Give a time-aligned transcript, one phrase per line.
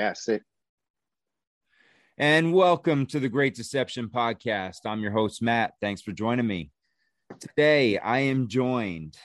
[0.00, 0.42] Yeah, sick.
[2.16, 4.86] And welcome to the Great Deception Podcast.
[4.86, 5.74] I'm your host, Matt.
[5.78, 6.70] Thanks for joining me.
[7.38, 9.18] Today, I am joined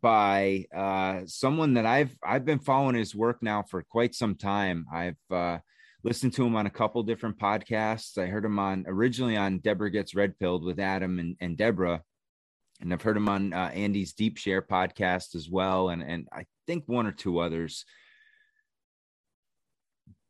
[0.00, 4.86] by uh, someone that I've I've been following his work now for quite some time.
[4.94, 5.58] I've uh,
[6.04, 8.16] listened to him on a couple different podcasts.
[8.16, 12.04] I heard him on originally on Deborah Gets Red Pilled with Adam and, and Deborah,
[12.80, 16.44] and I've heard him on uh, Andy's Deep Share podcast as well, and and I
[16.68, 17.84] think one or two others.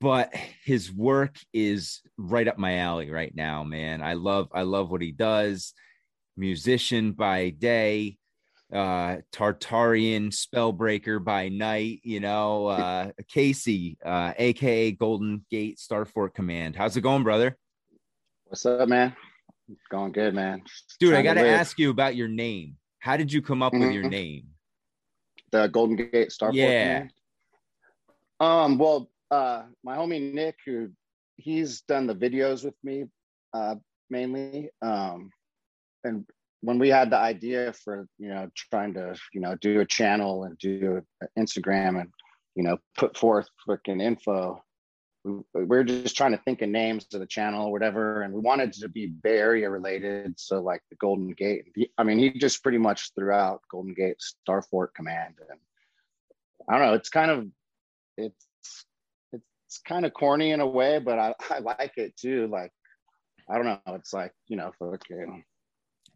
[0.01, 4.03] But his work is right up my alley right now, man.
[4.03, 5.75] I love I love what he does.
[6.39, 8.17] Musician by day,
[8.73, 16.77] uh Tartarian spellbreaker by night, you know, uh Casey, uh aka Golden Gate Starfort Command.
[16.77, 17.59] How's it going, brother?
[18.47, 19.15] What's up, man?
[19.69, 20.63] It's going good, man.
[20.99, 22.77] Dude, I gotta ask you about your name.
[23.01, 23.85] How did you come up mm-hmm.
[23.85, 24.11] with your mm-hmm.
[24.11, 24.47] name?
[25.53, 26.95] The Golden Gate Starfort yeah.
[26.95, 27.13] Command.
[28.41, 30.91] Um, well, uh my homie Nick, who
[31.37, 33.05] he's done the videos with me
[33.53, 33.77] uh
[34.09, 34.71] mainly.
[34.83, 35.31] Um
[36.05, 36.25] and
[36.63, 40.45] when we had the idea for you know trying to you know do a channel
[40.45, 41.03] and do
[41.39, 42.11] Instagram and
[42.55, 44.63] you know put forth freaking info,
[45.25, 48.33] we, we were just trying to think of names of the channel or whatever, and
[48.33, 50.39] we wanted to be Bay Area related.
[50.39, 51.67] So like the Golden Gate.
[51.99, 54.17] I mean, he just pretty much threw out Golden Gate
[54.49, 55.59] Starfort Command, and
[56.69, 56.95] I don't know.
[56.95, 57.47] It's kind of
[58.17, 58.87] it's
[59.71, 62.49] it's kind of corny in a way, but I, I like it too.
[62.49, 62.73] Like
[63.49, 63.79] I don't know.
[63.95, 65.45] It's like you know, fucking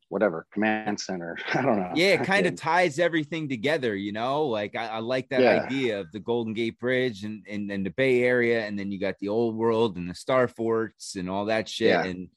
[0.08, 1.36] whatever command center.
[1.54, 1.92] I don't know.
[1.94, 4.46] Yeah, it kind of ties everything together, you know.
[4.46, 5.64] Like I, I like that yeah.
[5.64, 8.98] idea of the Golden Gate Bridge and, and and the Bay Area, and then you
[8.98, 11.90] got the old world and the star forts and all that shit.
[11.90, 12.04] Yeah.
[12.04, 12.28] And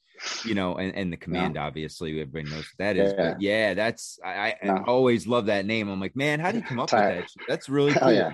[0.46, 1.66] you know, and, and the command, yeah.
[1.66, 3.14] obviously, everybody knows what that is.
[3.18, 3.24] Yeah.
[3.24, 4.84] But yeah, that's I, I no.
[4.88, 5.90] always love that name.
[5.90, 7.28] I'm like, man, how do you come up with that?
[7.48, 8.14] That's really oh, cool.
[8.14, 8.34] yeah.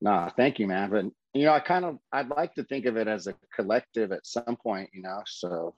[0.00, 0.90] No, thank you, man.
[0.90, 1.06] But
[1.38, 4.26] you know, I kind of I'd like to think of it as a collective at
[4.26, 5.22] some point, you know.
[5.26, 5.76] So,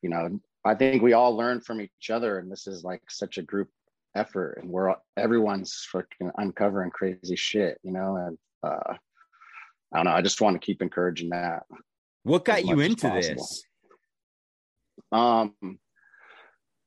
[0.00, 3.38] you know, I think we all learn from each other, and this is like such
[3.38, 3.68] a group
[4.14, 8.14] effort, and we're everyone's freaking uncovering crazy shit, you know.
[8.16, 8.94] And uh,
[9.92, 10.12] I don't know.
[10.12, 11.64] I just want to keep encouraging that.
[12.22, 13.64] What got you into this?
[15.10, 15.54] Um,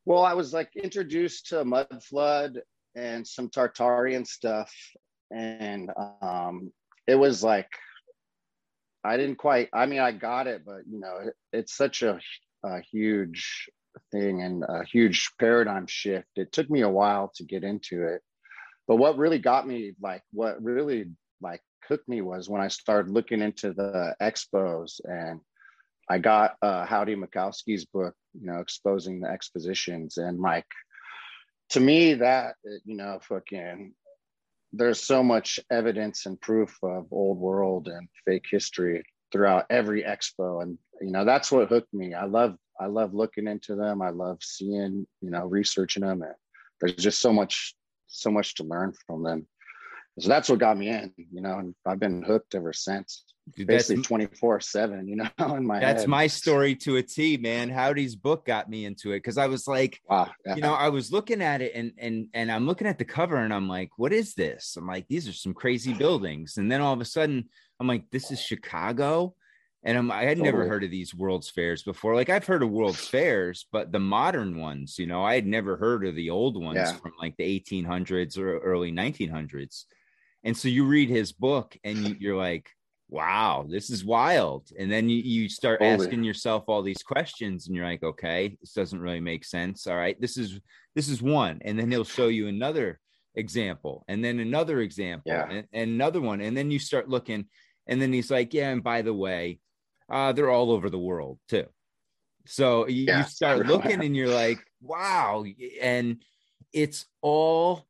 [0.06, 2.62] well, I was like introduced to Mud Flood
[2.96, 4.74] and some Tartarian stuff,
[5.32, 5.92] and
[6.22, 6.72] um,
[7.08, 7.70] it was like
[9.04, 9.70] I didn't quite.
[9.74, 12.20] I mean, I got it, but you know, it, it's such a
[12.64, 13.70] a huge
[14.12, 16.30] thing and a huge paradigm shift.
[16.36, 18.22] It took me a while to get into it.
[18.88, 23.12] But what really got me, like, what really like hooked me was when I started
[23.12, 25.40] looking into the expos and
[26.10, 30.18] I got uh, Howdy Mikowski's book, you know, exposing the expositions.
[30.18, 30.66] And like,
[31.70, 33.94] to me, that, you know, fucking,
[34.74, 40.64] there's so much evidence and proof of old world and fake history throughout every expo.
[40.64, 42.14] And you know that's what hooked me.
[42.14, 44.02] I love i love looking into them.
[44.02, 46.24] I love seeing you know researching them.
[46.24, 46.34] And
[46.82, 47.76] there's just so much
[48.08, 49.48] so much to learn from them.
[50.20, 53.24] So that's what got me in you know and i've been hooked ever since
[53.56, 56.10] Dude, basically 24 7 you know in my that's head.
[56.10, 59.68] my story to a t man howdy's book got me into it because i was
[59.68, 60.56] like wow yeah.
[60.56, 63.36] you know i was looking at it and and and i'm looking at the cover
[63.36, 66.80] and i'm like what is this i'm like these are some crazy buildings and then
[66.80, 67.44] all of a sudden
[67.84, 69.36] I'm like, this is Chicago.
[69.84, 72.16] And I'm, I had never heard of these World's Fairs before.
[72.16, 75.76] Like I've heard of World's Fairs, but the modern ones, you know, I had never
[75.76, 76.94] heard of the old ones yeah.
[76.94, 79.84] from like the 1800s or early 1900s.
[80.46, 82.70] And so you read his book and you, you're like,
[83.14, 84.68] wow, this is wild.
[84.78, 88.74] And then you, you start asking yourself all these questions and you're like, okay, this
[88.74, 89.86] doesn't really make sense.
[89.86, 90.60] All right, this is
[90.96, 91.60] this is one.
[91.64, 93.00] And then he'll show you another
[93.36, 95.48] example and then another example yeah.
[95.48, 96.42] and, and another one.
[96.42, 97.46] And then you start looking
[97.88, 99.60] and then he's like, yeah, and by the way,
[100.12, 101.68] uh, they're all over the world too.
[102.48, 103.20] So you, yeah.
[103.20, 105.46] you start looking and you're like, wow.
[105.82, 106.24] And
[106.74, 107.86] it's all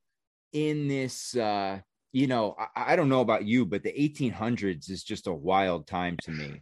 [0.51, 1.79] in this, uh,
[2.13, 5.87] you know, I, I, don't know about you, but the 1800s is just a wild
[5.87, 6.61] time to me.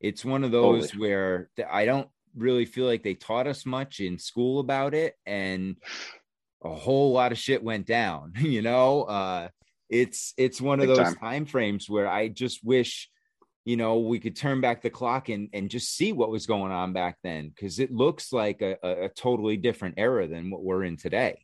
[0.00, 1.00] It's one of those totally.
[1.00, 5.14] where I don't really feel like they taught us much in school about it.
[5.24, 5.76] And
[6.62, 9.04] a whole lot of shit went down, you know?
[9.04, 9.48] Uh,
[9.88, 11.14] it's it's one of those time.
[11.14, 13.08] time frames where I just wish
[13.64, 16.72] you know we could turn back the clock and and just see what was going
[16.72, 20.84] on back then because it looks like a, a, totally different era than what we're
[20.84, 21.40] in today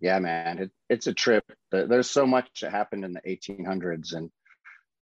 [0.00, 4.30] yeah man it, it's a trip there's so much that happened in the 1800s and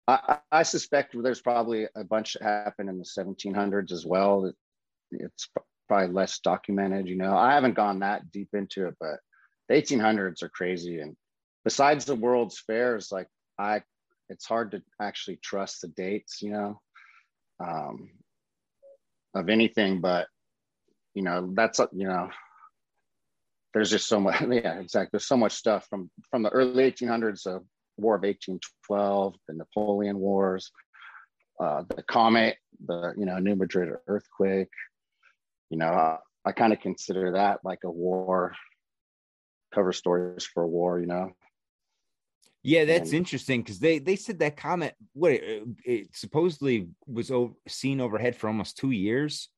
[0.08, 4.52] I, I suspect there's probably a bunch that happened in the 1700s as well
[5.12, 5.50] it's
[5.88, 9.20] probably less documented you know i haven't gone that deep into it but
[9.68, 11.16] the 1800s are crazy and
[11.64, 13.28] besides the World's Fairs, like
[13.58, 13.82] I
[14.30, 16.82] it's hard to actually trust the dates, you know,
[17.60, 18.10] um,
[19.34, 20.02] of anything.
[20.02, 20.28] But
[21.14, 22.30] you know, that's you know,
[23.74, 24.42] there's just so much.
[24.50, 25.10] Yeah, exactly.
[25.14, 27.64] There's so much stuff from from the early 1800s, the
[27.98, 30.72] War of 1812, the Napoleon Wars,
[31.60, 34.70] uh, the comet, the you know New Madrid earthquake.
[35.70, 38.54] You know, I, I kind of consider that like a war
[39.74, 41.00] cover stories for a war.
[41.00, 41.32] You know,
[42.64, 47.32] yeah, that's and, interesting because they they said that comet what it, it supposedly was
[47.32, 49.50] over, seen overhead for almost two years.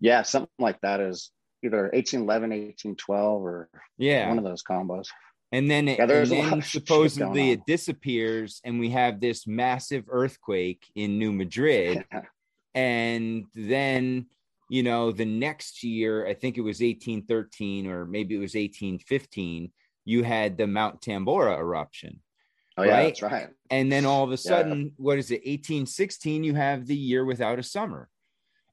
[0.00, 1.30] Yeah, something like that is
[1.62, 3.68] either 1811, 1812, or
[3.98, 5.08] yeah, one of those combos.
[5.50, 10.86] And then, it, yeah, and then supposedly it disappears, and we have this massive earthquake
[10.94, 12.04] in New Madrid.
[12.74, 14.26] and then,
[14.70, 19.70] you know, the next year, I think it was 1813 or maybe it was 1815
[20.04, 22.20] you had the Mount Tambora eruption.
[22.76, 23.04] Oh, yeah, right?
[23.04, 23.48] that's right.
[23.70, 24.90] And then all of a sudden, yeah.
[24.96, 28.08] what is it, 1816, you have the year without a summer.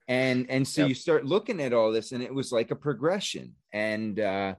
[0.10, 0.90] And and so yep.
[0.90, 3.54] you start looking at all this, and it was like a progression.
[3.72, 4.56] And uh,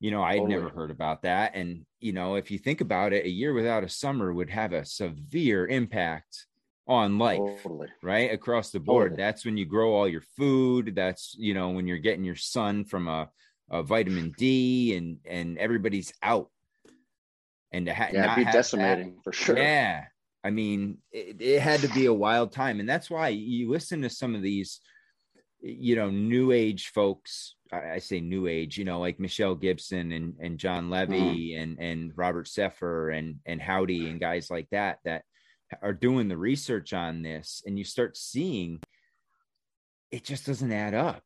[0.00, 0.56] you know, I'd totally.
[0.56, 1.52] never heard about that.
[1.54, 4.72] And you know, if you think about it, a year without a summer would have
[4.72, 6.46] a severe impact
[6.88, 7.86] on life, totally.
[8.02, 8.32] right?
[8.32, 9.12] Across the board.
[9.12, 9.24] Totally.
[9.24, 10.96] That's when you grow all your food.
[10.96, 13.30] That's you know, when you're getting your sun from a
[13.70, 16.50] uh, vitamin D, and and everybody's out.
[17.70, 19.56] And to ha- yeah, be decimating that, for sure.
[19.56, 20.06] Yeah,
[20.44, 24.02] I mean, it, it had to be a wild time, and that's why you listen
[24.02, 24.80] to some of these,
[25.60, 27.56] you know, new age folks.
[27.72, 31.62] I, I say new age, you know, like Michelle Gibson and and Jon Levi mm.
[31.62, 35.22] and and Robert Sepehr and and Howdy and guys like that that
[35.82, 38.80] are doing the research on this, and you start seeing
[40.10, 41.22] it just doesn't add up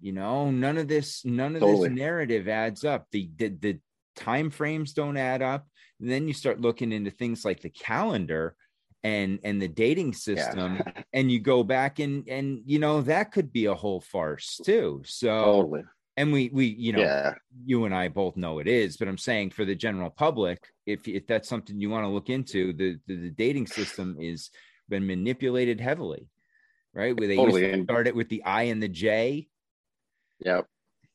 [0.00, 1.88] you know none of this none of totally.
[1.88, 3.78] this narrative adds up the, the the
[4.16, 5.66] time frames don't add up
[6.00, 8.54] then you start looking into things like the calendar
[9.02, 11.02] and and the dating system yeah.
[11.12, 15.00] and you go back and and you know that could be a whole farce too
[15.06, 15.82] so totally.
[16.18, 17.32] and we we you know yeah.
[17.64, 21.08] you and i both know it is but i'm saying for the general public if
[21.08, 24.50] if that's something you want to look into the the, the dating system is
[24.90, 26.28] been manipulated heavily
[26.92, 27.62] right where they totally.
[27.62, 29.48] used to start it with the i and the j
[30.44, 30.66] Yep.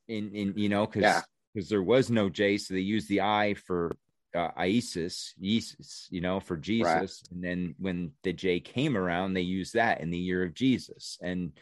[0.08, 1.24] In in you know because
[1.54, 3.92] because there was no J, so they used the I for
[4.36, 6.86] uh, Isis, Jesus, you know, for Jesus.
[6.86, 7.32] Right.
[7.32, 11.18] And then when the J came around, they used that in the year of Jesus.
[11.22, 11.54] And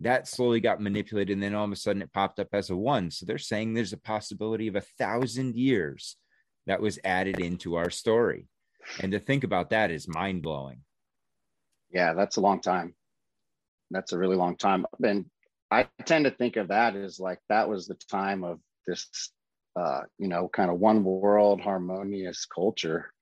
[0.00, 1.34] that slowly got manipulated.
[1.34, 3.10] And then all of a sudden it popped up as a one.
[3.10, 6.16] So they're saying there's a possibility of a thousand years
[6.66, 8.46] that was added into our story.
[9.00, 10.82] And to think about that is mind blowing.
[11.90, 12.94] Yeah, that's a long time.
[13.90, 14.86] That's a really long time.
[15.02, 15.26] And
[15.70, 19.30] I tend to think of that as like that was the time of this,
[19.76, 23.12] uh, you know, kind of one world harmonious culture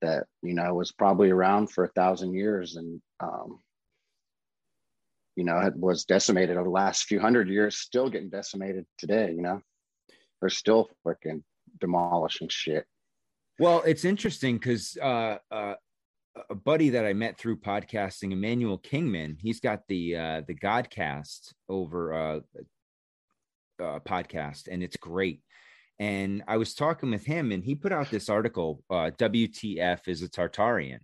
[0.00, 3.58] that you know was probably around for a thousand years and um,
[5.36, 9.32] you know it was decimated over the last few hundred years, still getting decimated today.
[9.32, 9.60] You know,
[10.40, 11.42] they're still freaking
[11.80, 12.84] demolishing shit.
[13.58, 15.74] Well, it's interesting because uh, uh,
[16.48, 19.36] a buddy that I met through podcasting, Emmanuel Kingman.
[19.40, 22.40] He's got the uh, the Godcast over uh,
[23.82, 25.40] uh, podcast, and it's great.
[26.00, 28.82] And I was talking with him, and he put out this article.
[28.88, 31.00] Uh, WTF is a Tartarian,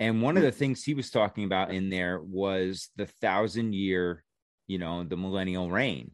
[0.00, 4.24] and one of the things he was talking about in there was the thousand year,
[4.66, 6.10] you know, the millennial reign,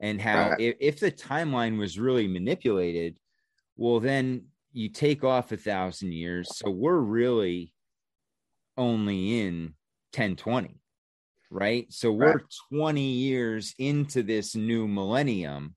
[0.00, 3.18] and how if, if the timeline was really manipulated,
[3.74, 6.58] well, then you take off a thousand years.
[6.58, 7.72] So we're really
[8.76, 9.74] only in
[10.12, 10.80] 1020
[11.50, 12.44] right so we're right.
[12.72, 15.75] 20 years into this new millennium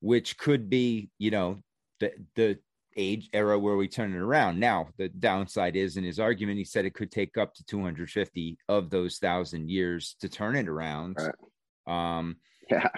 [0.00, 1.58] which could be you know
[2.00, 2.58] the the
[2.96, 6.64] age era where we turn it around now the downside is in his argument he
[6.64, 11.16] said it could take up to 250 of those thousand years to turn it around
[11.16, 12.18] right.
[12.18, 12.36] um
[12.68, 12.88] yeah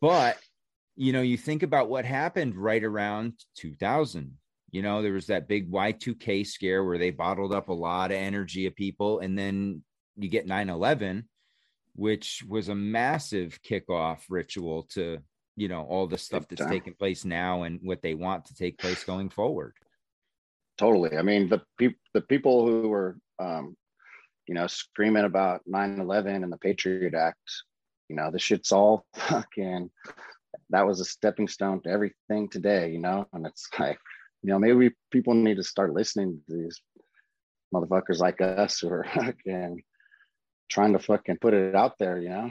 [0.00, 0.38] but
[0.96, 4.36] you know you think about what happened right around 2000
[4.74, 8.16] you know, there was that big Y2K scare where they bottled up a lot of
[8.16, 9.20] energy of people.
[9.20, 9.84] And then
[10.16, 11.28] you get 9 11,
[11.94, 15.20] which was a massive kickoff ritual to,
[15.56, 18.78] you know, all the stuff that's taking place now and what they want to take
[18.78, 19.74] place going forward.
[20.76, 21.16] Totally.
[21.16, 23.76] I mean, the, pe- the people who were, um,
[24.48, 27.38] you know, screaming about 9 11 and the Patriot Act,
[28.08, 29.90] you know, the shit's all fucking,
[30.70, 33.28] that was a stepping stone to everything today, you know?
[33.32, 33.98] And it's like,
[34.42, 36.80] you know, maybe people need to start listening to these
[37.72, 39.82] motherfuckers like us who are fucking
[40.68, 42.50] trying to fucking put it out there, you know?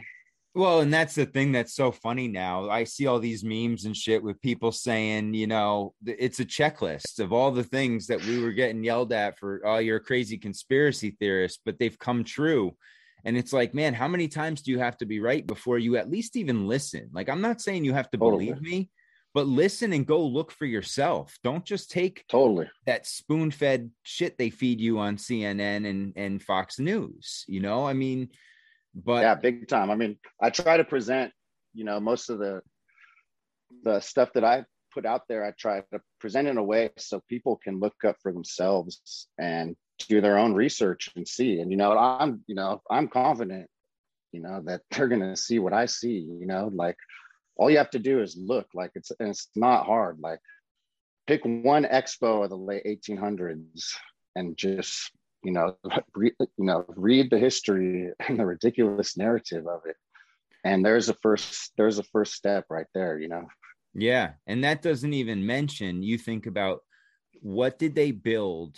[0.55, 2.69] Well, and that's the thing that's so funny now.
[2.69, 7.19] I see all these memes and shit with people saying, you know, it's a checklist
[7.19, 10.37] of all the things that we were getting yelled at for, oh, you're a crazy
[10.37, 12.75] conspiracy theorist, but they've come true.
[13.25, 15.97] And it's like, man, how many times do you have to be right before you
[15.97, 17.09] at least even listen?
[17.13, 18.47] Like, I'm not saying you have to totally.
[18.47, 18.91] believe me,
[19.33, 21.35] but listen and go look for yourself.
[21.43, 26.43] Don't just take totally that spoon fed shit they feed you on CNN and, and
[26.43, 27.45] Fox News.
[27.47, 28.29] You know, I mean,
[28.95, 29.89] but yeah, big time.
[29.89, 31.31] I mean, I try to present,
[31.73, 32.61] you know, most of the
[33.83, 37.21] the stuff that I put out there, I try to present in a way so
[37.27, 39.75] people can look up for themselves and
[40.07, 41.59] do their own research and see.
[41.59, 43.67] And you know, I'm, you know, I'm confident,
[44.31, 46.97] you know, that they're gonna see what I see, you know, like
[47.55, 50.19] all you have to do is look like it's and it's not hard.
[50.19, 50.39] Like
[51.27, 53.93] pick one expo of the late 1800s
[54.35, 55.11] and just
[55.43, 55.75] you know,
[56.15, 59.95] re, you know, read the history and the ridiculous narrative of it.
[60.63, 63.47] And there's a first, there's a first step right there, you know?
[63.93, 64.31] Yeah.
[64.47, 66.81] And that doesn't even mention, you think about
[67.41, 68.77] what did they build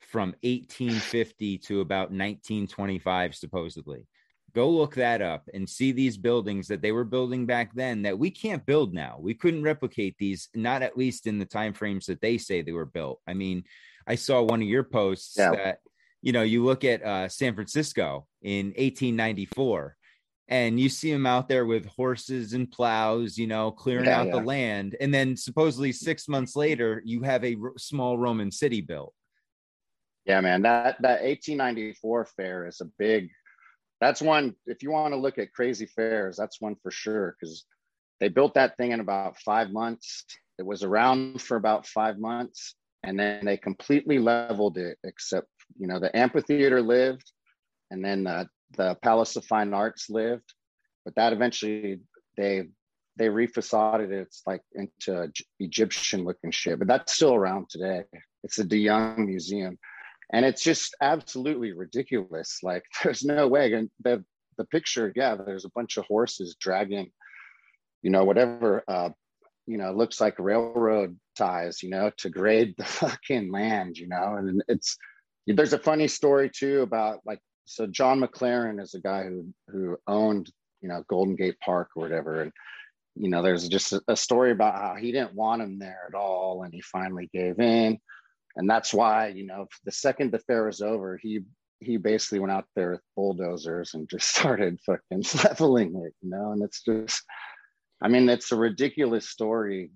[0.00, 4.06] from 1850 to about 1925, supposedly?
[4.54, 8.18] Go look that up and see these buildings that they were building back then that
[8.18, 9.18] we can't build now.
[9.20, 12.72] We couldn't replicate these, not at least in the time frames that they say they
[12.72, 13.20] were built.
[13.26, 13.64] I mean,
[14.08, 15.50] I saw one of your posts yeah.
[15.50, 15.78] that
[16.22, 19.96] you know, you look at uh, San Francisco in 1894
[20.48, 24.26] and you see them out there with horses and plows, you know, clearing yeah, out
[24.28, 24.32] yeah.
[24.32, 24.96] the land.
[25.00, 29.14] And then supposedly six months later, you have a r- small Roman city built.
[30.24, 33.28] Yeah, man, that, that 1894 fair is a big,
[34.00, 37.36] that's one, if you want to look at crazy fairs, that's one for sure.
[37.40, 37.64] Cause
[38.20, 40.24] they built that thing in about five months.
[40.58, 45.86] It was around for about five months and then they completely leveled it except you
[45.86, 47.32] know the amphitheater lived
[47.90, 50.54] and then the, the palace of fine arts lived.
[51.04, 52.00] But that eventually
[52.36, 52.64] they
[53.16, 55.28] they refacaded it it's like into
[55.58, 58.02] egyptian looking shit but that's still around today.
[58.44, 59.78] It's a de young museum.
[60.32, 62.58] And it's just absolutely ridiculous.
[62.62, 63.72] Like there's no way.
[63.72, 64.24] And the
[64.58, 67.10] the picture yeah there's a bunch of horses dragging
[68.02, 69.08] you know whatever uh
[69.68, 74.36] you know looks like railroad ties you know to grade the fucking land you know?
[74.36, 74.96] And it's
[75.46, 79.96] there's a funny story too about like so John McLaren is a guy who who
[80.06, 82.52] owned you know Golden Gate Park or whatever, and
[83.14, 86.14] you know there's just a, a story about how he didn't want him there at
[86.14, 87.98] all, and he finally gave in,
[88.56, 91.40] and that's why you know the second the fair was over, he
[91.80, 96.52] he basically went out there with bulldozers and just started fucking leveling it, you know,
[96.52, 97.22] and it's just,
[98.00, 99.90] I mean, it's a ridiculous story.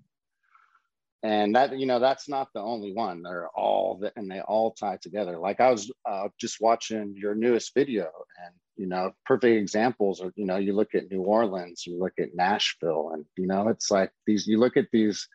[1.21, 3.23] And that you know that's not the only one.
[3.23, 5.37] They're all the, and they all tie together.
[5.39, 8.11] Like i was uh, just watching your newest video
[8.43, 12.13] and you know perfect examples are you know you look at new orleans you look
[12.19, 15.27] at nashville and you know it's like these you look at these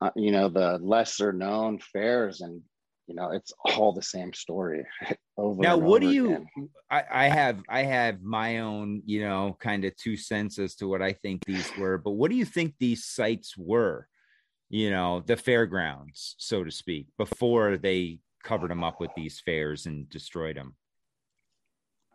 [0.00, 2.62] uh, you know the lesser known fairs and
[3.08, 4.84] you know it's all the same story
[5.36, 6.46] over now what do you
[6.90, 10.86] I, I have i have my own you know kind of two cents as to
[10.86, 14.08] what i think these were but what do you think these sites were
[14.70, 19.86] you know, the fairgrounds, so to speak, before they covered them up with these fairs
[19.86, 20.76] and destroyed them?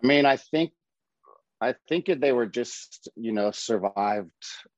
[0.04, 0.72] I mean, I think
[1.62, 4.32] I think they were just, you know, survived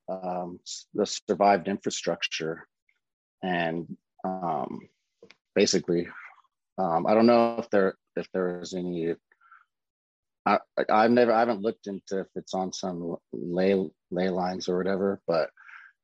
[0.08, 0.60] um,
[0.94, 2.68] the survived infrastructure,
[3.44, 4.82] and um,
[5.56, 6.08] basically,
[6.78, 9.16] um, I don't know if there if there is any.
[10.46, 10.60] I,
[10.90, 15.22] I've never I haven't looked into if it's on some ley ley lines or whatever,
[15.26, 15.50] but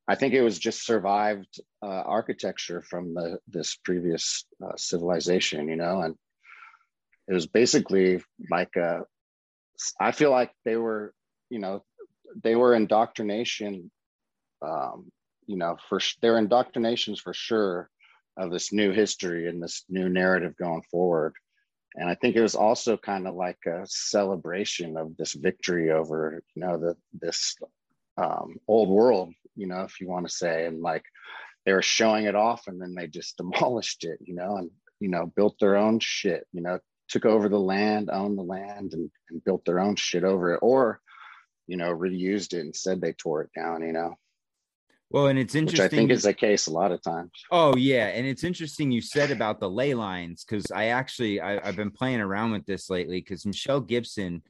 [0.08, 5.76] I think it was just survived uh, architecture from the this previous uh, civilization, you
[5.76, 6.16] know, and
[7.28, 9.02] it was basically like a.
[10.00, 11.14] I feel like they were,
[11.50, 11.84] you know,
[12.44, 13.90] they were indoctrination,
[14.62, 15.12] um,
[15.48, 17.90] you know, for their indoctrinations for sure
[18.38, 21.34] of this new history and this new narrative going forward.
[21.96, 26.42] And I think it was also kind of like a celebration of this victory over,
[26.56, 27.56] you know, the this
[28.18, 31.04] um, old world, you know, if you want to say, and like
[31.66, 35.10] they were showing it off and then they just demolished it, you know, and, you
[35.10, 39.12] know, built their own shit, you know, took over the land, owned the land and,
[39.30, 41.02] and built their own shit over it or,
[41.68, 44.16] you know, reused it and said they tore it down, you know.
[45.12, 45.84] Well, and it's interesting.
[45.84, 47.32] Which I think is the case a lot of times.
[47.52, 51.66] Oh yeah, and it's interesting you said about the ley lines because I actually I,
[51.66, 54.42] have been playing around with this lately because Michelle Gibson,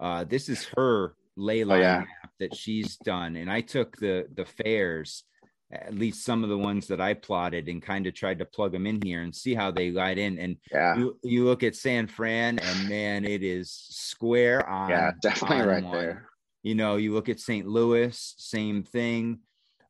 [0.00, 1.98] uh, this is her ley line oh, yeah.
[1.98, 5.22] map that she's done, and I took the the fairs,
[5.70, 8.72] at least some of the ones that I plotted, and kind of tried to plug
[8.72, 10.36] them in here and see how they light in.
[10.38, 10.96] And yeah.
[10.96, 14.90] you, you look at San Fran, and man, it is square on.
[14.90, 15.92] Yeah, definitely on right one.
[15.92, 16.28] there.
[16.64, 17.68] You know, you look at St.
[17.68, 19.38] Louis, same thing.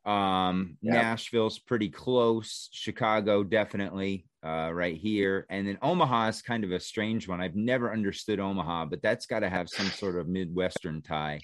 [0.08, 0.94] Um, yep.
[0.94, 2.70] Nashville's pretty close.
[2.72, 5.46] Chicago, definitely uh, right here.
[5.50, 7.42] And then Omaha is kind of a strange one.
[7.42, 11.40] I've never understood Omaha, but that's got to have some sort of Midwestern tie.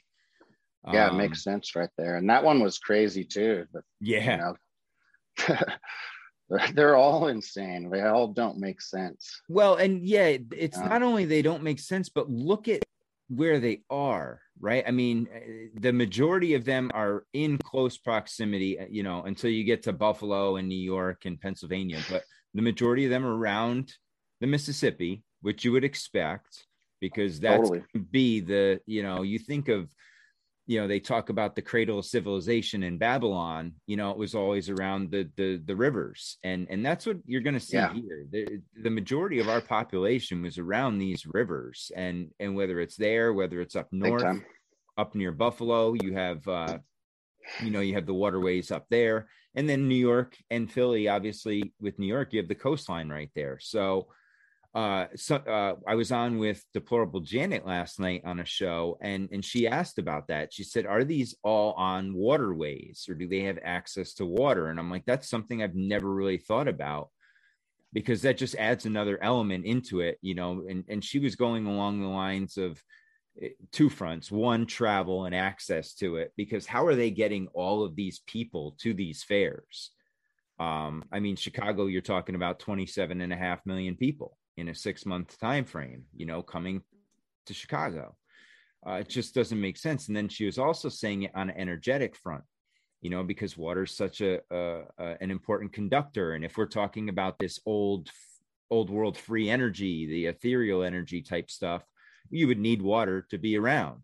[0.91, 2.17] Yeah, um, it makes um, sense right there.
[2.17, 3.67] And that one was crazy too.
[3.71, 4.53] But, yeah.
[5.39, 5.59] You know,
[6.75, 7.91] they're all insane.
[7.91, 9.43] They all don't make sense.
[9.47, 10.89] Well, and yeah, it's yeah.
[10.89, 12.83] not only they don't make sense, but look at
[13.29, 18.79] where they are right i mean eh, the majority of them are in close proximity
[18.79, 22.23] eh, you know until you get to buffalo and new york and pennsylvania but
[22.55, 23.93] the majority of them are around
[24.41, 26.67] the mississippi which you would expect
[27.01, 27.83] because that's totally.
[28.11, 29.89] be the you know you think of
[30.67, 34.35] you know they talk about the cradle of civilization in babylon you know it was
[34.35, 36.39] always around the the, the rivers.
[36.43, 37.93] And and that's what you're going to see yeah.
[37.93, 38.27] here.
[38.31, 41.91] The, the majority of our population was around these rivers.
[41.97, 44.41] And and whether it's there whether it's up north
[44.97, 46.79] up near buffalo you have uh
[47.63, 49.29] you know you have the waterways up there.
[49.57, 53.31] And then new york and philly obviously with new york you have the coastline right
[53.35, 53.59] there.
[53.61, 54.09] So
[54.75, 59.29] uh, so uh, I was on with Deplorable Janet last night on a show, and
[59.31, 60.53] and she asked about that.
[60.53, 64.81] She said, "Are these all on waterways, or do they have access to water?" And
[64.81, 67.11] I'm like, "That's something I've never really thought about."
[67.95, 71.65] because that just adds another element into it you know and and she was going
[71.65, 72.83] along the lines of
[73.41, 77.85] eh, two fronts one travel and access to it because how are they getting all
[77.85, 79.93] of these people to these fairs
[80.59, 84.75] um i mean chicago you're talking about 27 and a half million people in a
[84.75, 86.83] six month time frame you know coming
[87.47, 88.15] to chicago.
[88.87, 90.09] Uh, it just doesn't make sense.
[90.09, 92.45] And then she was also saying it on an energetic front
[93.01, 96.35] you know because water is such a, a, a, an important conductor.
[96.35, 98.11] And if we're talking about this old
[98.71, 101.83] old world free energy the ethereal energy type stuff
[102.31, 104.03] you would need water to be around.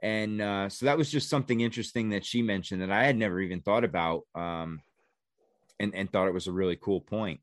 [0.00, 3.40] And uh, so that was just something interesting that she mentioned that i had never
[3.40, 4.80] even thought about um,
[5.80, 7.40] and, and thought it was a really cool point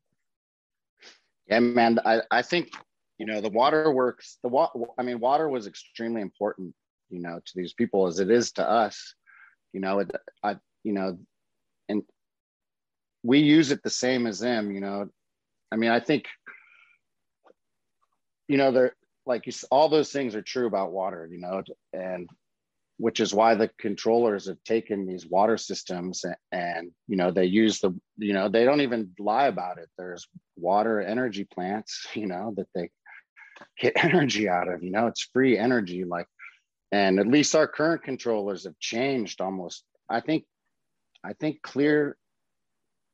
[1.48, 1.98] yeah, man.
[2.04, 2.70] I, I think,
[3.18, 4.38] you know, the water works.
[4.42, 6.74] The water, I mean, water was extremely important,
[7.08, 9.14] you know, to these people as it is to us.
[9.72, 10.10] You know, it,
[10.42, 11.18] I, you know,
[11.88, 12.02] and
[13.22, 15.08] we use it the same as them, you know.
[15.70, 16.26] I mean, I think,
[18.48, 18.94] you know, they're
[19.26, 22.28] like you, all those things are true about water, you know, and
[22.98, 27.44] which is why the controllers have taken these water systems and, and, you know they
[27.44, 29.88] use the you know they don't even lie about it.
[29.98, 32.90] There's water energy plants you know that they
[33.78, 36.26] get energy out of you know it's free energy like
[36.92, 40.44] and at least our current controllers have changed almost i think
[41.24, 42.16] i think clear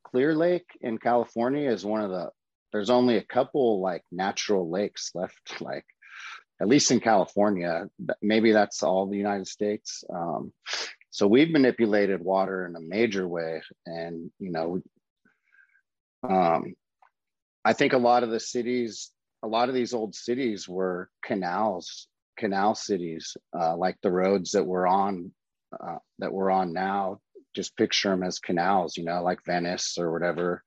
[0.05, 2.29] clear lake in california is one of the
[2.73, 5.85] there's only a couple like natural lakes left like
[6.63, 7.89] at least in California.
[8.23, 10.05] Maybe that's all the United States.
[10.09, 10.53] Um,
[11.11, 14.81] so we've manipulated water in a major way, and you know,
[16.23, 16.75] um,
[17.65, 19.11] I think a lot of the cities,
[19.43, 22.07] a lot of these old cities were canals,
[22.39, 25.33] canal cities, uh, like the roads that we're on,
[25.79, 27.19] uh, that we're on now.
[27.55, 30.63] Just picture them as canals, you know, like Venice or whatever.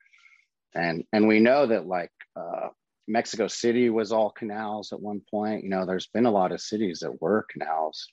[0.76, 2.68] And and we know that like uh,
[3.08, 5.64] Mexico City was all canals at one point.
[5.64, 8.08] You know, there's been a lot of cities that were canals.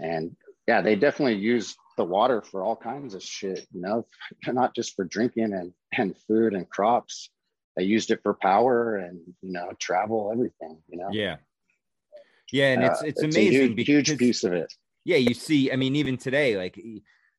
[0.00, 4.06] And yeah, they definitely use the water for all kinds of shit, you know,
[4.46, 7.30] not just for drinking and, and food and crops.
[7.76, 11.08] They used it for power and, you know, travel, everything, you know?
[11.10, 11.36] Yeah.
[12.52, 12.72] Yeah.
[12.72, 13.52] And it's, uh, it's, it's amazing.
[13.52, 14.72] Huge, because, huge piece of it.
[15.04, 15.16] Yeah.
[15.16, 16.80] You see, I mean, even today, like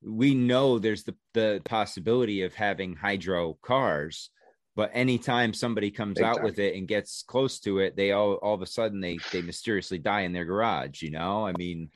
[0.04, 4.30] we know there's the, the possibility of having hydro cars
[4.75, 8.53] but anytime somebody comes out with it and gets close to it they all all
[8.53, 11.45] of a sudden they they mysteriously die in their garage you know?
[11.45, 11.89] I mean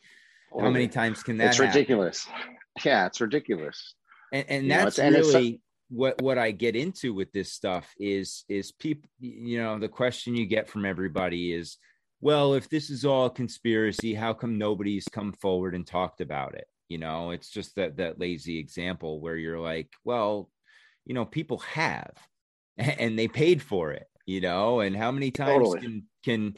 [0.51, 1.73] how oh, many times can that it's happen?
[1.73, 2.27] ridiculous.
[2.83, 3.93] Yeah it's ridiculous.
[4.31, 5.59] And, and that's know, really and
[5.91, 10.35] what what i get into with this stuff is is people you know the question
[10.35, 11.77] you get from everybody is
[12.21, 16.67] well if this is all conspiracy how come nobody's come forward and talked about it?
[16.89, 20.49] You know it's just that that lazy example where you're like well
[21.05, 22.11] you know people have
[22.99, 24.81] and they paid for it you know?
[24.81, 25.81] And how many times totally.
[25.81, 26.55] can can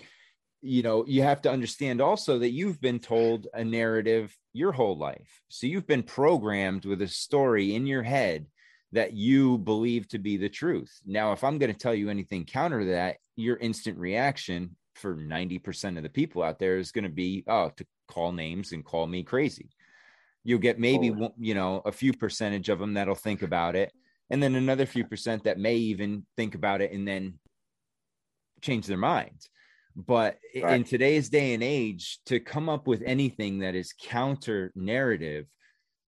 [0.62, 4.98] you know you have to understand also that you've been told a narrative your whole
[4.98, 5.42] life.
[5.48, 8.48] So you've been programmed with a story in your head
[8.92, 10.92] that you believe to be the truth.
[11.06, 15.16] Now if i'm going to tell you anything counter to that your instant reaction for
[15.16, 18.84] 90% of the people out there is going to be oh to call names and
[18.84, 19.70] call me crazy.
[20.44, 23.94] You'll get maybe you know a few percentage of them that'll think about it
[24.32, 27.38] and then another few percent that may even think about it and then
[28.62, 29.50] change their minds
[29.96, 30.76] But right.
[30.78, 35.48] in today's day and age, to come up with anything that is counter narrative,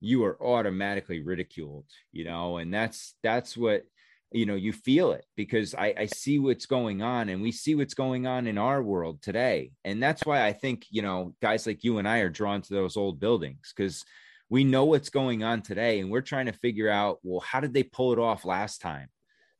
[0.01, 3.85] you are automatically ridiculed, you know, and that's that's what
[4.33, 7.75] you know you feel it because I, I see what's going on and we see
[7.75, 11.67] what's going on in our world today and that's why i think you know guys
[11.67, 14.05] like you and i are drawn to those old buildings because
[14.51, 17.75] we know what's going on today and we're trying to figure out well how did
[17.75, 19.09] they pull it off last time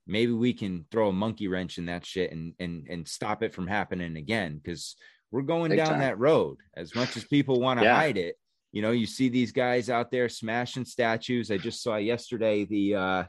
[0.07, 3.55] maybe we can throw a monkey wrench in that shit and and and stop it
[3.55, 4.97] from happening again because
[5.31, 6.01] we're going Big down time.
[6.01, 7.95] that road as much as people want to yeah.
[7.95, 8.37] hide it
[8.73, 12.95] you know you see these guys out there smashing statues i just saw yesterday the
[12.95, 13.25] uh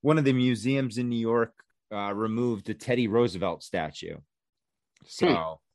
[0.00, 1.52] one of the museums in New York
[1.92, 4.16] uh, removed the Teddy Roosevelt statue.
[5.06, 5.67] So, hmm.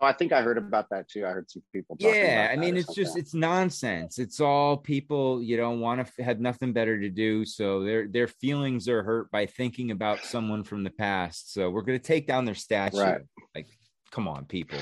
[0.00, 1.26] Oh, I think I heard about that too.
[1.26, 1.96] I heard some people.
[1.98, 4.18] yeah, I mean, it's just it's nonsense.
[4.18, 8.28] It's all people you don't want to have nothing better to do, so their their
[8.28, 11.52] feelings are hurt by thinking about someone from the past.
[11.52, 12.98] So we're gonna take down their statue.
[12.98, 13.20] Right.
[13.54, 13.66] Like,
[14.10, 14.78] come on, people.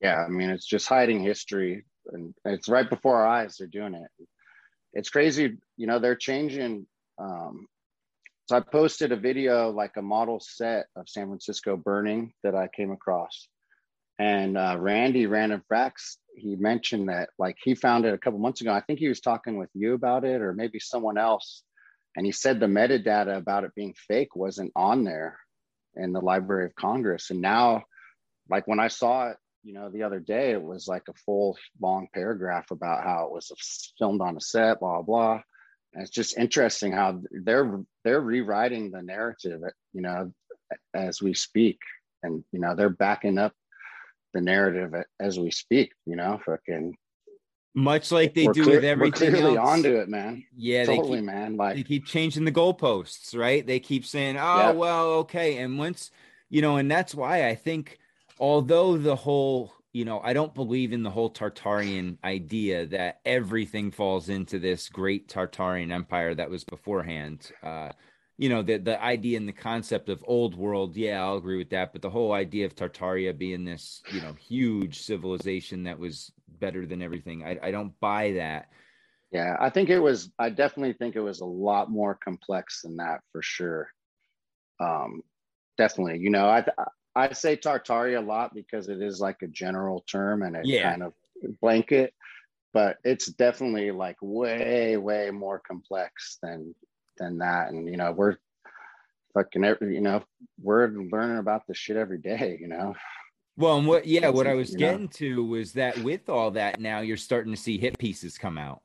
[0.00, 3.56] Yeah, I mean, it's just hiding history, and it's right before our eyes.
[3.58, 4.26] They're doing it.
[4.92, 5.98] It's crazy, you know.
[5.98, 6.86] They're changing
[7.18, 7.66] um,
[8.46, 12.68] so I posted a video, like a model set of San Francisco burning that I
[12.68, 13.48] came across.
[14.18, 18.60] And uh, Randy Random Facts, he mentioned that like he found it a couple months
[18.60, 18.72] ago.
[18.72, 21.62] I think he was talking with you about it or maybe someone else.
[22.16, 25.38] And he said the metadata about it being fake wasn't on there
[25.96, 27.30] in the Library of Congress.
[27.30, 27.84] And now,
[28.48, 31.56] like when I saw it, you know, the other day, it was like a full
[31.80, 35.40] long paragraph about how it was filmed on a set, blah, blah
[35.92, 39.60] And it's just interesting how they're they're rewriting the narrative
[39.92, 40.32] you know
[40.92, 41.78] as we speak
[42.22, 43.54] and you know they're backing up
[44.34, 46.94] the narrative as we speak you know fucking
[47.76, 49.68] much like they do clear, with everything we're clearly else.
[49.68, 53.80] onto it man yeah totally keep, man like they keep changing the goalposts right they
[53.80, 56.10] keep saying oh well okay and once
[56.50, 57.98] you know and that's why i think
[58.38, 63.92] although the whole you know, I don't believe in the whole Tartarian idea that everything
[63.92, 67.52] falls into this great Tartarian empire that was beforehand.
[67.62, 67.90] Uh,
[68.36, 71.70] you know, the the idea and the concept of old world, yeah, I'll agree with
[71.70, 71.92] that.
[71.92, 76.86] But the whole idea of Tartaria being this, you know, huge civilization that was better
[76.86, 78.68] than everything, I, I don't buy that.
[79.30, 80.30] Yeah, I think it was.
[80.38, 83.88] I definitely think it was a lot more complex than that for sure.
[84.80, 85.22] Um,
[85.78, 86.64] definitely, you know, I
[87.14, 90.90] I say Tartaria a lot because it is like a general term and it yeah.
[90.90, 91.12] kind of
[91.60, 92.12] blanket,
[92.72, 96.74] but it's definitely like way, way more complex than
[97.18, 97.70] than that.
[97.70, 98.36] And you know, we're
[99.34, 100.22] fucking every, you know,
[100.60, 102.94] we're learning about this shit every day, you know.
[103.56, 105.10] Well, and what yeah, what I was getting know?
[105.14, 108.82] to was that with all that now you're starting to see hit pieces come out.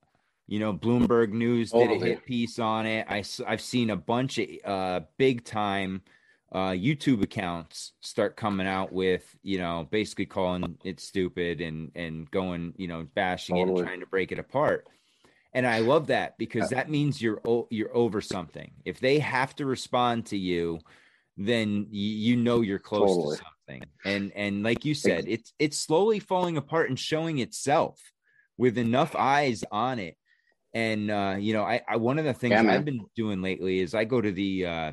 [0.47, 1.99] You know, Bloomberg News totally.
[1.99, 3.05] did a hit piece on it.
[3.09, 6.01] I I've seen a bunch of uh big time
[6.51, 12.29] uh, YouTube accounts start coming out with, you know, basically calling it stupid and and
[12.31, 13.75] going, you know, bashing totally.
[13.75, 14.87] it and trying to break it apart.
[15.53, 18.71] And I love that because that means you're you're over something.
[18.85, 20.79] If they have to respond to you,
[21.37, 23.37] then you, you know you're close totally.
[23.37, 23.89] to something.
[24.05, 27.99] And and like you said, it's it's slowly falling apart and showing itself
[28.57, 30.17] with enough eyes on it.
[30.73, 33.79] And uh, you know, I, I one of the things yeah, I've been doing lately
[33.79, 34.91] is I go to the uh,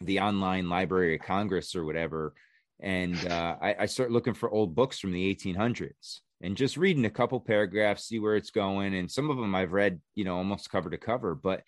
[0.00, 2.34] the online Library of Congress or whatever,
[2.78, 7.04] and uh, I, I start looking for old books from the 1800s and just reading
[7.04, 8.94] a couple paragraphs, see where it's going.
[8.94, 11.62] And some of them I've read, you know, almost cover to cover, but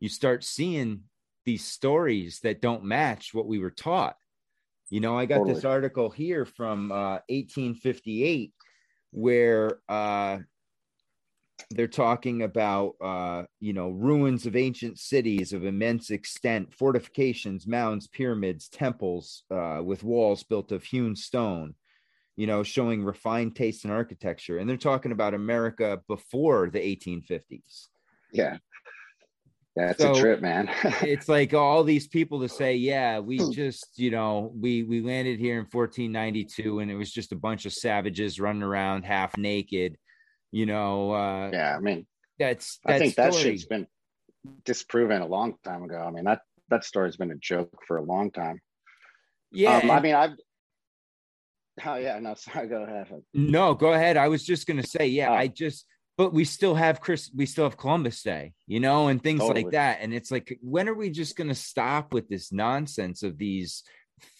[0.00, 1.02] you start seeing
[1.44, 4.16] these stories that don't match what we were taught.
[4.90, 5.54] You know, I got totally.
[5.54, 8.52] this article here from uh, 1858
[9.10, 10.38] where uh,
[11.70, 18.06] they're talking about uh, you know ruins of ancient cities of immense extent fortifications mounds
[18.08, 21.74] pyramids temples uh, with walls built of hewn stone
[22.36, 27.88] you know showing refined taste in architecture and they're talking about america before the 1850s
[28.32, 28.56] yeah
[29.74, 30.68] that's so a trip man
[31.02, 35.38] it's like all these people to say yeah we just you know we we landed
[35.38, 39.96] here in 1492 and it was just a bunch of savages running around half naked
[40.52, 42.06] you know, uh, yeah, I mean,
[42.38, 43.30] that's, I think story.
[43.30, 43.86] that shit's been
[44.66, 45.96] disproven a long time ago.
[45.96, 48.60] I mean, that that story's been a joke for a long time.
[49.50, 50.36] Yeah, um, I mean, I've.
[51.84, 52.68] Oh yeah, no, sorry.
[52.68, 53.08] Go ahead.
[53.34, 54.16] No, go ahead.
[54.16, 55.34] I was just gonna say, yeah, oh.
[55.34, 59.22] I just, but we still have Chris, we still have Columbus Day, you know, and
[59.22, 59.64] things totally.
[59.64, 59.98] like that.
[60.00, 63.82] And it's like, when are we just gonna stop with this nonsense of these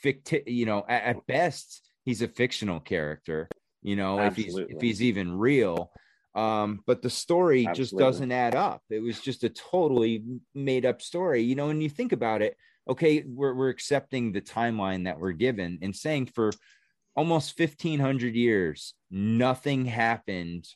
[0.05, 0.43] ficti?
[0.47, 3.49] You know, at, at best, he's a fictional character.
[3.83, 4.63] You know, Absolutely.
[4.63, 5.91] if he's if he's even real
[6.35, 7.83] um, but the story Absolutely.
[7.83, 8.83] just doesn't add up.
[8.89, 11.69] It was just a totally made up story, you know.
[11.69, 12.57] And you think about it,
[12.89, 16.51] okay, we're we're accepting the timeline that we're given and saying for
[17.15, 20.67] almost 1500 years nothing happened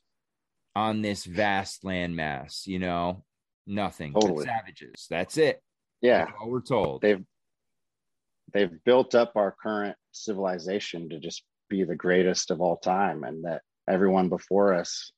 [0.75, 3.25] on this vast landmass, you know,
[3.67, 4.13] nothing.
[4.13, 4.45] Totally.
[4.45, 5.07] Savages.
[5.09, 5.63] That's it.
[6.03, 6.27] Yeah.
[6.27, 7.01] That's all we're told.
[7.01, 7.25] They've
[8.53, 13.45] they've built up our current civilization to just be the greatest of all time and
[13.45, 15.13] that everyone before us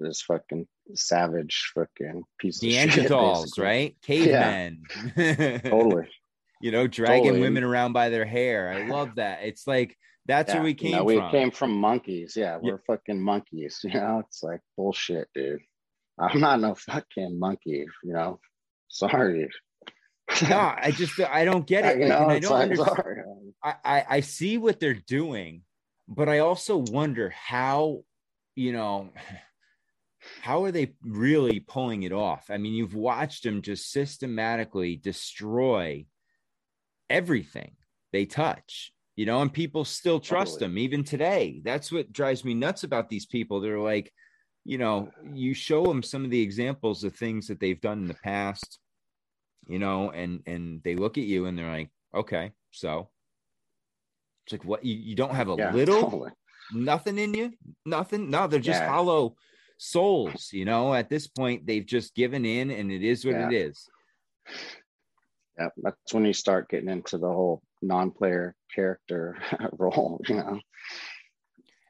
[0.00, 3.96] is fucking savage fucking piece Neanderthals, shit, right?
[4.02, 4.82] Cavemen.
[5.16, 5.58] Yeah.
[5.58, 6.08] totally.
[6.60, 7.40] you know, dragging totally.
[7.40, 8.70] women around by their hair.
[8.70, 9.40] I love that.
[9.42, 9.96] It's like
[10.30, 10.56] that's yeah.
[10.56, 11.30] where we came you know, we from.
[11.30, 12.34] came from monkeys.
[12.36, 12.76] Yeah, we're yeah.
[12.86, 13.80] fucking monkeys.
[13.84, 15.60] You know, it's like bullshit, dude.
[16.18, 18.38] I'm not no fucking monkey, you know.
[18.88, 19.48] Sorry.
[20.48, 22.00] no, I just I don't get it.
[22.00, 23.54] You know, I don't like, understand.
[23.62, 25.62] I, I I see what they're doing,
[26.06, 28.04] but I also wonder how,
[28.54, 29.10] you know,
[30.42, 32.50] how are they really pulling it off?
[32.50, 36.06] I mean, you've watched them just systematically destroy
[37.08, 37.72] everything
[38.12, 40.68] they touch, you know, and people still trust totally.
[40.70, 41.60] them even today.
[41.62, 43.60] That's what drives me nuts about these people.
[43.60, 44.10] They're like,
[44.64, 48.08] you know, you show them some of the examples of things that they've done in
[48.08, 48.78] the past,
[49.68, 53.10] you know, and and they look at you and they're like, okay, so
[54.46, 56.30] it's like what you, you don't have a yeah, little totally.
[56.72, 57.52] nothing in you,
[57.84, 58.30] nothing.
[58.30, 58.88] No, they're just yeah.
[58.88, 59.36] hollow
[59.76, 60.94] souls, you know.
[60.94, 63.48] At this point, they've just given in and it is what yeah.
[63.48, 63.86] it is.
[65.58, 69.38] Yeah, that's when you start getting into the whole non-player character
[69.78, 70.60] role, you know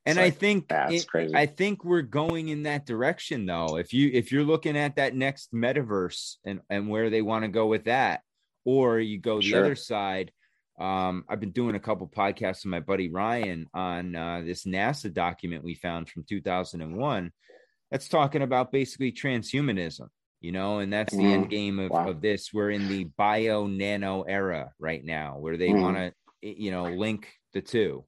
[0.06, 1.34] and I think that's it, crazy.
[1.34, 3.76] I think we're going in that direction though.
[3.76, 7.48] If you if you're looking at that next metaverse and and where they want to
[7.48, 8.22] go with that,
[8.64, 9.64] or you go the sure.
[9.64, 10.32] other side.
[10.78, 15.12] Um, I've been doing a couple podcasts with my buddy Ryan on uh, this NASA
[15.12, 17.32] document we found from 2001.
[17.90, 20.08] That's talking about basically transhumanism,
[20.40, 22.08] you know, and that's the mm, end game of, wow.
[22.08, 22.52] of this.
[22.52, 25.80] We're in the bio nano era right now, where they mm.
[25.80, 28.04] want to, you know, link the two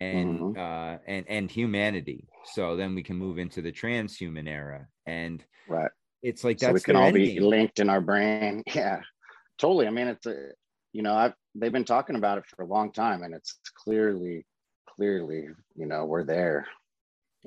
[0.00, 0.60] and mm-hmm.
[0.60, 5.90] uh and and humanity so then we can move into the transhuman era and right
[6.22, 9.00] it's like that's so we can all be linked in our brain yeah
[9.58, 10.48] totally i mean it's a
[10.92, 14.44] you know i've they've been talking about it for a long time and it's clearly
[14.86, 16.66] clearly you know we're there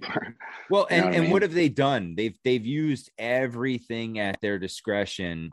[0.69, 1.31] well and, what and mean?
[1.31, 5.51] what have they done they've they've used everything at their discretion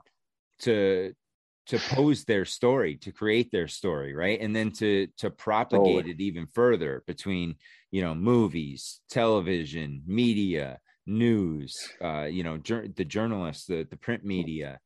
[0.61, 1.13] to
[1.67, 6.11] to pose their story to create their story right and then to to propagate totally.
[6.13, 7.55] it even further between
[7.91, 14.25] you know movies television media news uh you know jur- the journalists the the print
[14.25, 14.79] media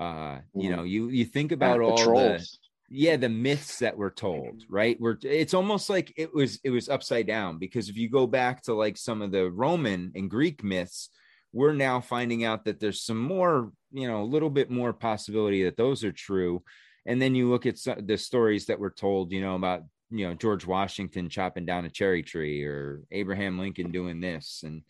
[0.00, 0.86] uh you know mm-hmm.
[0.86, 2.46] you you think about all the
[2.88, 4.98] yeah the myths that were told right?
[5.00, 8.62] We're it's almost like it was it was upside down because if you go back
[8.62, 11.10] to like some of the roman and greek myths
[11.52, 15.64] we're now finding out that there's some more you know a little bit more possibility
[15.64, 16.62] that those are true.
[17.06, 20.34] And then you look at the stories that were told you know about you know
[20.34, 24.62] george washington chopping down a cherry tree or abraham lincoln doing this.
[24.64, 24.82] And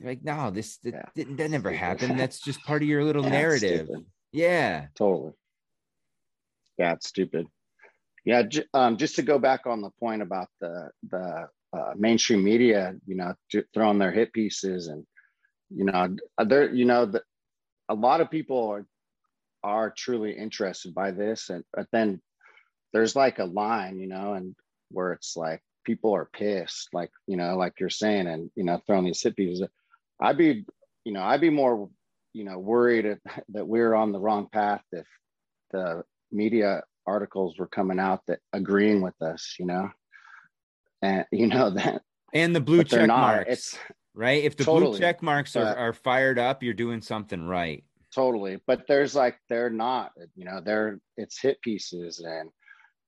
[0.00, 1.24] like no this that, yeah.
[1.36, 2.18] that never happened.
[2.18, 3.88] That's just part of your little yeah, narrative.
[4.32, 4.86] yeah.
[4.94, 5.32] Totally
[6.78, 7.46] yeah it's stupid
[8.24, 8.42] yeah
[8.74, 13.14] um, just to go back on the point about the the uh, mainstream media you
[13.14, 13.34] know
[13.74, 15.04] throwing their hit pieces and
[15.70, 17.22] you know there you know the,
[17.88, 18.86] a lot of people are
[19.62, 22.20] are truly interested by this and but then
[22.92, 24.54] there's like a line you know and
[24.90, 28.80] where it's like people are pissed like you know like you're saying and you know
[28.86, 29.66] throwing these hit pieces.
[30.20, 30.64] i'd be
[31.04, 31.88] you know i'd be more
[32.32, 33.18] you know worried
[33.50, 35.06] that we're on the wrong path if
[35.72, 39.90] the media articles were coming out that agreeing with us you know?
[41.02, 42.02] And you know that
[42.34, 43.78] and the blue check marks it's
[44.14, 44.42] right?
[44.42, 44.92] If the totally.
[44.92, 47.84] blue check marks are, are fired up you're doing something right.
[48.14, 48.58] Totally.
[48.66, 52.50] But there's like they're not you know they're it's hit pieces and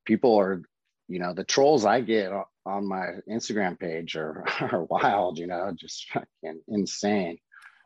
[0.04, 0.62] people are
[1.10, 2.32] you know the trolls i get
[2.64, 7.36] on my instagram page are, are wild you know just fucking insane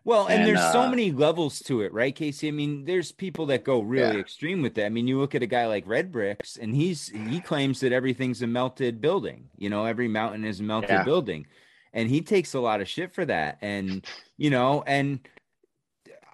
[0.04, 2.48] well, and, and there's uh, so many levels to it, right, Casey?
[2.48, 4.20] I mean, there's people that go really yeah.
[4.20, 4.86] extreme with that.
[4.86, 7.92] I mean, you look at a guy like Red Bricks, and he's he claims that
[7.92, 9.48] everything's a melted building.
[9.56, 11.04] You know, every mountain is a melted yeah.
[11.04, 11.46] building,
[11.94, 13.58] and he takes a lot of shit for that.
[13.62, 14.04] And
[14.36, 15.20] you know, and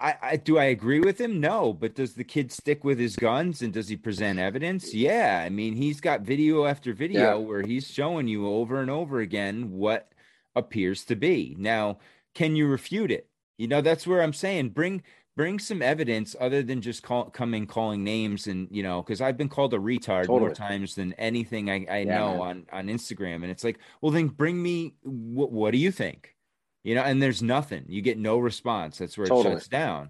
[0.01, 1.39] I, I, do I agree with him?
[1.39, 4.93] No, but does the kid stick with his guns and does he present evidence?
[4.93, 7.35] Yeah, I mean he's got video after video yeah.
[7.35, 10.11] where he's showing you over and over again what
[10.55, 11.55] appears to be.
[11.57, 11.99] Now,
[12.33, 13.29] can you refute it?
[13.61, 15.03] You know, that's where I'm saying bring
[15.37, 19.37] bring some evidence other than just call, coming calling names and you know because I've
[19.37, 20.39] been called a retard totally.
[20.39, 22.41] more times than anything I, I yeah, know man.
[22.41, 26.35] on on Instagram, and it's like, well, then bring me what, what do you think?
[26.83, 27.85] you know, and there's nothing.
[27.87, 28.97] You get no response.
[28.97, 30.09] That's where it shuts down.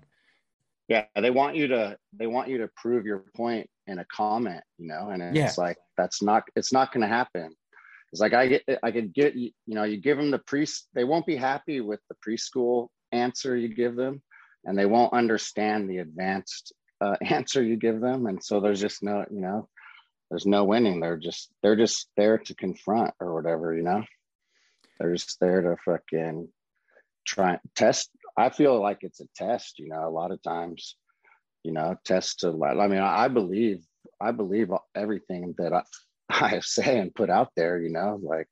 [0.88, 4.64] yeah they want you to they want you to prove your point in a comment
[4.78, 5.64] you know and it's yeah.
[5.64, 7.50] like that's not it's not going to happen
[8.12, 11.04] it's like i get i could get you know you give them the pre they
[11.04, 14.22] won't be happy with the preschool answer you give them
[14.66, 18.28] and they won't understand the advanced uh, answer you give them.
[18.28, 19.68] And so there's just no you know
[20.30, 21.00] there's no winning.
[21.00, 24.04] They're just they're just there to confront or whatever you know?
[25.00, 26.48] They're just there to fucking
[27.26, 28.12] try test.
[28.38, 30.96] I feel like it's a test you know a lot of times
[31.64, 33.84] you know test to i mean i believe
[34.20, 35.82] i believe everything that i
[36.30, 38.48] i say and put out there you know like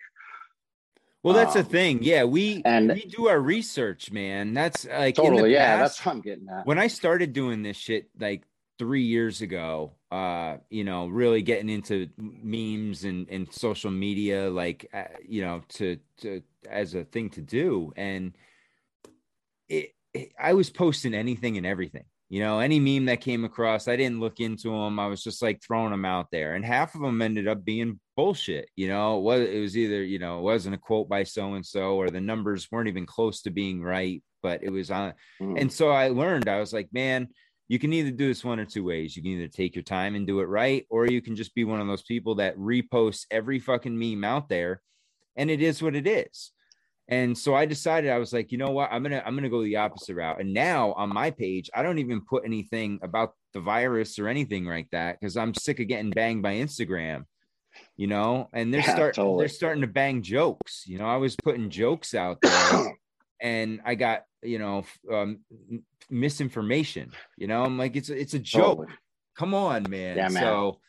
[1.24, 2.00] well that's um, the thing.
[2.02, 4.54] Yeah we and we do our research man.
[4.54, 5.54] That's like totally.
[5.54, 6.66] Yeah past, that's what i'm getting at.
[6.66, 8.44] when i started doing this shit like
[8.78, 14.90] three years ago uh you know really getting into memes and and social media like
[14.94, 17.94] uh, you know to to as a thing to do.
[17.96, 18.34] And
[19.68, 22.06] it, it, I was posting anything and everything.
[22.30, 25.00] You know, any meme that came across, I didn't look into them.
[25.00, 28.00] I was just like throwing them out there, and half of them ended up being
[28.16, 28.70] bullshit.
[28.76, 31.56] You know, it was it was either you know it wasn't a quote by so
[31.56, 35.14] and so, or the numbers weren't even close to being right, but it was on.
[35.42, 35.60] Mm.
[35.60, 36.48] And so I learned.
[36.48, 37.30] I was like, man,
[37.68, 39.16] you can either do this one or two ways.
[39.16, 41.64] You can either take your time and do it right, or you can just be
[41.64, 44.84] one of those people that reposts every fucking meme out there,
[45.36, 46.52] and it is what it is.
[47.10, 48.92] And so I decided I was like, you know what?
[48.92, 50.40] I'm gonna I'm gonna go the opposite route.
[50.40, 54.66] And now on my page, I don't even put anything about the virus or anything
[54.66, 57.24] like that because I'm sick of getting banged by Instagram.
[57.98, 59.42] You know, and they're yeah, starting totally.
[59.42, 60.84] they're starting to bang jokes.
[60.86, 62.98] You know, I was putting jokes out there,
[63.42, 65.40] and I got you know um,
[66.12, 67.12] misinformation.
[67.38, 68.80] You know, I'm like, it's it's a joke.
[68.80, 68.98] Totally.
[69.36, 70.16] Come on, man.
[70.16, 70.44] Yeah, man.
[70.44, 70.80] So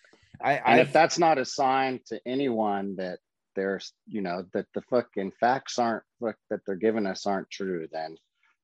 [0.42, 3.20] I, and I've, if that's not a sign to anyone that
[3.61, 8.16] there's you know that the fucking facts aren't that they're giving us aren't true then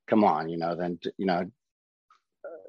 [0.09, 1.45] come on you know then you know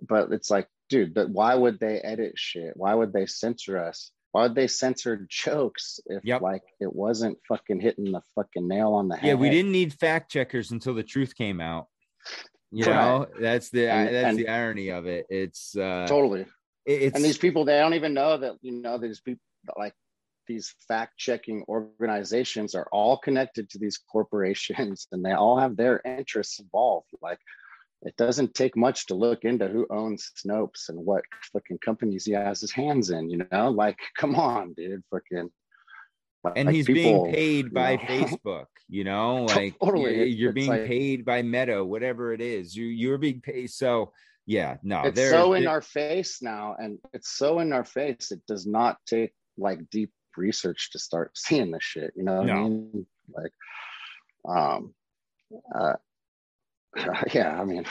[0.07, 2.73] but it's like dude but why would they edit shit?
[2.75, 4.11] Why would they censor us?
[4.33, 6.41] Why would they censor jokes if yep.
[6.41, 9.93] like it wasn't fucking hitting the fucking nail on the head yeah we didn't need
[9.93, 11.87] fact checkers until the truth came out.
[12.71, 12.95] You right.
[12.95, 15.25] know that's the and, that's and the irony of it.
[15.29, 16.45] It's uh totally.
[16.85, 19.41] it's and these people they don't even know that you know these people
[19.77, 19.93] like
[20.47, 26.01] these fact checking organizations are all connected to these corporations and they all have their
[26.05, 27.07] interests involved.
[27.21, 27.39] Like,
[28.03, 32.31] it doesn't take much to look into who owns Snopes and what fucking companies he
[32.33, 33.69] has his hands in, you know?
[33.77, 35.49] Like, come on, dude, fucking.
[36.55, 38.01] and like he's people, being paid by know?
[38.07, 40.27] Facebook, you know, like totally.
[40.27, 42.75] you're, being like, paid by Meta, whatever it is.
[42.75, 43.69] You you're being paid.
[43.71, 44.13] So
[44.45, 48.31] yeah, no, it's so in our face now, and it's so in our face.
[48.31, 52.13] It does not take like deep research to start seeing this shit.
[52.15, 52.53] You know what no.
[52.53, 53.05] I mean?
[53.33, 53.53] Like,
[54.47, 54.93] um,
[55.73, 55.93] uh,
[57.33, 57.85] yeah, I mean,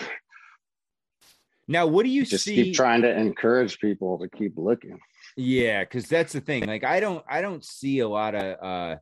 [1.69, 2.55] now what do you just see?
[2.55, 4.99] keep trying to encourage people to keep looking.
[5.37, 6.67] Yeah, because that's the thing.
[6.67, 8.97] Like, I don't, I don't see a lot of uh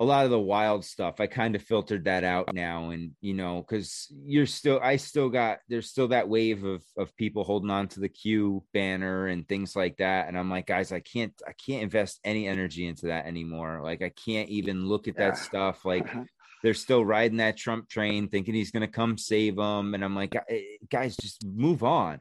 [0.00, 3.34] a lot of the wild stuff i kind of filtered that out now and you
[3.34, 7.70] know because you're still i still got there's still that wave of of people holding
[7.70, 11.34] on to the q banner and things like that and i'm like guys i can't
[11.46, 15.36] i can't invest any energy into that anymore like i can't even look at that
[15.36, 16.24] stuff like uh-huh.
[16.62, 20.16] they're still riding that trump train thinking he's going to come save them and i'm
[20.16, 22.20] like eh, guys just move on.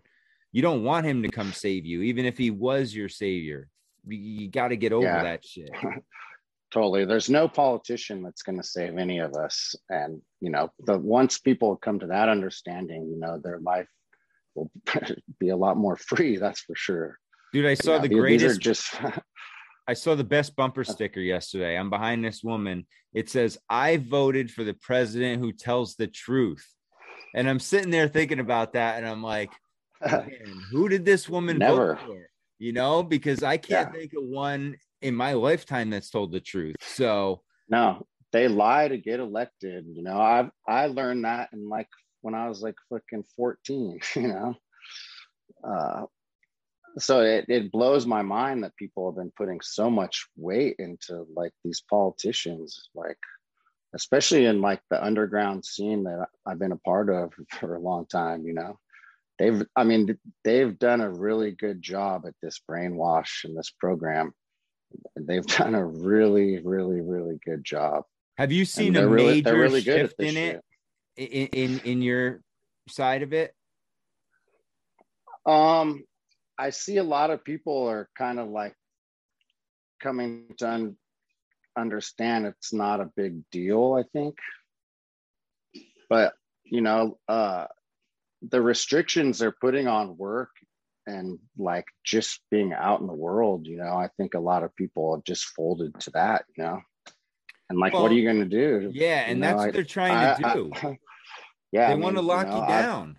[0.51, 3.69] You don't want him to come save you even if he was your savior.
[4.07, 5.23] You got to get over yeah.
[5.23, 5.69] that shit
[6.71, 7.05] totally.
[7.05, 9.75] There's no politician that's going to save any of us.
[9.89, 13.89] And you know the once people come to that understanding you know their life
[14.55, 14.71] will
[15.39, 17.17] be a lot more free that's for sure.
[17.53, 18.93] Dude i saw the greatest just
[19.87, 21.77] i saw the best bumper sticker yesterday.
[21.77, 22.85] I'm behind this woman.
[23.13, 26.65] It says i voted for the president who tells the truth.
[27.35, 29.51] And i'm sitting there thinking about that and i'm like
[30.71, 31.95] who did this woman Never.
[31.95, 32.29] vote for?
[32.59, 33.99] You know because i can't yeah.
[33.99, 36.75] think of one in my lifetime that's told the truth.
[36.81, 39.85] So no, they lie to get elected.
[39.87, 41.89] You know, I I learned that in like
[42.21, 44.55] when I was like fucking 14, you know.
[45.63, 46.05] Uh
[46.97, 51.25] so it, it blows my mind that people have been putting so much weight into
[51.35, 53.17] like these politicians, like
[53.93, 58.05] especially in like the underground scene that I've been a part of for a long
[58.07, 58.77] time, you know.
[59.37, 64.33] They've I mean they've done a really good job at this brainwash and this program
[65.15, 68.03] they've done a really, really, really good job.
[68.37, 70.61] Have you seen a really, major really shift in it
[71.17, 72.41] in, in in your
[72.87, 73.53] side of it?
[75.45, 76.03] Um,
[76.57, 78.73] I see a lot of people are kind of like
[80.01, 80.97] coming to un-
[81.77, 83.93] understand it's not a big deal.
[83.93, 84.35] I think,
[86.09, 86.33] but
[86.63, 87.65] you know, uh,
[88.41, 90.51] the restrictions they're putting on work
[91.09, 94.75] and like just being out in the world, you know, I think a lot of
[94.75, 96.79] people have just folded to that, you know.
[97.69, 98.91] And like, well, what are you going to do?
[98.93, 100.71] Yeah, and you that's know, what they're trying I, to do.
[100.75, 100.97] I,
[101.71, 103.15] yeah, they want to lock you, know, you down.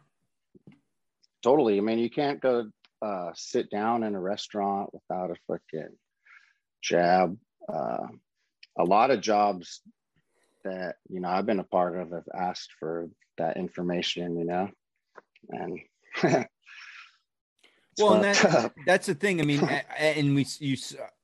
[1.43, 1.79] totally.
[1.79, 2.71] I mean, you can't go
[3.03, 5.95] uh, sit down in a restaurant without a fucking
[6.83, 7.37] jab.
[7.73, 8.07] Uh,
[8.79, 9.83] a lot of jobs
[10.65, 14.69] that you know I've been a part of have asked for that information, you know,
[15.51, 15.81] and
[17.99, 19.41] well, and that, that's the thing.
[19.41, 19.61] I mean,
[19.99, 20.77] and we you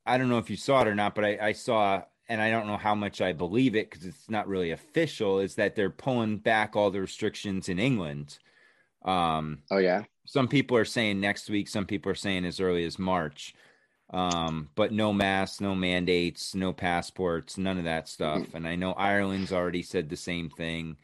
[0.05, 2.49] I don't know if you saw it or not, but I, I saw and I
[2.49, 5.39] don't know how much I believe it because it's not really official.
[5.39, 8.37] Is that they're pulling back all the restrictions in England?
[9.05, 10.03] Um, oh yeah.
[10.25, 11.69] Some people are saying next week.
[11.69, 13.55] Some people are saying as early as March.
[14.09, 18.39] Um, but no masks, no mandates, no passports, none of that stuff.
[18.39, 18.57] Mm-hmm.
[18.57, 20.97] And I know Ireland's already said the same thing.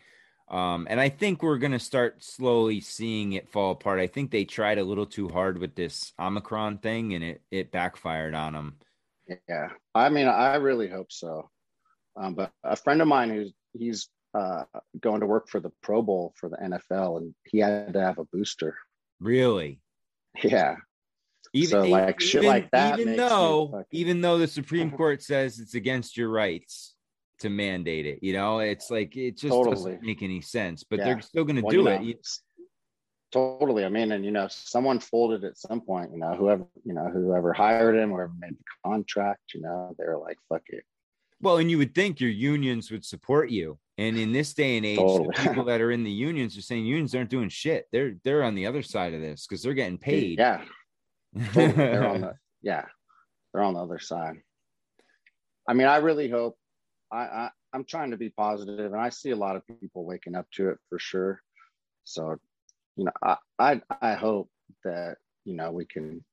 [0.49, 3.99] Um, and I think we're going to start slowly seeing it fall apart.
[3.99, 7.71] I think they tried a little too hard with this Omicron thing and it, it
[7.71, 8.77] backfired on them.
[9.47, 9.69] Yeah.
[9.95, 11.49] I mean, I really hope so.
[12.15, 14.63] Um, but a friend of mine who's, he's uh,
[14.99, 18.19] going to work for the Pro Bowl for the NFL and he had to have
[18.19, 18.77] a booster.
[19.19, 19.79] Really?
[20.43, 20.75] Yeah.
[21.53, 22.99] Even, so like even, shit like that.
[22.99, 23.85] Even though, fucking...
[23.91, 26.92] even though the Supreme Court says it's against your rights
[27.43, 29.75] to mandate it, you know, it's like it just totally.
[29.75, 30.83] doesn't make any sense.
[30.83, 31.05] But yeah.
[31.05, 32.01] they're still going to well, do it.
[32.01, 32.13] Know,
[33.31, 33.85] totally.
[33.85, 36.11] I mean, and you know, someone folded at some point.
[36.11, 40.17] You know, whoever you know, whoever hired him, whoever made the contract, you know, they're
[40.17, 40.83] like, "Fuck it."
[41.41, 43.77] Well, and you would think your unions would support you.
[43.97, 45.29] And in this day and age, totally.
[45.35, 47.87] the people that are in the unions are saying unions aren't doing shit.
[47.91, 50.39] They're they're on the other side of this because they're getting paid.
[50.39, 50.61] Yeah.
[51.33, 52.85] they're on the yeah,
[53.53, 54.41] they're on the other side.
[55.67, 56.57] I mean, I really hope.
[57.13, 60.35] I, I I'm trying to be positive, and I see a lot of people waking
[60.35, 61.41] up to it for sure.
[62.03, 62.37] So,
[62.95, 64.49] you know, I I, I hope
[64.83, 66.23] that you know we can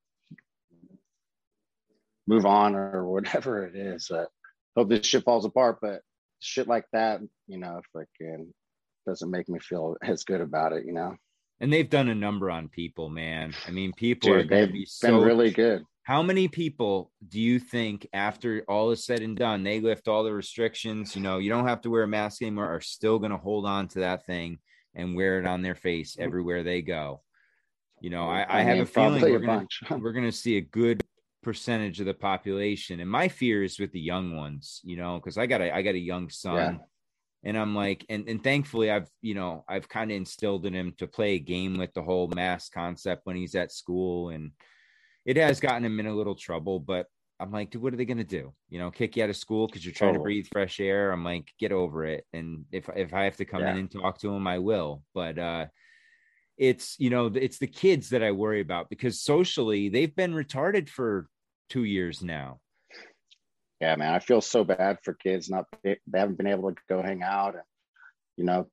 [2.27, 4.09] move on or whatever it is.
[4.11, 4.29] But
[4.77, 5.79] hope this shit falls apart.
[5.81, 6.03] But
[6.41, 8.49] shit like that, you know, freaking
[9.07, 11.17] doesn't make me feel as good about it, you know
[11.61, 13.55] and they've done a number on people, man.
[13.69, 15.85] I mean, people Dude, are going to be so really good.
[16.03, 20.25] How many people do you think, after all is said and done, they lift all
[20.25, 21.15] the restrictions?
[21.15, 23.67] You know, you don't have to wear a mask anymore, are still going to hold
[23.67, 24.59] on to that thing
[24.95, 27.23] and wear it on their face everywhere they go?
[28.01, 30.63] You know, I, I, I have a feeling we're going we're going to see a
[30.63, 31.03] good
[31.43, 34.81] percentage of the population, and my fear is with the young ones.
[34.83, 36.57] You know, because I got a I got a young son.
[36.57, 36.79] Yeah
[37.43, 40.93] and i'm like and, and thankfully i've you know i've kind of instilled in him
[40.99, 44.51] to play a game with the whole mask concept when he's at school and
[45.31, 47.07] it has gotten him in a little trouble but
[47.39, 48.53] i'm like dude what are they going to do?
[48.69, 51.13] You know kick you out of school because you're trying to breathe fresh air?
[51.13, 52.27] I'm like get over it.
[52.33, 53.73] And if if i have to come yeah.
[53.73, 55.03] in and talk to him i will.
[55.15, 55.67] But uh
[56.59, 60.89] it's you know it's the kids that i worry about because socially they've been retarded
[60.89, 61.27] for
[61.71, 62.61] two years now.
[63.81, 67.01] Yeah, man, I feel so bad for kids not they haven't been able to go
[67.01, 67.65] hang out and
[68.37, 68.67] you know,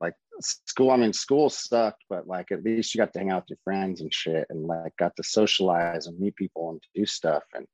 [0.00, 0.90] like school.
[0.90, 3.58] I mean, school sucked, but like at least you got to hang out with your
[3.64, 7.42] friends and shit, and like got to socialize and meet people and do stuff.
[7.54, 7.66] And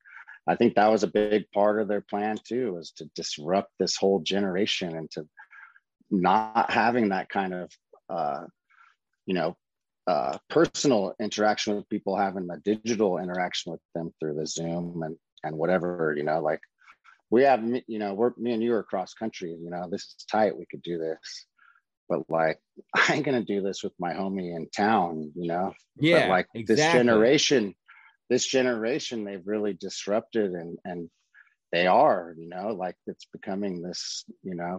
[0.47, 3.97] I think that was a big part of their plan too, was to disrupt this
[3.97, 5.27] whole generation and to
[6.11, 7.71] not having that kind of,
[8.09, 8.45] uh,
[9.27, 9.57] you know,
[10.07, 15.17] uh, personal interaction with people, having a digital interaction with them through the Zoom and
[15.45, 16.61] and whatever, you know, like
[17.31, 20.25] we have, you know, we're me and you are cross country, you know, this is
[20.31, 20.57] tight.
[20.57, 21.47] We could do this.
[22.09, 22.59] But like,
[22.95, 25.75] I ain't gonna do this with my homie in town, you know.
[25.97, 26.21] Yeah.
[26.21, 26.75] But like exactly.
[26.75, 27.75] this generation,
[28.31, 31.11] this generation, they've really disrupted and and
[31.73, 34.79] they are, you know, like it's becoming this, you know,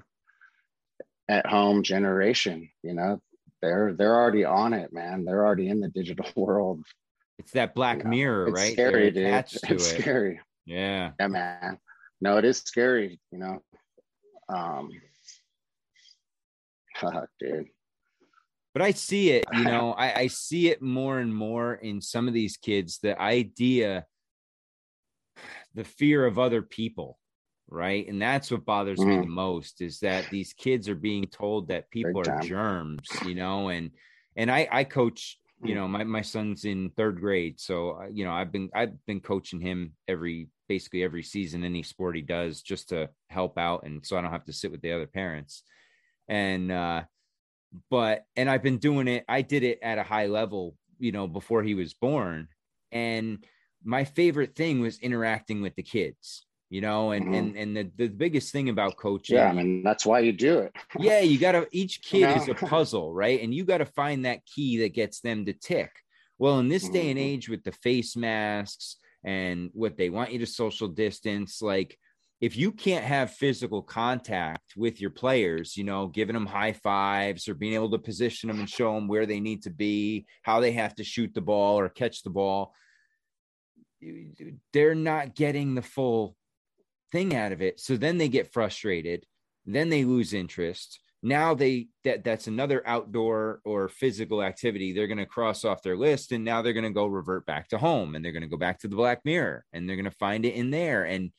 [1.28, 3.22] at home generation, you know.
[3.62, 5.26] They're they're already on it, man.
[5.26, 6.84] They're already in the digital world.
[7.38, 8.74] It's that black you know, mirror, it's right?
[8.74, 9.28] Scary, dude.
[9.28, 9.82] It's it.
[9.82, 10.40] scary.
[10.66, 11.12] Yeah.
[11.20, 11.78] Yeah, man.
[12.22, 13.62] No, it is scary, you know.
[14.48, 14.90] Um
[17.40, 17.68] dude.
[18.74, 22.28] But I see it, you know, I, I see it more and more in some
[22.28, 24.06] of these kids, the idea,
[25.74, 27.18] the fear of other people,
[27.68, 28.08] right?
[28.08, 29.08] And that's what bothers mm.
[29.08, 33.34] me the most is that these kids are being told that people are germs, you
[33.34, 33.92] know, and
[34.36, 38.32] and I I coach you know my, my son's in third grade so you know
[38.32, 42.90] i've been i've been coaching him every basically every season any sport he does just
[42.90, 45.64] to help out and so i don't have to sit with the other parents
[46.30, 47.02] and uh
[47.92, 51.28] but and i've been doing it i did it at a high level you know
[51.28, 52.48] before he was born.
[52.92, 53.44] And
[53.84, 57.34] my favorite thing was interacting with the kids you know and mm-hmm.
[57.34, 60.60] and and the, the biggest thing about coaching yeah i mean that's why you do
[60.60, 60.76] it.
[61.00, 63.42] Yeah you gotta each kid is a puzzle right?
[63.42, 65.92] And you gotta find that key that gets them to tick.
[66.38, 67.28] Well in this day and mm-hmm.
[67.28, 71.98] age with the face masks and what they want you to social distance like
[72.42, 77.50] if you can't have physical contact with your players, you know, giving them high fives
[77.50, 80.62] or being able to position them and show them where they need to be, how
[80.62, 82.74] they have to shoot the ball or catch the ball,
[84.72, 86.38] they're not getting the full
[87.12, 87.80] thing out of it.
[87.80, 89.26] So then they get frustrated,
[89.66, 91.02] then they lose interest.
[91.22, 95.98] Now they that that's another outdoor or physical activity they're going to cross off their
[95.98, 98.48] list and now they're going to go revert back to home and they're going to
[98.48, 101.32] go back to the black mirror and they're going to find it in there and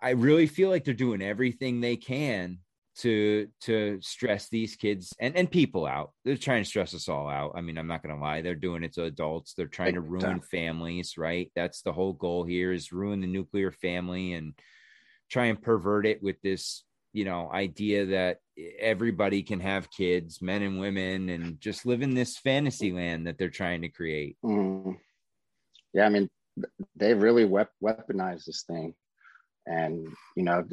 [0.00, 2.58] I really feel like they're doing everything they can
[2.98, 6.12] to to stress these kids and and people out.
[6.24, 7.52] They're trying to stress us all out.
[7.54, 8.42] I mean, I'm not going to lie.
[8.42, 9.54] They're doing it to adults.
[9.54, 11.50] They're trying to ruin families, right?
[11.54, 14.54] That's the whole goal here is ruin the nuclear family and
[15.30, 18.38] try and pervert it with this, you know, idea that
[18.80, 23.38] everybody can have kids, men and women and just live in this fantasy land that
[23.38, 24.36] they're trying to create.
[24.44, 24.96] Mm.
[25.92, 26.28] Yeah, I mean,
[26.96, 28.94] they really wep- weaponized this thing
[29.68, 30.64] and you know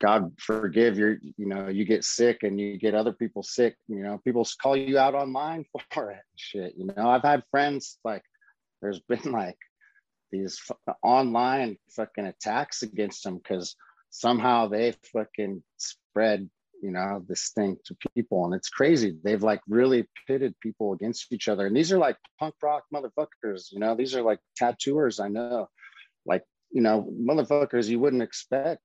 [0.00, 4.02] god forgive your you know you get sick and you get other people sick you
[4.02, 7.08] know people call you out online for it shit you know?
[7.08, 8.22] I've had friends like
[8.80, 9.58] there's been like
[10.30, 10.60] these
[11.02, 13.76] online fucking attacks against them because
[14.10, 16.48] somehow they fucking spread
[16.82, 18.44] you know this thing to people.
[18.44, 19.16] And it's crazy.
[19.22, 21.66] They've like really pitted people against each other.
[21.66, 23.94] And these are like punk rock motherfuckers you know?
[23.94, 25.68] These are like tattooers i know.
[26.26, 26.42] Like
[26.72, 28.80] you know, motherfuckers you wouldn't expect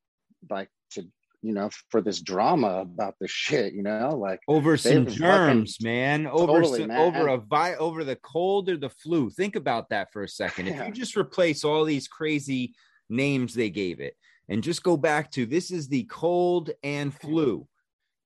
[0.50, 1.04] like to,
[1.42, 6.28] you know, for this drama about this shit, you know, like over some germs, man,
[6.28, 7.00] over totally, some, man.
[7.00, 9.30] over a vi over the cold or the flu.
[9.30, 10.68] Think about that for a second.
[10.68, 10.82] Yeah.
[10.82, 12.74] If you just replace all these crazy
[13.10, 14.16] names they gave it
[14.50, 17.68] and just go back to this is the cold and flu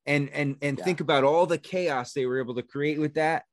[0.06, 0.84] and and and yeah.
[0.84, 3.44] think about all the chaos they were able to create with that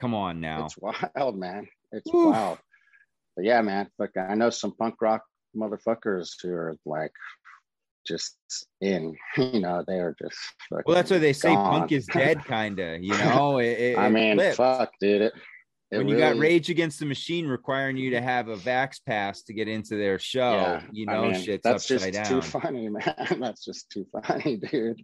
[0.00, 2.32] come on now it's wild man it's Oof.
[2.32, 2.58] wild
[3.40, 5.22] but yeah, man, like I know some punk rock
[5.56, 7.12] motherfuckers who are like
[8.06, 8.36] just
[8.82, 10.38] in, you know, they are just.
[10.70, 11.80] Well, that's why they say gone.
[11.80, 13.02] punk is dead, kind of.
[13.02, 14.56] You know, it, it, I mean, flipped.
[14.56, 15.22] fuck, dude.
[15.22, 15.32] It,
[15.90, 19.42] it when you got Rage Against the Machine requiring you to have a Vax pass
[19.44, 22.42] to get into their show, yeah, you know, I mean, shit's that's upside just down.
[22.42, 23.38] Too funny, man.
[23.40, 25.00] That's just too funny, dude.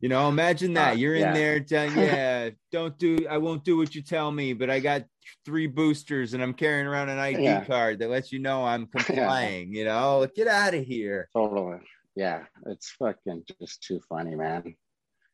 [0.00, 1.32] You know, imagine that you're in yeah.
[1.32, 5.04] there telling, yeah, don't do, I won't do what you tell me, but I got
[5.44, 7.64] three boosters and I'm carrying around an ID yeah.
[7.64, 9.72] card that lets you know I'm complying.
[9.72, 9.78] Yeah.
[9.78, 11.28] You know, get out of here.
[11.34, 11.78] Totally.
[12.14, 14.74] Yeah, it's fucking just too funny, man.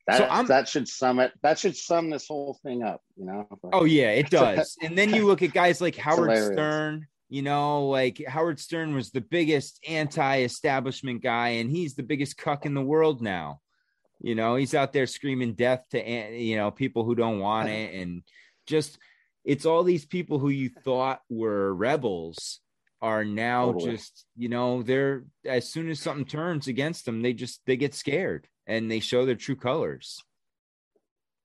[0.08, 1.32] That, so that should sum it.
[1.42, 3.00] That should sum this whole thing up.
[3.16, 3.48] You know.
[3.72, 4.76] Oh yeah, it does.
[4.82, 6.52] and then you look at guys like Howard hilarious.
[6.54, 7.06] Stern.
[7.28, 12.66] You know, like Howard Stern was the biggest anti-establishment guy, and he's the biggest cuck
[12.66, 13.61] in the world now.
[14.22, 17.94] You know, he's out there screaming death to you know people who don't want it,
[18.00, 18.22] and
[18.66, 18.98] just
[19.44, 22.60] it's all these people who you thought were rebels
[23.00, 23.92] are now totally.
[23.92, 27.94] just you know they're as soon as something turns against them they just they get
[27.94, 30.22] scared and they show their true colors.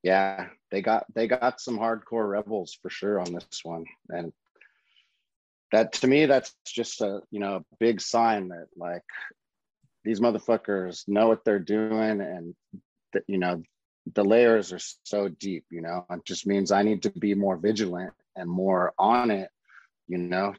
[0.03, 3.85] Yeah they got they got some hardcore rebels for sure on this one.
[4.09, 4.33] And
[5.71, 9.03] that to me that's just a you know a big sign that like
[10.07, 12.55] these motherfuckers know what they're doing and
[13.11, 13.61] that you know
[14.13, 17.57] the layers are so deep you know it just means i need to be more
[17.57, 19.49] vigilant and more on it
[20.07, 20.53] you know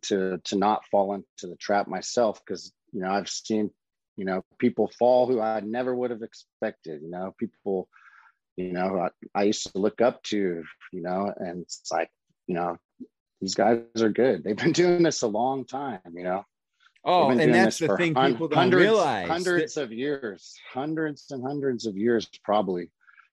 [0.00, 2.40] to to not fall into the trap myself.
[2.40, 3.70] Because you know i've seen
[4.16, 7.88] you know people fall who i never would have expected you know people
[8.56, 12.10] you know I, I used to look up to you know and it's like
[12.46, 12.78] you know
[13.40, 14.42] these guys are good.
[14.42, 16.46] They've been doing this a long time you know
[17.04, 19.28] Oh, and that's the thing people don't hundreds, realize.
[19.28, 22.90] Hundreds that, of years, hundreds and hundreds of years, probably.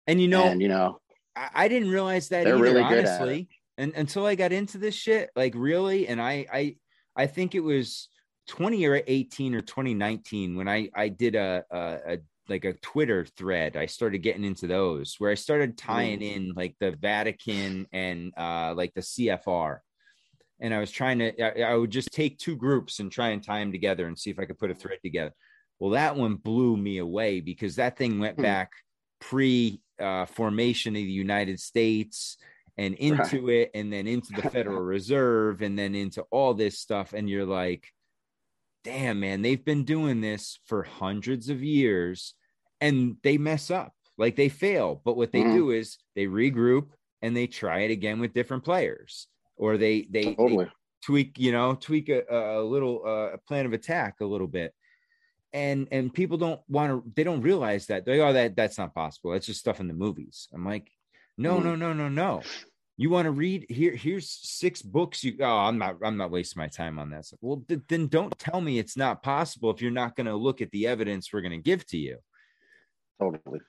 [0.07, 0.99] And you know, and, you know,
[1.35, 3.47] I, I didn't realize that either, really honestly.
[3.77, 6.75] And until I got into this shit, like really, and I, I,
[7.15, 8.09] I think it was
[8.49, 12.17] 20 or 18 or 2019 when I, I did a, a, a
[12.49, 13.77] like a Twitter thread.
[13.77, 16.35] I started getting into those where I started tying mm.
[16.35, 19.79] in like the Vatican and uh, like the CFR
[20.61, 23.43] and I was trying to, I, I, would just take two groups and try and
[23.43, 25.33] tie them together and see if I could put a thread together.
[25.79, 28.43] Well, that one blew me away because that thing went hmm.
[28.43, 28.71] back
[29.19, 32.37] pre uh, formation of the United States
[32.77, 33.55] and into right.
[33.55, 37.13] it, and then into the Federal Reserve, and then into all this stuff.
[37.13, 37.87] And you're like,
[38.83, 42.33] damn, man, they've been doing this for hundreds of years
[42.79, 45.01] and they mess up, like they fail.
[45.03, 45.53] But what they mm.
[45.53, 46.87] do is they regroup
[47.21, 49.27] and they try it again with different players
[49.61, 50.67] or they they, totally.
[51.05, 54.73] tweak, you know, tweak a, a little uh, plan of attack a little bit.
[55.53, 58.95] And and people don't want to, they don't realize that they oh that that's not
[58.95, 59.31] possible.
[59.31, 60.47] That's just stuff in the movies.
[60.53, 60.89] I'm like,
[61.37, 61.63] no, mm.
[61.63, 62.41] no, no, no, no.
[62.97, 63.95] You want to read here?
[63.95, 65.23] Here's six books.
[65.23, 65.97] You oh, I'm not.
[66.03, 67.25] I'm not wasting my time on that.
[67.41, 70.61] Well, th- then don't tell me it's not possible if you're not going to look
[70.61, 72.17] at the evidence we're going to give to you.
[73.19, 73.59] Totally.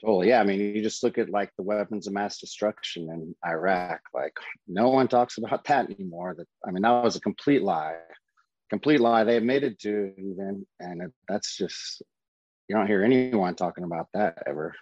[0.00, 0.28] Totally.
[0.28, 0.40] Yeah.
[0.40, 4.00] I mean, you just look at like the weapons of mass destruction in Iraq.
[4.14, 4.32] Like,
[4.66, 6.34] no one talks about that anymore.
[6.36, 7.96] That I mean, that was a complete lie.
[8.70, 9.24] Complete lie.
[9.24, 12.02] They admitted to even, and it, that's just
[12.68, 14.74] you don't hear anyone talking about that ever.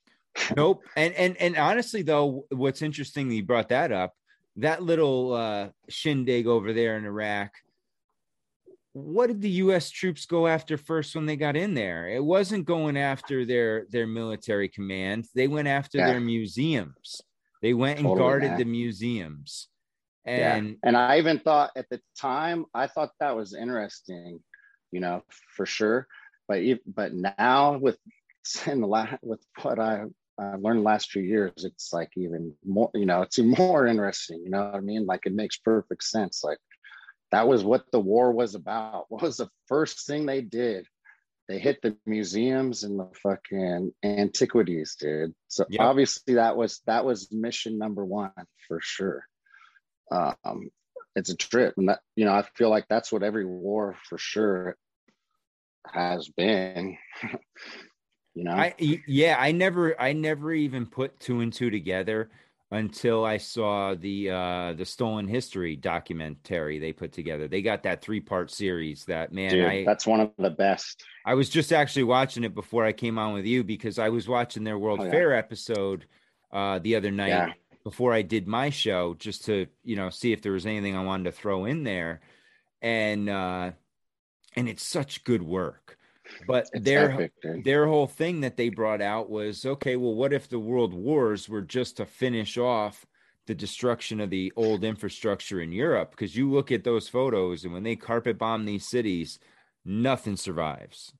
[0.56, 0.82] nope.
[0.94, 4.14] And and and honestly, though, what's interesting, you brought that up.
[4.56, 7.50] That little uh, shindig over there in Iraq
[8.92, 9.90] what did the U.S.
[9.90, 12.08] troops go after first when they got in there?
[12.08, 15.26] It wasn't going after their their military command.
[15.34, 16.08] They went after yeah.
[16.08, 17.20] their museums.
[17.62, 19.68] They went and guarded the museums.
[20.24, 20.74] And yeah.
[20.82, 24.40] and I even thought at the time I thought that was interesting,
[24.90, 25.22] you know,
[25.54, 26.06] for sure.
[26.48, 27.98] But but now with
[28.66, 30.04] in the last with what I
[30.38, 33.86] I learned the last few years, it's like even more, you know, it's even more
[33.86, 34.42] interesting.
[34.42, 35.06] You know what I mean?
[35.06, 36.42] Like it makes perfect sense.
[36.42, 36.58] Like
[37.32, 39.06] that was what the war was about.
[39.10, 40.86] What was the first thing they did?
[41.48, 45.34] They hit the museums and the fucking antiquities, dude.
[45.48, 45.80] So yep.
[45.80, 48.30] obviously that was that was mission number one
[48.68, 49.24] for sure.
[50.12, 50.70] Um,
[51.16, 54.16] it's a trip, and that you know I feel like that's what every war for
[54.16, 54.76] sure
[55.86, 56.96] has been.
[58.34, 62.30] you know, I yeah, I never I never even put two and two together
[62.72, 67.48] until I saw the uh the stolen history documentary they put together.
[67.48, 71.04] They got that three part series that man Dude, I, that's one of the best.
[71.26, 74.28] I was just actually watching it before I came on with you because I was
[74.28, 75.10] watching their World oh, yeah.
[75.10, 76.06] Fair episode
[76.52, 77.52] uh the other night yeah.
[77.82, 81.04] before I did my show just to, you know, see if there was anything I
[81.04, 82.20] wanted to throw in there.
[82.80, 83.72] And uh
[84.54, 85.98] and it's such good work.
[86.46, 87.32] But it's their epic,
[87.64, 89.96] their whole thing that they brought out was okay.
[89.96, 93.06] Well, what if the world wars were just to finish off
[93.46, 96.10] the destruction of the old infrastructure in Europe?
[96.10, 99.38] Because you look at those photos, and when they carpet bomb these cities,
[99.84, 101.12] nothing survives.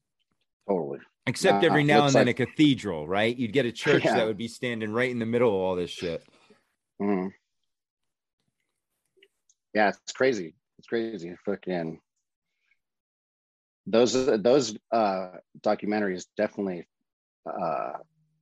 [0.69, 0.99] Totally.
[1.27, 2.41] Except every now and then like...
[2.41, 3.37] a cathedral, right?
[3.37, 4.17] You'd get a church yeah.
[4.17, 6.25] that would be standing right in the middle of all this shit.
[7.01, 7.31] Mm.
[9.75, 10.55] Yeah, it's crazy.
[10.79, 11.37] It's crazy.
[11.45, 12.01] Fucking
[13.87, 16.87] those those uh, documentaries definitely
[17.47, 17.93] uh,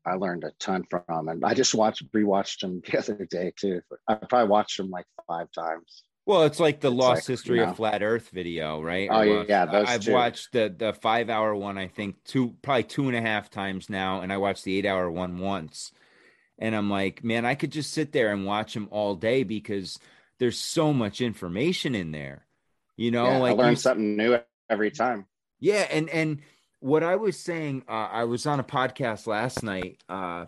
[0.04, 3.82] I learned a ton from, and I just watched rewatched them the other day too.
[4.06, 6.02] I probably watched them like five times.
[6.26, 9.08] Well, it's like the it's lost like, history you know, of flat Earth video, right?
[9.10, 10.12] Oh watched, yeah, those I've two.
[10.12, 11.78] watched the the five hour one.
[11.78, 14.86] I think two, probably two and a half times now, and I watched the eight
[14.86, 15.92] hour one once.
[16.60, 19.98] And I'm like, man, I could just sit there and watch them all day because
[20.40, 22.46] there's so much information in there.
[22.96, 24.38] You know, yeah, like I learn something new
[24.70, 25.26] every time.
[25.60, 26.40] Yeah, and and
[26.80, 30.46] what I was saying, uh, I was on a podcast last night, uh,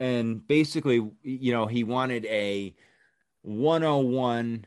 [0.00, 2.74] and basically, you know, he wanted a
[3.42, 4.66] 101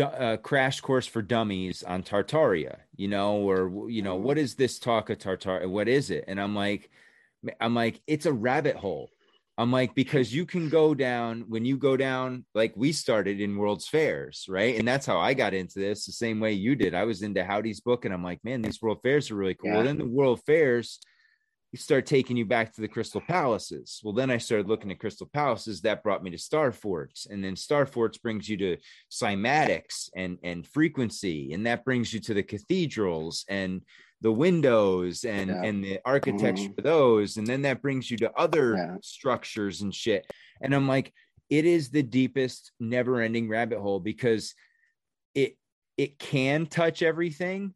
[0.00, 4.78] uh, crash course for dummies on Tartaria, you know, or you know, what is this
[4.78, 5.68] talk of Tartaria?
[5.68, 6.24] What is it?
[6.28, 6.90] And I'm like,
[7.60, 9.10] I'm like, it's a rabbit hole.
[9.58, 13.56] I'm like, because you can go down when you go down, like we started in
[13.56, 14.78] World's Fairs, right?
[14.78, 16.94] And that's how I got into this the same way you did.
[16.94, 19.70] I was into Howdy's book, and I'm like, man, these World Fairs are really cool.
[19.70, 19.76] Yeah.
[19.76, 20.98] Well, then the World Fairs,
[21.70, 24.00] you start taking you back to the Crystal Palaces.
[24.02, 25.82] Well, then I started looking at Crystal Palaces.
[25.82, 28.78] That brought me to Star Forts, and then Star Forts brings you to
[29.10, 33.82] cymatics and and frequency, and that brings you to the cathedrals and
[34.22, 35.62] the windows and yeah.
[35.62, 36.78] and the architecture mm-hmm.
[36.78, 38.96] of those and then that brings you to other yeah.
[39.02, 40.24] structures and shit
[40.62, 41.12] and i'm like
[41.50, 44.54] it is the deepest never ending rabbit hole because
[45.34, 45.56] it
[45.98, 47.74] it can touch everything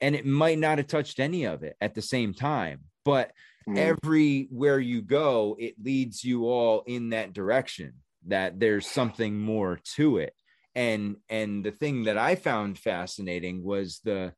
[0.00, 3.30] and it might not have touched any of it at the same time but
[3.68, 3.78] mm.
[3.78, 7.94] everywhere you go it leads you all in that direction
[8.26, 10.34] that there's something more to it
[10.74, 14.32] and and the thing that i found fascinating was the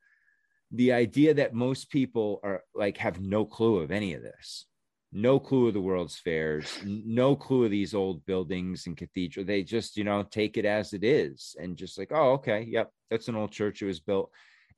[0.70, 4.66] the idea that most people are like have no clue of any of this.
[5.10, 9.46] No clue of the world's fairs no clue of these old buildings and cathedral.
[9.46, 12.90] They just you know take it as it is and just like oh okay yep
[13.10, 14.30] that's an old church it was built.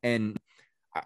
[0.03, 0.39] And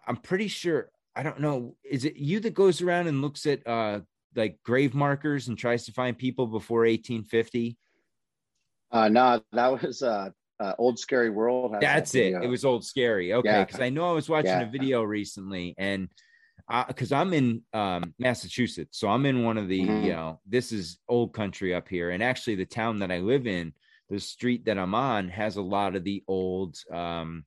[0.07, 3.66] i'm pretty sure i don't know is it you that goes around and looks at
[3.66, 4.01] uh
[4.35, 7.76] like grave markers and tries to find people before 1850
[8.91, 10.30] uh no that was uh
[10.61, 13.87] uh, old scary world that's that it it was old scary okay because yeah.
[13.87, 14.63] i know i was watching yeah.
[14.63, 16.09] a video recently and
[16.87, 20.05] because i'm in um, massachusetts so i'm in one of the mm-hmm.
[20.05, 23.47] you know this is old country up here and actually the town that i live
[23.47, 23.73] in
[24.11, 27.45] the street that I'm on has a lot of the old um,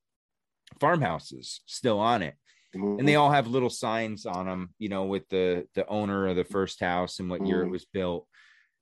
[0.79, 2.35] farmhouses still on it.
[2.75, 2.99] Mm-hmm.
[2.99, 6.35] And they all have little signs on them, you know, with the the owner of
[6.35, 7.47] the first house and what mm-hmm.
[7.47, 7.71] year it mm-hmm.
[7.71, 8.27] was built.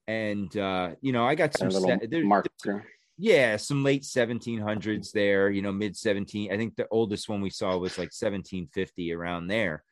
[0.08, 2.86] And uh, you know, I got some set, there, marker.
[3.18, 6.52] Yeah, some late 1700s there, you know, mid 17.
[6.52, 9.84] I think the oldest one we saw was like 1750 around there.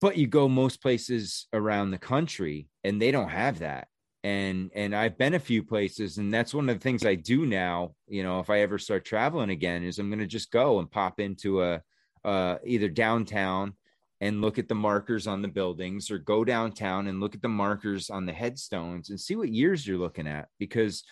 [0.00, 3.88] But you go most places around the country and they don't have that
[4.24, 7.46] and and I've been a few places and that's one of the things I do
[7.46, 10.80] now you know if I ever start traveling again is I'm going to just go
[10.80, 11.82] and pop into a
[12.24, 13.74] uh, either downtown
[14.22, 17.48] and look at the markers on the buildings or go downtown and look at the
[17.48, 21.04] markers on the headstones and see what years you're looking at because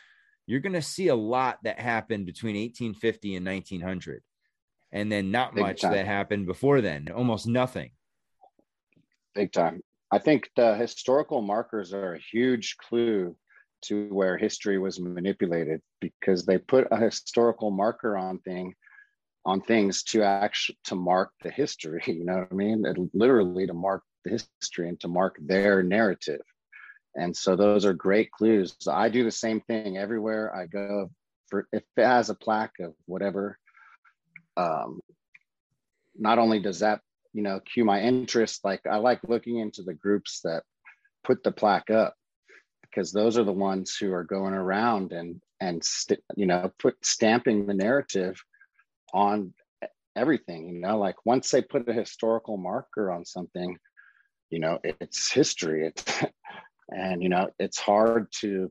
[0.52, 4.22] you're going to see a lot that happened between 1850 and 1900
[4.92, 5.92] and then not Big much time.
[5.92, 7.90] that happened before then almost nothing
[9.34, 9.80] Big time.
[10.10, 13.34] I think the historical markers are a huge clue
[13.82, 18.74] to where history was manipulated because they put a historical marker on thing
[19.44, 23.66] on things to actually to mark the history you know what i mean it, literally
[23.66, 26.42] to mark the history and to mark their narrative
[27.14, 28.76] and so those are great clues.
[28.88, 31.10] I do the same thing everywhere i go
[31.48, 33.58] for if it has a plaque of whatever
[34.56, 35.00] um,
[36.16, 37.00] not only does that
[37.32, 40.62] you know cue my interest like i like looking into the groups that
[41.24, 42.14] put the plaque up
[42.82, 46.94] because those are the ones who are going around and and st- you know put
[47.02, 48.38] stamping the narrative
[49.14, 49.52] on
[50.14, 53.78] everything you know like once they put a historical marker on something
[54.52, 55.86] you know it's history.
[55.86, 56.04] It's
[56.94, 58.70] and you know it's hard to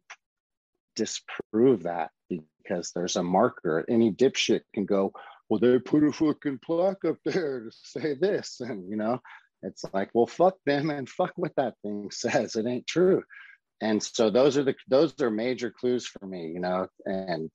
[0.96, 5.12] disprove that because there's a marker any dipshit can go
[5.52, 8.62] well, they put a fucking plaque up there to say this.
[8.62, 9.20] And, you know,
[9.62, 12.56] it's like, well, fuck them and fuck what that thing says.
[12.56, 13.22] It ain't true.
[13.82, 17.52] And so those are the, those are major clues for me, you know, and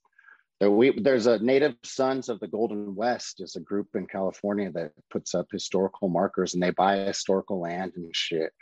[0.60, 4.70] there we, there's a Native Sons of the Golden West is a group in California
[4.72, 8.52] that puts up historical markers and they buy historical land and shit.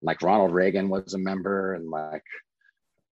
[0.00, 2.24] Like Ronald Reagan was a member and like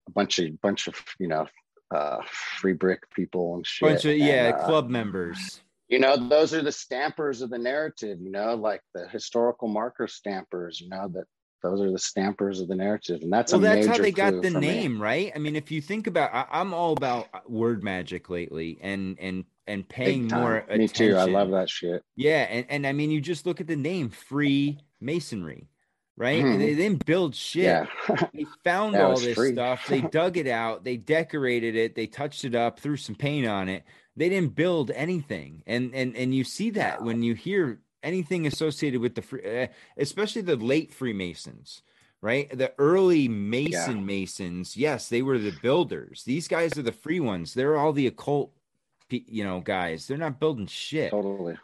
[0.08, 1.46] a bunch of bunch of you know
[1.94, 2.18] uh,
[2.60, 3.88] free brick people and shit.
[3.88, 5.60] Bunch of yeah, uh, club members.
[5.88, 8.18] You know, those are the stampers of the narrative.
[8.20, 10.80] You know, like the historical marker stampers.
[10.80, 11.24] You know that
[11.62, 14.50] those are the stampers of the narrative, and that's well, that's how they got the
[14.50, 15.00] name, me.
[15.00, 15.32] right?
[15.34, 19.44] I mean, if you think about, I, am all about word magic lately, and and
[19.66, 20.78] and paying more attention.
[20.78, 21.16] Me too.
[21.16, 22.02] I love that shit.
[22.16, 25.68] Yeah, and and I mean, you just look at the name, free masonry
[26.16, 26.42] right?
[26.42, 26.58] Mm-hmm.
[26.58, 27.64] They didn't build shit.
[27.64, 27.86] Yeah.
[28.34, 29.52] they found all this free.
[29.52, 29.86] stuff.
[29.86, 30.84] They dug it out.
[30.84, 31.94] They decorated it.
[31.94, 33.84] They touched it up, threw some paint on it.
[34.16, 35.62] They didn't build anything.
[35.66, 39.66] And and and you see that when you hear anything associated with the free, uh,
[39.96, 41.82] especially the late Freemasons.
[42.22, 44.02] Right, the early Mason yeah.
[44.02, 46.24] Masons, yes, they were the builders.
[46.24, 47.52] These guys are the free ones.
[47.52, 48.52] They're all the occult,
[49.10, 50.08] you know, guys.
[50.08, 51.10] They're not building shit.
[51.10, 51.56] Totally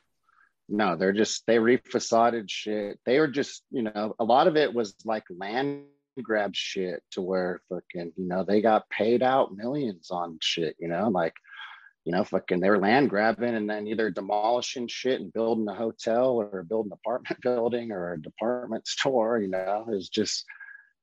[0.68, 2.98] no, they're just they refacaded shit.
[3.04, 5.84] They were just, you know, a lot of it was like land
[6.22, 10.88] grab shit to where fucking, you know, they got paid out millions on shit, you
[10.88, 11.34] know, like,
[12.04, 16.30] you know, fucking they're land grabbing and then either demolishing shit and building a hotel
[16.30, 20.44] or building an apartment building or a department store, you know, it's just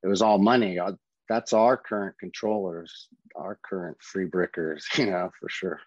[0.03, 0.80] it was all money.
[0.80, 0.93] Uh,
[1.28, 5.80] that's our current controllers, our current free brickers, you know, for sure.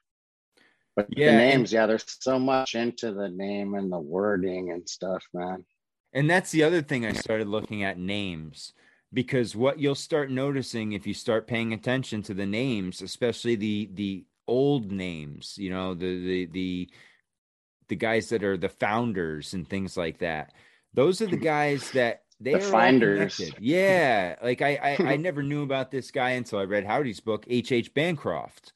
[0.94, 4.86] But yeah, the names, yeah, there's so much into the name and the wording and
[4.88, 5.64] stuff, man.
[6.12, 8.74] And that's the other thing I started looking at names
[9.12, 13.88] because what you'll start noticing if you start paying attention to the names, especially the
[13.94, 16.90] the old names, you know, the the the
[17.88, 20.52] the guys that are the founders and things like that.
[20.92, 23.40] Those are the guys that they the are finders.
[23.58, 27.46] Yeah, like I, I I never knew about this guy until I read Howdy's book,
[27.48, 27.72] H.
[27.72, 27.94] H.
[27.94, 28.72] Bancroft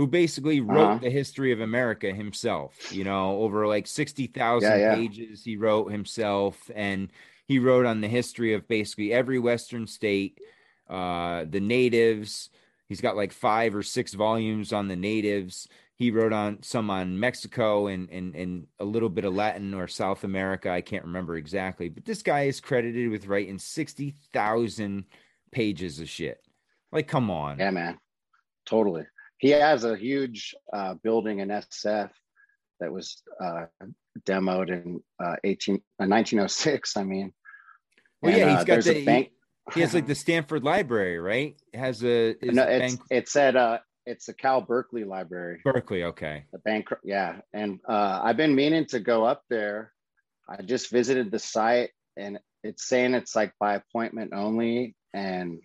[0.00, 0.98] who basically wrote uh-huh.
[1.02, 2.90] the history of America himself.
[2.90, 4.94] You know, over like sixty thousand yeah, yeah.
[4.94, 7.12] pages he wrote himself, and
[7.44, 10.40] he wrote on the history of basically every Western state,
[10.88, 12.48] uh, the natives.
[12.88, 15.68] He's got like five or six volumes on the natives.
[15.96, 19.86] He wrote on some on Mexico and and and a little bit of Latin or
[19.86, 20.70] South America.
[20.70, 25.04] I can't remember exactly, but this guy is credited with writing sixty thousand
[25.52, 26.40] pages of shit.
[26.90, 27.58] Like, come on.
[27.58, 27.98] Yeah, man.
[28.64, 29.04] Totally
[29.40, 32.10] he has a huge uh, building in SF
[32.78, 33.66] that was uh,
[34.28, 36.96] demoed in uh, 18, 1906.
[36.96, 37.32] Uh, I mean,
[38.20, 39.30] well, and, yeah, he's uh, got the bank.
[39.74, 41.56] He, has like the Stanford Library, right?
[41.72, 43.00] It has a no, it's bank...
[43.10, 45.60] it's at uh it's a Cal Berkeley Library.
[45.64, 46.44] Berkeley, okay.
[46.52, 49.92] The bank, yeah, and uh, I've been meaning to go up there.
[50.48, 55.60] I just visited the site, and it's saying it's like by appointment only, and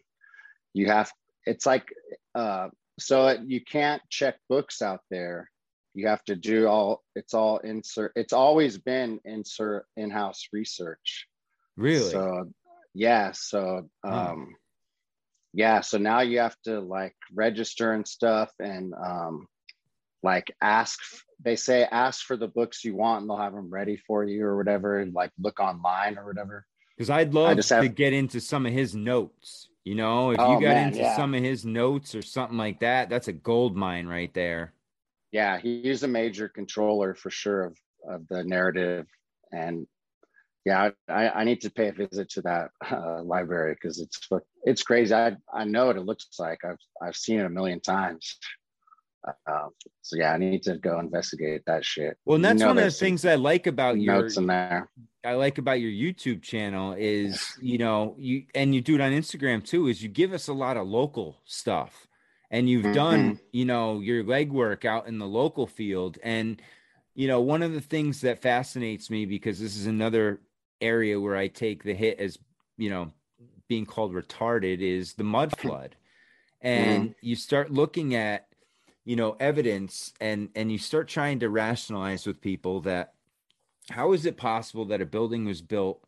[0.73, 1.11] you have
[1.45, 1.87] it's like
[2.35, 2.69] uh
[2.99, 5.49] so it, you can't check books out there.
[5.93, 7.03] You have to do all.
[7.15, 8.11] It's all insert.
[8.15, 11.27] It's always been insert in-house research.
[11.77, 12.09] Really?
[12.09, 12.51] So
[12.93, 13.31] yeah.
[13.31, 14.13] So hmm.
[14.13, 14.55] um,
[15.53, 15.81] yeah.
[15.81, 19.47] So now you have to like register and stuff, and um,
[20.23, 20.99] like ask.
[21.43, 24.45] They say ask for the books you want, and they'll have them ready for you
[24.45, 24.99] or whatever.
[24.99, 26.65] And like look online or whatever.
[26.97, 29.67] Because I'd love to have, get into some of his notes.
[29.85, 31.15] You know, if oh, you got man, into yeah.
[31.15, 34.73] some of his notes or something like that, that's a gold mine right there.
[35.31, 37.77] Yeah, he's a major controller for sure of,
[38.09, 39.05] of the narrative.
[39.51, 39.85] And
[40.65, 44.27] yeah, I, I need to pay a visit to that uh, library because it's
[44.63, 45.13] it's crazy.
[45.13, 46.65] I I know what it looks like.
[46.65, 48.39] I've I've seen it a million times.
[49.25, 49.67] Uh,
[50.01, 52.17] so yeah, I need to go investigate that shit.
[52.25, 54.47] Well, and that's you know, one of the things I like about your notes in
[54.47, 54.89] there.
[55.23, 59.11] I like about your YouTube channel is you know you and you do it on
[59.11, 59.87] Instagram too.
[59.87, 62.07] Is you give us a lot of local stuff,
[62.51, 62.93] and you've mm-hmm.
[62.93, 66.19] done you know your legwork out in the local field.
[66.23, 66.61] And
[67.15, 70.41] you know one of the things that fascinates me because this is another
[70.81, 72.37] area where I take the hit as
[72.77, 73.11] you know
[73.67, 75.95] being called retarded is the mud flood,
[76.61, 77.15] and mm.
[77.21, 78.47] you start looking at
[79.05, 83.13] you know evidence and and you start trying to rationalize with people that
[83.89, 86.01] how is it possible that a building was built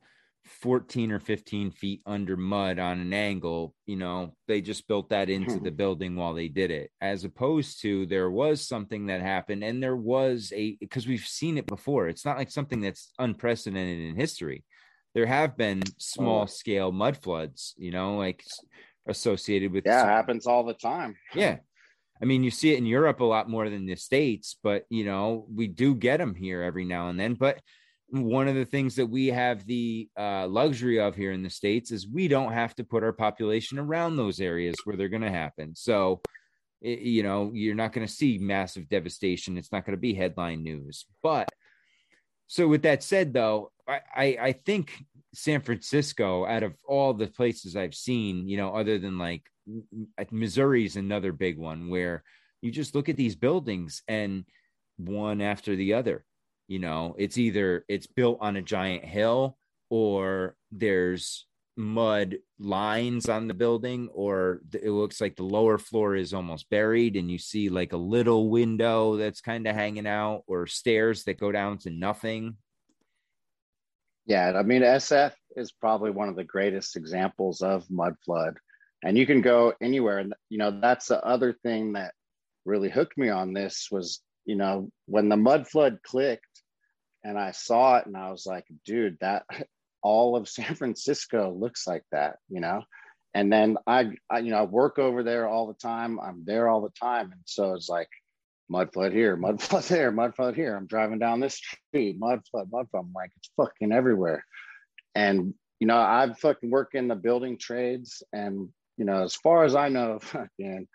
[0.45, 3.75] 14 or 15 feet under mud on an angle?
[3.85, 5.75] You know they just built that into the hmm.
[5.75, 9.95] building while they did it as opposed to there was something that happened and there
[9.95, 12.07] was a because we've seen it before.
[12.07, 14.65] It's not like something that's unprecedented in history.
[15.13, 18.43] There have been small scale mud floods you know like
[19.07, 21.15] associated with yeah some, happens all the time.
[21.35, 21.57] Yeah
[22.21, 25.05] I mean, you see it in Europe a lot more than the States, but you
[25.05, 27.35] know, we do get them here every now and then.
[27.35, 27.61] But
[28.09, 31.91] one of the things that we have the uh, luxury of here in the States
[31.91, 35.29] is we don't have to put our population around those areas where they're going to
[35.29, 35.75] happen.
[35.75, 36.21] So,
[36.81, 39.57] it, you know, you're not going to see massive devastation.
[39.57, 41.05] It's not going to be headline news.
[41.21, 41.49] But
[42.47, 44.93] so, with that said, though, I, I, I think
[45.33, 49.43] San Francisco, out of all the places I've seen, you know, other than like
[50.31, 52.23] Missouri is another big one where
[52.61, 54.45] you just look at these buildings and
[54.97, 56.25] one after the other.
[56.67, 59.57] You know, it's either it's built on a giant hill
[59.89, 61.47] or there's
[61.77, 67.15] mud lines on the building or it looks like the lower floor is almost buried
[67.15, 71.39] and you see like a little window that's kind of hanging out or stairs that
[71.39, 72.57] go down to nothing
[74.25, 78.57] yeah i mean sf is probably one of the greatest examples of mud flood
[79.03, 80.19] and you can go anywhere.
[80.19, 82.13] And you know that's the other thing that
[82.65, 86.45] really hooked me on this was you know when the mud flood clicked
[87.23, 89.43] and i saw it and i was like dude that
[90.03, 92.83] all of san francisco looks like that you know?
[93.33, 96.19] And then I, I you know i work over there all the time.
[96.19, 97.31] I'm there all the time.
[97.31, 98.09] And so it's like
[98.67, 100.75] mud flood here mud flood there mud flood here.
[100.75, 103.05] I'm driving down this street mud flood mud flood.
[103.05, 104.43] I'm like it's fucking everywhere.
[105.13, 109.63] And you know, I fucking work in the building trades and you know, as far
[109.63, 110.87] as I know, fucking,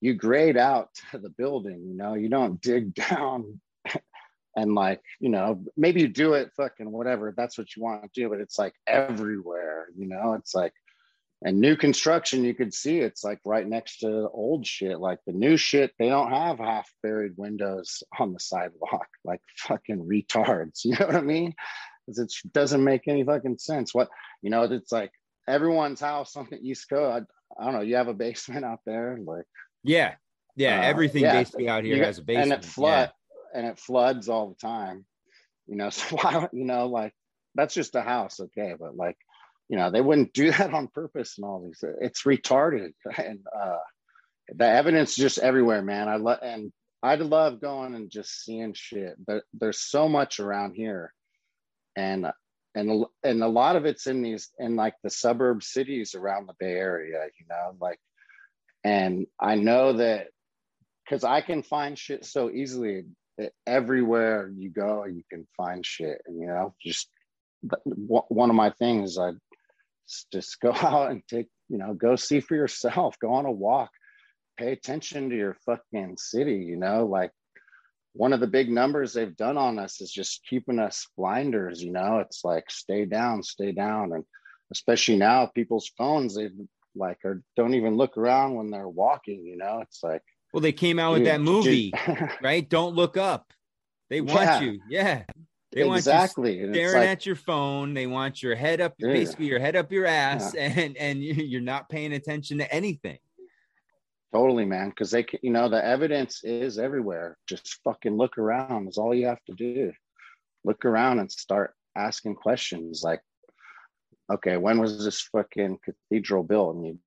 [0.00, 3.60] you grade out the building, you know, you don't dig down
[4.56, 8.20] and like, you know, maybe you do it fucking whatever, that's what you want to
[8.20, 10.72] do, but it's like everywhere, you know, it's like,
[11.42, 14.98] and new construction, you could see it's like right next to old shit.
[14.98, 20.04] Like the new shit, they don't have half buried windows on the sidewalk, like fucking
[20.04, 20.84] retards.
[20.84, 21.54] You know what I mean?
[22.04, 23.94] Because it doesn't make any fucking sense.
[23.94, 24.08] What,
[24.42, 25.12] you know, it's like
[25.48, 27.26] everyone's house on the East Coast.
[27.58, 27.80] I, I, don't know.
[27.80, 29.46] You have a basement out there, like
[29.82, 30.14] yeah,
[30.56, 30.80] yeah.
[30.80, 33.10] Uh, everything yeah, basically out here has a basement, and it flood
[33.54, 33.58] yeah.
[33.58, 35.04] and it floods all the time.
[35.66, 36.48] You know, so why?
[36.52, 37.14] You know, like
[37.54, 39.16] that's just a house, okay, but like
[39.68, 41.82] you know, they wouldn't do that on purpose and all these.
[42.00, 43.78] It's retarded, and uh,
[44.48, 46.08] the evidence just everywhere, man.
[46.08, 46.72] I love and
[47.02, 49.14] I'd love going and just seeing shit.
[49.24, 51.12] But there's so much around here,
[51.96, 52.26] and
[52.74, 56.54] and and a lot of it's in these in like the suburb cities around the
[56.58, 57.98] Bay Area, you know, like,
[58.84, 60.28] and I know that
[61.04, 63.04] because I can find shit so easily.
[63.68, 67.08] Everywhere you go, you can find shit, and you know, just
[67.94, 69.32] one of my things, I
[70.32, 73.90] just go out and take, you know, go see for yourself, go on a walk,
[74.58, 77.30] pay attention to your fucking city, you know, like
[78.14, 81.92] one of the big numbers they've done on us is just keeping us blinders you
[81.92, 84.24] know it's like stay down stay down and
[84.72, 86.50] especially now people's phones they
[86.94, 90.72] like or don't even look around when they're walking you know it's like well they
[90.72, 91.92] came out with that movie
[92.42, 93.52] right don't look up
[94.10, 94.60] they want yeah.
[94.60, 95.22] you yeah
[95.72, 96.56] they exactly.
[96.56, 97.92] want you staring like, at your phone.
[97.92, 99.12] They want your head up, yeah.
[99.12, 100.62] basically your head up your ass, yeah.
[100.76, 103.18] and and you're not paying attention to anything.
[104.34, 104.90] Totally, man.
[104.90, 107.38] Because they, can, you know, the evidence is everywhere.
[107.48, 108.88] Just fucking look around.
[108.88, 109.92] Is all you have to do.
[110.64, 113.20] Look around and start asking questions like,
[114.32, 116.76] okay, when was this fucking cathedral built?
[116.76, 116.98] And you,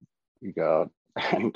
[0.41, 0.89] you go,
[1.32, 1.55] and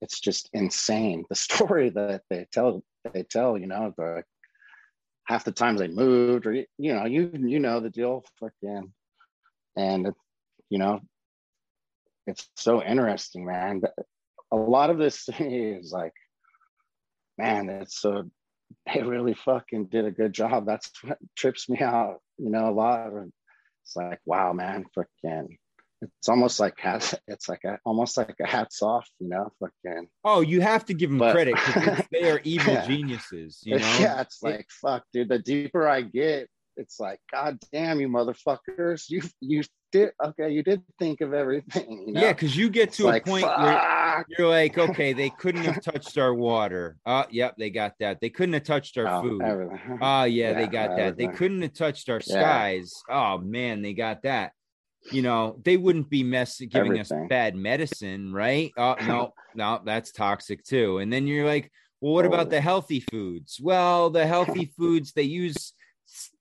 [0.00, 1.24] it's just insane.
[1.28, 2.82] The story that they tell,
[3.12, 4.22] they tell, you know, the
[5.26, 8.92] half the times they moved, or you know, you you know the deal, fucking,
[9.76, 10.12] and
[10.70, 11.00] you know,
[12.26, 13.82] it's so interesting, man.
[14.52, 16.14] A lot of this is like,
[17.36, 18.24] man, it's so
[18.92, 20.66] they really fucking did a good job.
[20.66, 23.06] That's what trips me out, you know, a lot.
[23.08, 23.30] Of
[23.84, 25.58] it's like, wow, man, fucking
[26.00, 30.06] it's almost like hats it's like a, almost like a hats off you know fucking
[30.24, 31.56] oh you have to give them but, credit
[32.12, 32.86] they are evil yeah.
[32.86, 36.48] geniuses you know yeah it's like fuck dude the deeper i get
[36.78, 42.04] it's like god damn you motherfuckers you you did okay you did think of everything
[42.06, 42.20] you know?
[42.20, 43.58] yeah because you get to it's a like, point fuck.
[43.58, 48.20] where you're like okay they couldn't have touched our water oh yep they got that
[48.20, 50.96] they couldn't have touched our oh, food oh yeah, yeah, they got everything.
[50.96, 53.34] that they couldn't have touched our skies yeah.
[53.34, 54.52] oh man they got that
[55.12, 57.22] you know, they wouldn't be mess giving Everything.
[57.22, 58.72] us bad medicine, right?
[58.76, 60.98] Oh no, no, that's toxic too.
[60.98, 61.70] And then you're like,
[62.00, 63.58] well, what about the healthy foods?
[63.60, 65.72] Well, the healthy foods they use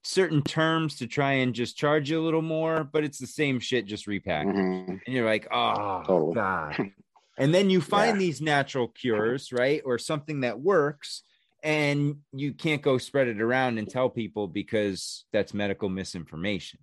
[0.08, 3.60] certain terms to try and just charge you a little more, but it's the same
[3.60, 4.56] shit just repackaged.
[4.56, 4.92] Mm-hmm.
[5.06, 6.36] And you're like, oh totally.
[6.36, 6.92] god.
[7.40, 8.20] And then you find yeah.
[8.20, 9.84] these natural cures, right?
[9.86, 11.22] Or something that works
[11.64, 16.80] and you can't go spread it around and tell people because that's medical misinformation.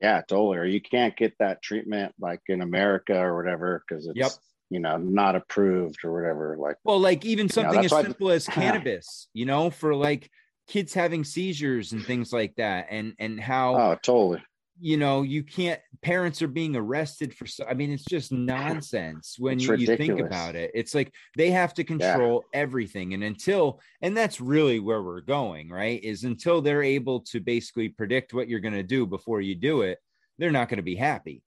[0.00, 0.58] Yeah, totally.
[0.58, 4.30] Or you can't get that treatment like in America or whatever because it's yep.
[4.70, 6.56] you know not approved or whatever.
[6.58, 10.30] Like well, like even something you know, as simple as cannabis, you know, for like
[10.66, 14.42] kids having seizures and things like that, and and how oh totally.
[14.78, 19.58] you know you can't parents are being arrested for i mean it's just nonsense when
[19.58, 20.70] you, you, think about it.
[20.74, 22.60] It's like they have to control yeah.
[22.60, 27.40] everything and until and that's really where we're going right is until they're able to
[27.40, 29.98] basically predict what you're going to do before you do it
[30.38, 31.42] they're not going to be happy.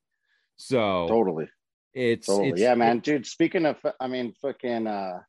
[0.57, 1.49] So totally.
[1.93, 2.49] it's, totally.
[2.49, 5.19] It's, yeah man it, dude speaking of i mean fucking uh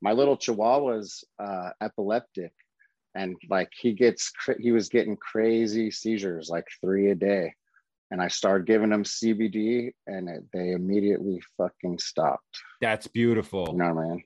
[0.00, 2.52] my little chihuahua's uh epileptic
[3.16, 7.54] and like he gets he was getting crazy seizures like three a day.
[8.12, 12.62] And i started giving him cbd and it, they immediately fucking stopped.
[12.80, 13.70] That's beautiful.
[13.72, 14.22] You know man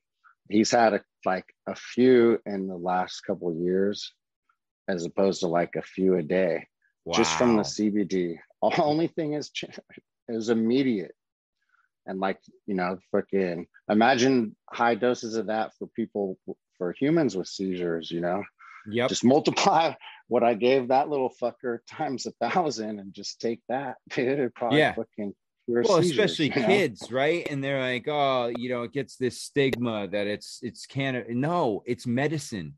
[0.51, 4.13] he's had a, like a few in the last couple years
[4.89, 6.67] as opposed to like a few a day
[7.05, 7.17] wow.
[7.17, 9.51] just from the cbd the only thing is
[10.29, 11.15] is immediate.
[12.07, 16.39] And like you know freaking imagine high doses of that for people
[16.77, 18.43] for humans with seizures you know
[18.89, 19.09] Yep.
[19.09, 19.95] Just multiply
[20.29, 24.39] what I gave that little fucker times a thousand and just take that, dude.
[24.39, 24.95] It probably yeah.
[24.95, 25.35] fucking
[25.67, 27.17] well, seizures, especially kids, know?
[27.17, 27.47] right?
[27.49, 31.83] And they're like, oh, you know, it gets this stigma that it's it's can no,
[31.87, 32.75] it's medicine.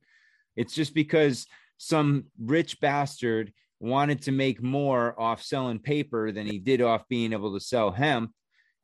[0.57, 1.47] It's just because
[1.79, 7.33] some rich bastard wanted to make more off selling paper than he did off being
[7.33, 8.33] able to sell hemp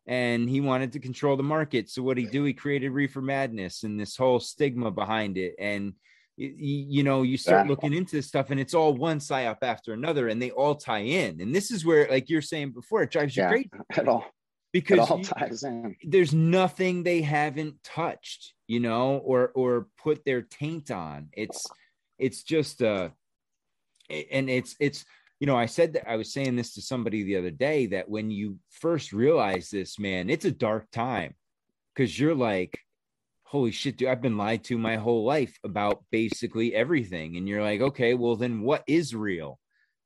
[0.08, 3.84] and he wanted to control the market so what he do he created reefer madness
[3.84, 5.92] and this whole stigma behind it and
[6.38, 7.70] you, you know you start yeah.
[7.70, 11.00] looking into this stuff and it's all one psyop after another and they all tie
[11.00, 14.08] in and this is where like you're saying before it drives you yeah, crazy at
[14.08, 14.24] all
[14.72, 15.96] because it all ties in.
[16.04, 21.66] there's nothing they haven't touched you know or or put their taint on it's
[22.18, 23.08] it's just uh
[24.08, 25.04] and it's it's
[25.40, 28.08] you know i said that i was saying this to somebody the other day that
[28.08, 31.34] when you first realize this man it's a dark time
[31.94, 32.78] because you're like
[33.48, 37.38] holy shit, dude, I've been lied to my whole life about basically everything.
[37.38, 39.58] And you're like, okay, well then what is real?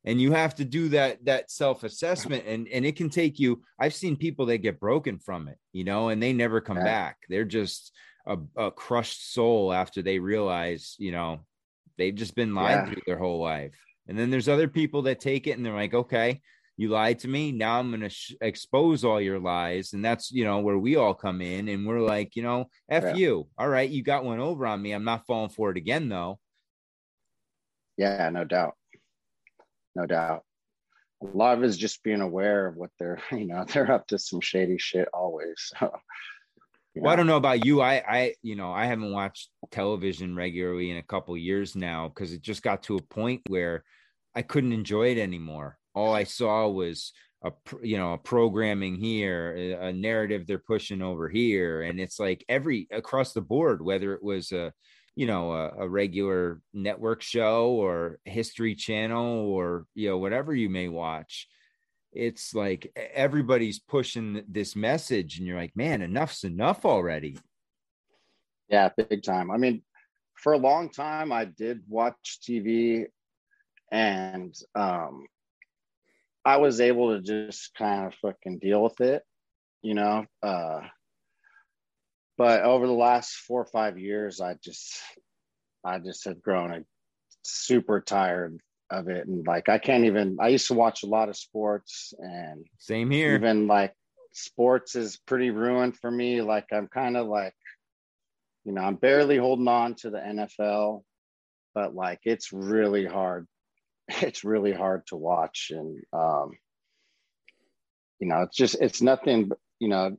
[0.05, 3.95] And you have to do that that self-assessment and and it can take you I've
[3.95, 6.85] seen people that get broken from it, you know, and they never come yeah.
[6.85, 7.17] back.
[7.29, 7.93] They're just
[8.27, 11.41] a, a, crushed soul after they realize, you know,
[11.99, 12.95] they've just been lied yeah.
[12.95, 13.77] to their whole life.
[14.07, 16.41] And then there's other people that take it and they're like, okay,
[16.83, 20.33] you lied to me now i'm going to sh- expose all your lies and that's
[20.33, 23.15] you know where we all come in and we're like you know f yeah.
[23.15, 23.49] you.
[23.57, 24.91] All right you got one over on me.
[24.91, 26.41] I'm not falling for it again though.
[27.97, 28.75] Yeah no doubt.
[29.95, 30.43] No doubt.
[31.23, 34.09] A lot of it is just being aware of what they're you know they're up
[34.09, 35.93] to some shady shit always so
[36.95, 37.39] well, I don't know.
[37.39, 37.81] about you.
[37.81, 42.35] I, I, you know, I haven't watched television regularly in a couple years now because
[42.35, 43.83] it just got to a point where
[44.35, 47.13] I couldn't enjoy it anymore all I saw was
[47.45, 52.45] a you know a programming here, a narrative they're pushing over here, and it's like
[52.49, 54.73] every across the board, whether it was a
[55.17, 60.71] you know a, a regular network show or History Channel or you know whatever you
[60.71, 61.49] may watch
[62.15, 67.39] it's like everybody's pushing this message and you're like man enough's enough already
[68.73, 69.51] Yeah, big time.
[69.51, 69.83] I mean,
[70.35, 73.05] for a long time, I did watch TV,
[73.91, 75.27] and um,
[76.45, 79.23] I was able to just kind of fucking deal with it,
[79.83, 80.27] you know.
[80.43, 80.81] Uh,
[82.37, 85.01] but over the last four or five years, I just,
[85.85, 86.81] I just have grown a,
[87.43, 88.59] super tired
[88.91, 90.39] of it, and like I can't even.
[90.41, 93.35] I used to watch a lot of sports, and same here.
[93.35, 93.95] Even like
[94.33, 96.43] sports is pretty ruined for me.
[96.43, 97.55] Like I'm kind of like
[98.65, 101.03] you know, I'm barely holding on to the NFL,
[101.75, 103.47] but like it's really hard.
[104.21, 105.71] It's really hard to watch.
[105.75, 106.53] And, um,
[108.19, 110.17] you know, it's just, it's nothing, but, you know,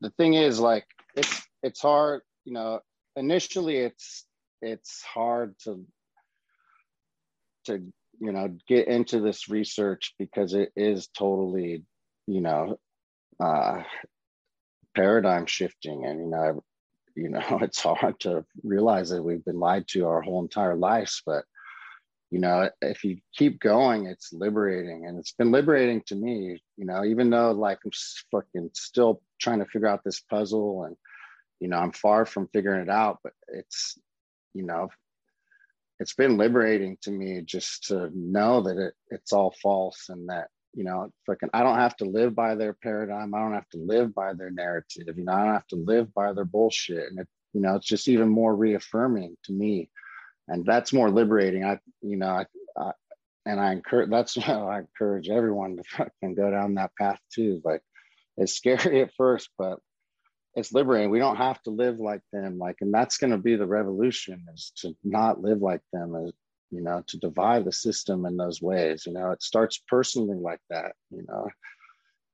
[0.00, 0.86] the thing is like,
[1.16, 2.80] it's, it's hard, you know,
[3.16, 4.26] initially it's,
[4.60, 5.84] it's hard to,
[7.66, 7.82] to,
[8.20, 11.84] you know, get into this research because it is totally,
[12.26, 12.78] you know,
[13.42, 13.82] uh,
[14.94, 16.04] paradigm shifting.
[16.04, 16.62] And, you know,
[17.14, 21.22] you know it's hard to realize that we've been lied to our whole entire lives
[21.26, 21.44] but
[22.32, 26.86] you know if you keep going it's liberating and it's been liberating to me you
[26.86, 27.90] know even though like i'm
[28.32, 30.96] fucking still trying to figure out this puzzle and
[31.60, 33.98] you know i'm far from figuring it out but it's
[34.54, 34.88] you know
[36.00, 40.48] it's been liberating to me just to know that it, it's all false and that
[40.74, 43.34] you know, fucking, I don't have to live by their paradigm.
[43.34, 45.18] I don't have to live by their narrative.
[45.18, 47.10] You know, I don't have to live by their bullshit.
[47.10, 49.90] And it, you know, it's just even more reaffirming to me,
[50.48, 51.64] and that's more liberating.
[51.64, 52.92] I, you know, I, I
[53.46, 54.10] and I encourage.
[54.10, 57.60] That's how I encourage everyone to fucking go down that path too.
[57.64, 57.82] Like,
[58.36, 59.78] it's scary at first, but
[60.54, 61.10] it's liberating.
[61.10, 62.58] We don't have to live like them.
[62.58, 66.32] Like, and that's going to be the revolution: is to not live like them, as
[66.70, 69.04] you know, to divide the system in those ways.
[69.06, 71.48] You know, it starts personally like that, you know.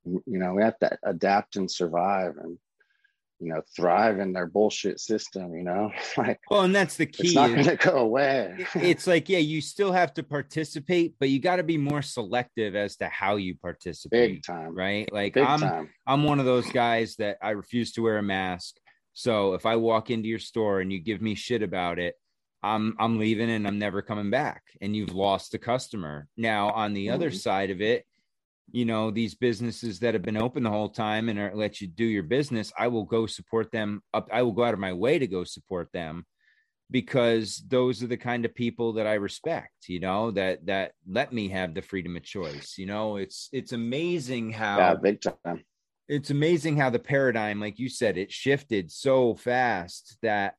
[0.04, 2.56] You know, we have to adapt and survive and
[3.40, 7.28] you know thrive in their bullshit system you know like well and that's the key
[7.28, 11.38] it's not to go away it's like yeah you still have to participate but you
[11.38, 15.44] got to be more selective as to how you participate big time right like big
[15.44, 15.90] i'm time.
[16.06, 18.76] i'm one of those guys that i refuse to wear a mask
[19.12, 22.14] so if i walk into your store and you give me shit about it
[22.60, 26.26] I'm I'm leaving and I'm never coming back and you've lost a customer.
[26.36, 27.14] Now on the mm-hmm.
[27.14, 28.04] other side of it,
[28.70, 31.86] you know, these businesses that have been open the whole time and are, let you
[31.86, 34.92] do your business, I will go support them up I will go out of my
[34.92, 36.26] way to go support them
[36.90, 41.32] because those are the kind of people that I respect, you know, that that let
[41.32, 42.74] me have the freedom of choice.
[42.78, 45.64] You know, it's it's amazing how yeah, big time.
[46.08, 50.54] It's amazing how the paradigm, like you said, it shifted so fast that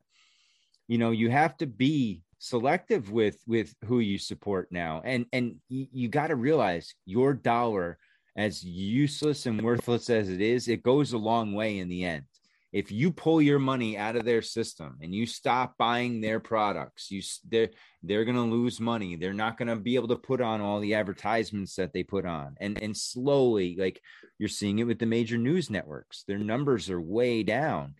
[0.87, 5.01] you know you have to be selective with with who you support now.
[5.03, 7.99] And and you, you got to realize your dollar
[8.35, 12.23] as useless and worthless as it is it goes a long way in the end.
[12.71, 17.11] If you pull your money out of their system and you stop buying their products
[17.11, 17.69] you they're
[18.01, 19.17] they're going to lose money.
[19.17, 22.25] They're not going to be able to put on all the advertisements that they put
[22.25, 22.55] on.
[22.59, 24.01] And and slowly like
[24.37, 26.23] you're seeing it with the major news networks.
[26.23, 27.95] Their numbers are way down.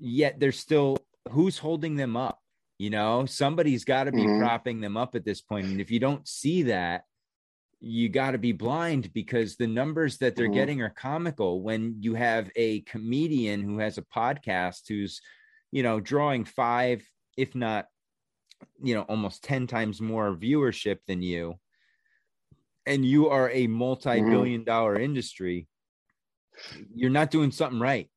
[0.00, 0.98] Yet they're still
[1.30, 2.40] who's holding them up?
[2.82, 4.40] You know, somebody's got to be mm-hmm.
[4.40, 5.66] propping them up at this point.
[5.66, 7.04] And if you don't see that,
[7.78, 10.54] you got to be blind because the numbers that they're mm-hmm.
[10.54, 15.20] getting are comical when you have a comedian who has a podcast who's,
[15.70, 17.86] you know, drawing five, if not,
[18.82, 21.54] you know, almost 10 times more viewership than you.
[22.84, 25.04] And you are a multi billion dollar mm-hmm.
[25.04, 25.68] industry,
[26.92, 28.08] you're not doing something right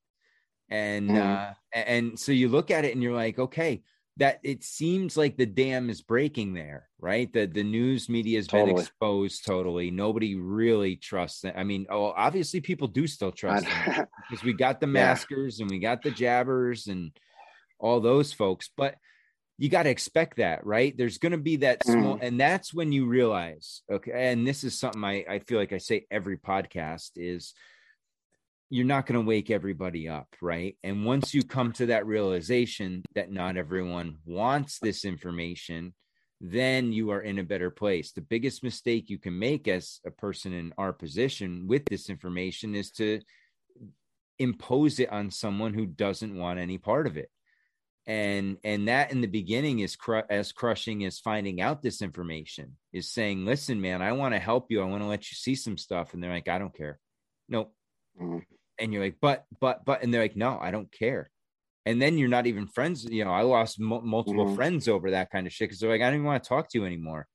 [0.68, 1.22] and mm.
[1.22, 3.84] uh and so you look at it and you're like okay
[4.18, 8.48] that it seems like the dam is breaking there right the the news media has
[8.48, 8.74] totally.
[8.74, 13.66] been exposed totally nobody really trusts it i mean oh obviously people do still trust
[13.66, 15.64] them because we got the maskers yeah.
[15.64, 17.12] and we got the jabbers and
[17.80, 18.96] all those folks but
[19.58, 22.22] you got to expect that right there's going to be that small mm.
[22.22, 25.78] and that's when you realize okay and this is something i i feel like i
[25.78, 27.54] say every podcast is
[28.76, 30.76] you're not going to wake everybody up, right?
[30.84, 35.94] And once you come to that realization that not everyone wants this information,
[36.42, 38.12] then you are in a better place.
[38.12, 42.76] The biggest mistake you can make as a person in our position with this information
[42.76, 43.22] is to
[44.40, 47.30] impose it on someone who doesn't want any part of it.
[48.06, 52.76] And and that in the beginning is cr- as crushing as finding out this information
[52.92, 54.82] is saying, "Listen, man, I want to help you.
[54.82, 57.00] I want to let you see some stuff." And they're like, "I don't care."
[57.48, 57.74] Nope.
[58.22, 58.40] Mm-hmm
[58.80, 61.30] and you're like, but, but, but, and they're like, no, I don't care.
[61.86, 63.06] And then you're not even friends.
[63.06, 64.56] You know, I lost m- multiple mm-hmm.
[64.56, 66.70] friends over that kind of shit because they're like, I don't even want to talk
[66.70, 67.28] to you anymore.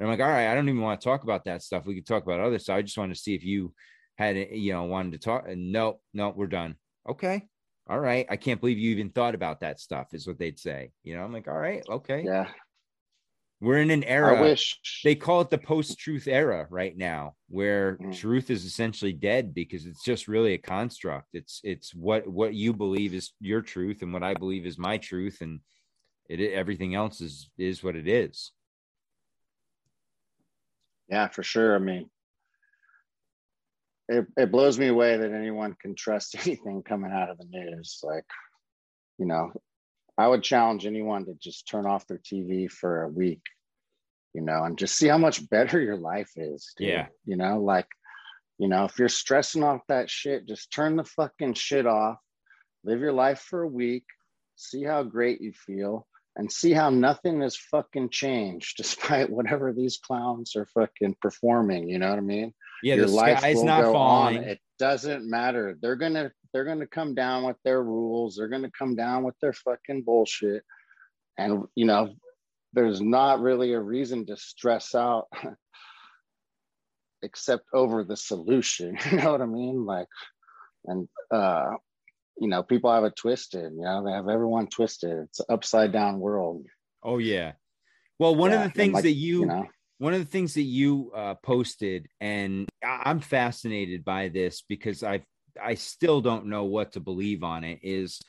[0.00, 1.84] And I'm like, all right, I don't even want to talk about that stuff.
[1.84, 2.76] We could talk about other stuff.
[2.76, 3.74] I just wanted to see if you
[4.16, 5.44] had, you know, wanted to talk.
[5.48, 6.76] And no, no, we're done.
[7.08, 7.46] Okay.
[7.88, 10.90] all right, I can't believe you even thought about that stuff, is what they'd say.
[11.04, 12.22] You know, I'm like, all right, okay.
[12.24, 12.48] Yeah.
[13.60, 14.36] We're in an era.
[14.36, 18.14] I wish they call it the post-truth era right now, where Mm.
[18.14, 21.28] truth is essentially dead because it's just really a construct.
[21.34, 24.98] It's it's what what you believe is your truth and what I believe is my
[24.98, 25.60] truth, and
[26.28, 28.52] it everything else is is what it is.
[31.08, 31.74] Yeah, for sure.
[31.74, 32.10] I mean,
[34.08, 38.00] it, it blows me away that anyone can trust anything coming out of the news.
[38.02, 38.26] Like,
[39.18, 39.52] you know,
[40.18, 43.40] I would challenge anyone to just turn off their TV for a week,
[44.34, 46.72] you know, and just see how much better your life is.
[46.76, 46.88] Dude.
[46.88, 47.06] Yeah.
[47.24, 47.86] You know, like,
[48.58, 52.18] you know, if you're stressing off that shit, just turn the fucking shit off,
[52.82, 54.04] live your life for a week,
[54.56, 56.04] see how great you feel,
[56.34, 61.88] and see how nothing has fucking changed despite whatever these clowns are fucking performing.
[61.88, 62.52] You know what I mean?
[62.82, 64.38] Yeah, your the life sky's will not go falling.
[64.38, 64.44] on.
[64.44, 65.76] It doesn't matter.
[65.80, 68.36] They're gonna they're gonna come down with their rules.
[68.36, 70.62] They're gonna come down with their fucking bullshit.
[71.36, 72.14] And you know,
[72.72, 75.26] there's not really a reason to stress out
[77.22, 78.96] except over the solution.
[79.10, 79.84] You know what I mean?
[79.84, 80.08] Like,
[80.84, 81.70] and uh,
[82.40, 83.72] you know, people have it twisted.
[83.72, 85.16] You know, they have everyone twisted.
[85.24, 86.64] It's an upside down world.
[87.02, 87.52] Oh yeah.
[88.18, 89.66] Well, one Yeah, of the things like, that you, you know,
[89.98, 95.22] one of the things that you uh, posted, and I'm fascinated by this because I
[95.60, 97.80] I still don't know what to believe on it.
[97.82, 98.20] Is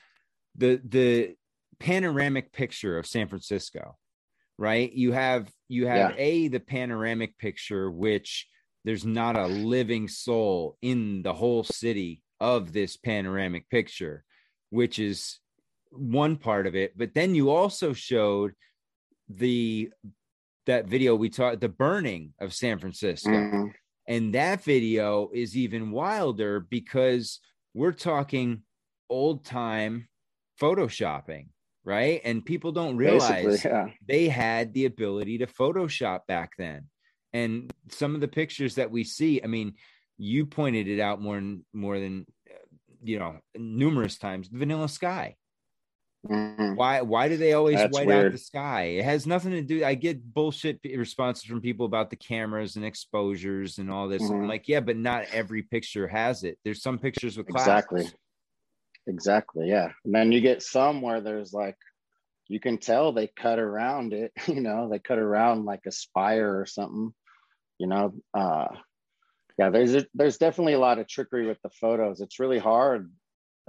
[0.56, 1.36] the the
[1.80, 3.98] panoramic picture of San Francisco,
[4.58, 4.91] right?
[4.91, 8.48] You have you have a the panoramic picture, which
[8.84, 14.24] there's not a living soul in the whole city of this panoramic picture,
[14.72, 15.40] which is
[15.91, 16.98] one part of it.
[16.98, 18.54] But then you also showed
[19.28, 19.91] the
[20.70, 23.32] that video we talked the burning of San Francisco.
[23.32, 23.74] mhm.
[24.08, 27.40] And that video is even wilder because
[27.74, 28.64] we're talking
[29.10, 30.08] old time
[30.60, 31.48] photoshopping,
[31.84, 32.22] right?
[32.24, 33.90] And people don't realize yeah.
[34.08, 36.88] they had the ability to Photoshop back then.
[37.34, 39.74] And some of the pictures that we see, I mean,
[40.18, 42.66] you pointed it out more and more than uh,
[43.04, 44.50] you know numerous times.
[44.52, 45.36] Vanilla Sky.
[46.28, 46.76] Mhm.
[46.76, 47.02] Why?
[47.02, 48.84] Why do they always That's white out the sky?
[48.84, 49.86] It has nothing to do.
[49.86, 54.22] I get bullshit responses from people about the cameras and exposures and all this.
[54.22, 54.48] I'm Mhm.
[54.50, 56.60] like, yeah, but not every picture has it.
[56.64, 57.68] There's some pictures with clouds.
[57.68, 58.20] Exactly.
[59.08, 59.70] Exactly.
[59.70, 59.94] Yeah.
[60.04, 61.78] And then you get some where there's like,
[62.48, 66.60] you can tell they cut around it, you know, they cut around like a spire
[66.60, 67.14] or something,
[67.78, 68.14] you know.
[68.34, 68.68] Uh,
[69.58, 72.22] yeah, there's a, there's definitely a lot of trickery with the photos.
[72.22, 73.12] It's really hard.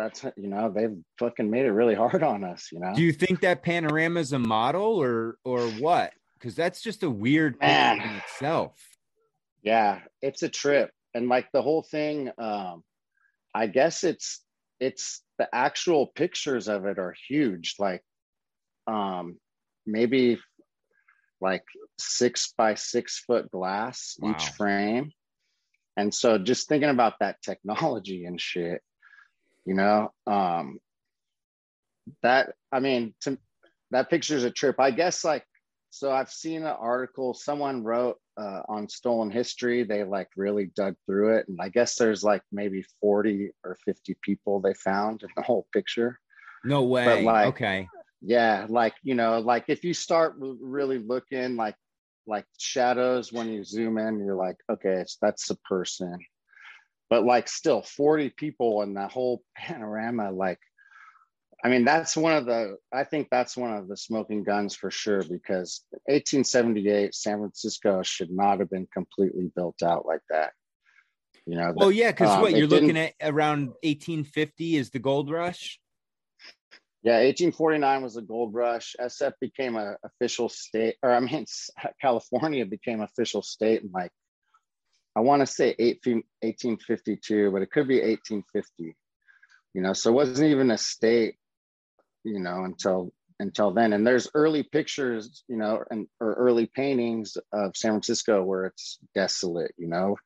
[0.01, 2.69] That's you know they've fucking made it really hard on us.
[2.73, 2.95] You know.
[2.95, 6.13] Do you think that panorama is a model or or what?
[6.35, 8.01] Because that's just a weird Man.
[8.01, 8.73] in itself.
[9.63, 12.83] yeah it's a trip and like the whole thing um
[13.55, 14.43] i guess it's
[14.79, 18.03] it's the actual pictures of it are huge like
[18.87, 19.37] um
[19.87, 20.39] maybe
[21.41, 21.65] like
[21.99, 25.11] six by six foot glass each frame
[25.97, 28.81] and so just thinking about that technology and shit
[29.67, 30.13] you know?
[30.27, 30.79] Um
[32.23, 33.39] that i mean to,
[33.91, 34.77] that picture's a trip.
[34.79, 35.45] I guess like
[35.91, 39.83] so i've seen an article someone wrote uh, on stolen history.
[39.85, 44.17] They like really dug through it and i guess there's like maybe 40 or 50
[44.23, 46.19] people they found in the whole picture.
[46.65, 47.25] No way.
[47.25, 47.89] like- okay.
[48.23, 51.77] yeah like you know like if you start really looking like
[52.27, 56.19] like shadows when you zoom in you're like okay it's that's the person
[57.11, 60.61] but like still 40 people in the whole panorama like
[61.63, 64.91] i mean that's one of the i think that's one of the smoking guns for
[64.91, 70.53] sure because 1878 san francisco should not have been completely built out like that
[71.47, 75.31] you know Well, yeah, because um, what you're looking at around 1850 is the gold
[75.31, 75.81] rush.
[77.03, 78.95] Yeah, 1849 was the gold rush.
[79.01, 81.47] SF became a official state, or I mean,
[82.01, 84.13] California became official state in like,
[85.17, 88.97] I want to say 1852, but it could be 1850.
[89.75, 91.37] You know, so it wasn't even a state,
[92.25, 93.93] you know, until until then.
[93.93, 98.99] And there's early pictures, you know, and or early paintings of San Francisco where it's
[99.15, 100.17] desolate, you know,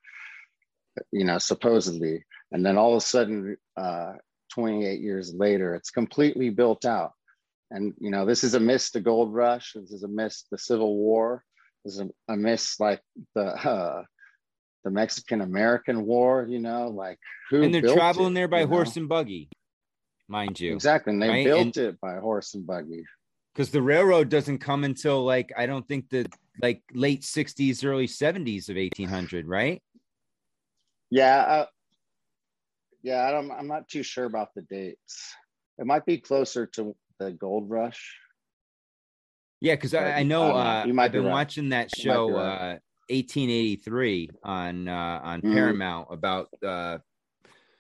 [1.12, 2.24] you know, supposedly.
[2.52, 4.15] And then all of a sudden, uh,
[4.52, 7.12] 28 years later, it's completely built out.
[7.70, 9.73] And you know, this is a miss the gold rush.
[9.74, 11.44] This is a miss the Civil War.
[11.85, 13.01] This is a, a miss like
[13.35, 14.02] the uh,
[14.85, 16.47] the Mexican American War.
[16.48, 17.19] You know, like
[17.51, 18.73] who and they're traveling it, there by you know?
[18.73, 19.48] horse and buggy,
[20.28, 20.74] mind you.
[20.74, 21.44] Exactly, and they right?
[21.44, 23.05] built it by horse and buggy.
[23.52, 26.27] because the railroad doesn't come until like I don't think the
[26.62, 29.82] like late 60s, early 70s of 1800, right?
[31.11, 31.66] Yeah, uh,
[33.02, 33.27] yeah.
[33.27, 35.35] I don't, I'm not too sure about the dates.
[35.78, 38.16] it might be closer to the Gold Rush.
[39.61, 41.32] Yeah, because I, I, know uh, you might I've been right.
[41.32, 42.74] watching that show right.
[42.74, 42.78] uh,
[43.09, 45.55] 1883 on uh, on mm-hmm.
[45.55, 46.98] Paramount about uh,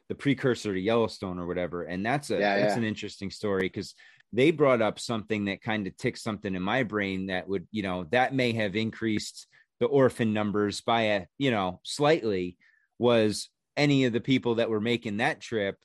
[0.08, 2.78] the precursor to Yellowstone or whatever, and that's a yeah, that's yeah.
[2.78, 3.94] an interesting story because
[4.32, 7.82] they brought up something that kind of ticks something in my brain that would you
[7.82, 9.46] know that may have increased
[9.80, 12.56] the orphan numbers by a you know slightly
[12.98, 15.76] was any of the people that were making that trip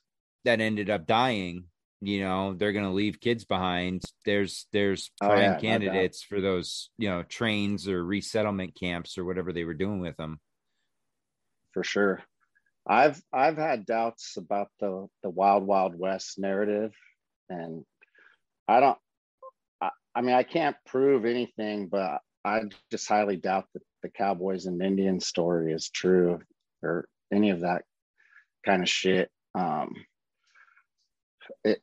[0.44, 1.64] that ended up dying
[2.00, 4.02] you know they're going to leave kids behind.
[4.24, 9.24] There's there's prime oh, yeah, candidates for those you know trains or resettlement camps or
[9.24, 10.40] whatever they were doing with them.
[11.72, 12.22] For sure.
[12.86, 16.92] I've i've had doubts about the the wild wild west narrative
[17.50, 17.84] and
[18.66, 18.96] i don't
[19.82, 24.64] i, I mean i can't prove anything but i just highly doubt that the cowboys
[24.64, 26.40] and indian story is true
[26.82, 27.82] or any of that
[28.64, 29.30] kind of shit.
[29.54, 29.94] Um
[31.64, 31.80] it,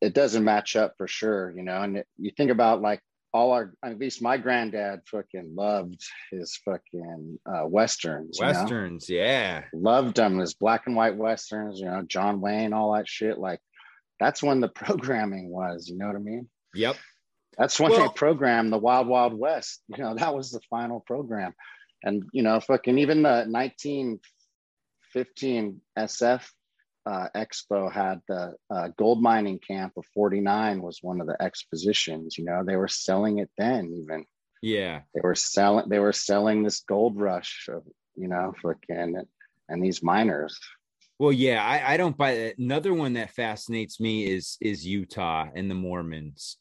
[0.00, 1.82] it doesn't match up for sure, you know.
[1.82, 3.02] And it, you think about like
[3.32, 8.38] all our, at least my granddad fucking loved his fucking uh, westerns.
[8.40, 9.16] Westerns, know?
[9.16, 10.38] yeah, loved them.
[10.38, 13.38] His black and white westerns, you know, John Wayne, all that shit.
[13.38, 13.60] Like
[14.18, 15.88] that's when the programming was.
[15.88, 16.48] You know what I mean?
[16.74, 16.96] Yep.
[17.58, 19.82] That's when well, they programmed the Wild Wild West.
[19.88, 21.54] You know, that was the final program.
[22.02, 26.46] And you know, fucking even the 1915 SF
[27.06, 32.36] uh, expo had the uh, gold mining camp of 49 was one of the expositions
[32.36, 34.24] you know they were selling it then even.
[34.62, 35.02] Yeah.
[35.14, 37.84] They were selling they were selling this gold rush of
[38.16, 39.14] you know freaking
[39.68, 40.58] and these miners.
[41.18, 45.46] Well yeah I, I don't buy that another one that fascinates me is is utah
[45.54, 46.56] and the mormons.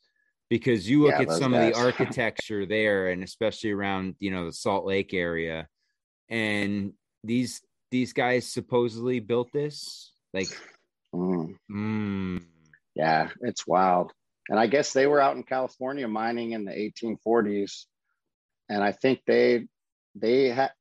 [0.48, 1.70] Because you look yeah, at some guys.
[1.70, 5.68] of the architecture there and especially around you know the salt lake area
[6.30, 6.94] and
[7.24, 10.50] these these guys supposedly built this like,
[11.14, 11.56] mm.
[11.72, 12.44] Mm.
[12.96, 14.12] yeah, it's wild.
[14.50, 17.86] And I guess they were out in California mining in the 1840s,
[18.70, 19.68] and I think they
[20.14, 20.72] they had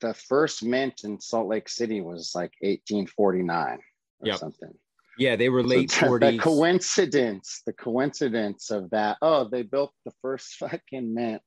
[0.00, 3.78] the first mint in Salt Lake City was like 1849
[4.20, 4.38] or yep.
[4.38, 4.72] something.
[5.18, 6.20] Yeah, they were late so 40s.
[6.32, 9.18] The coincidence, the coincidence of that.
[9.20, 11.42] Oh, they built the first fucking mint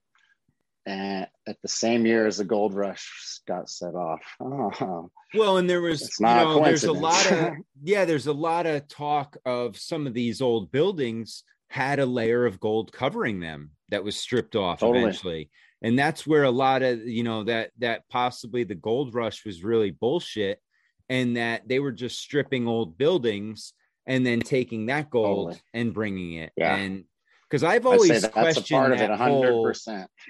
[0.85, 4.21] and at the same year as the gold rush got set off.
[4.41, 7.53] Oh, well, and there was, you know, there's a lot of,
[7.83, 12.45] yeah, there's a lot of talk of some of these old buildings had a layer
[12.45, 15.03] of gold covering them that was stripped off totally.
[15.03, 15.49] eventually.
[15.81, 19.63] And that's where a lot of, you know, that, that possibly the gold rush was
[19.63, 20.59] really bullshit
[21.07, 23.73] and that they were just stripping old buildings
[24.05, 25.61] and then taking that gold totally.
[25.73, 26.51] and bringing it.
[26.57, 26.75] Yeah.
[26.75, 27.05] And
[27.51, 29.73] because I've always questioned that, whole,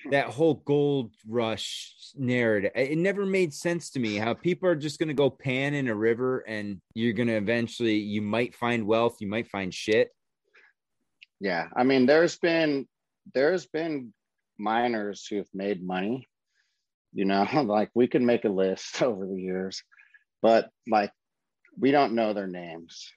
[0.09, 2.71] that whole gold rush narrative.
[2.73, 5.87] It never made sense to me how people are just going to go pan in
[5.87, 10.09] a river and you're going to eventually, you might find wealth, you might find shit.
[11.39, 11.67] Yeah.
[11.75, 12.87] I mean, there's been,
[13.35, 14.13] there's been
[14.57, 16.27] miners who've made money,
[17.13, 19.83] you know, like we can make a list over the years,
[20.41, 21.11] but like
[21.77, 23.11] we don't know their names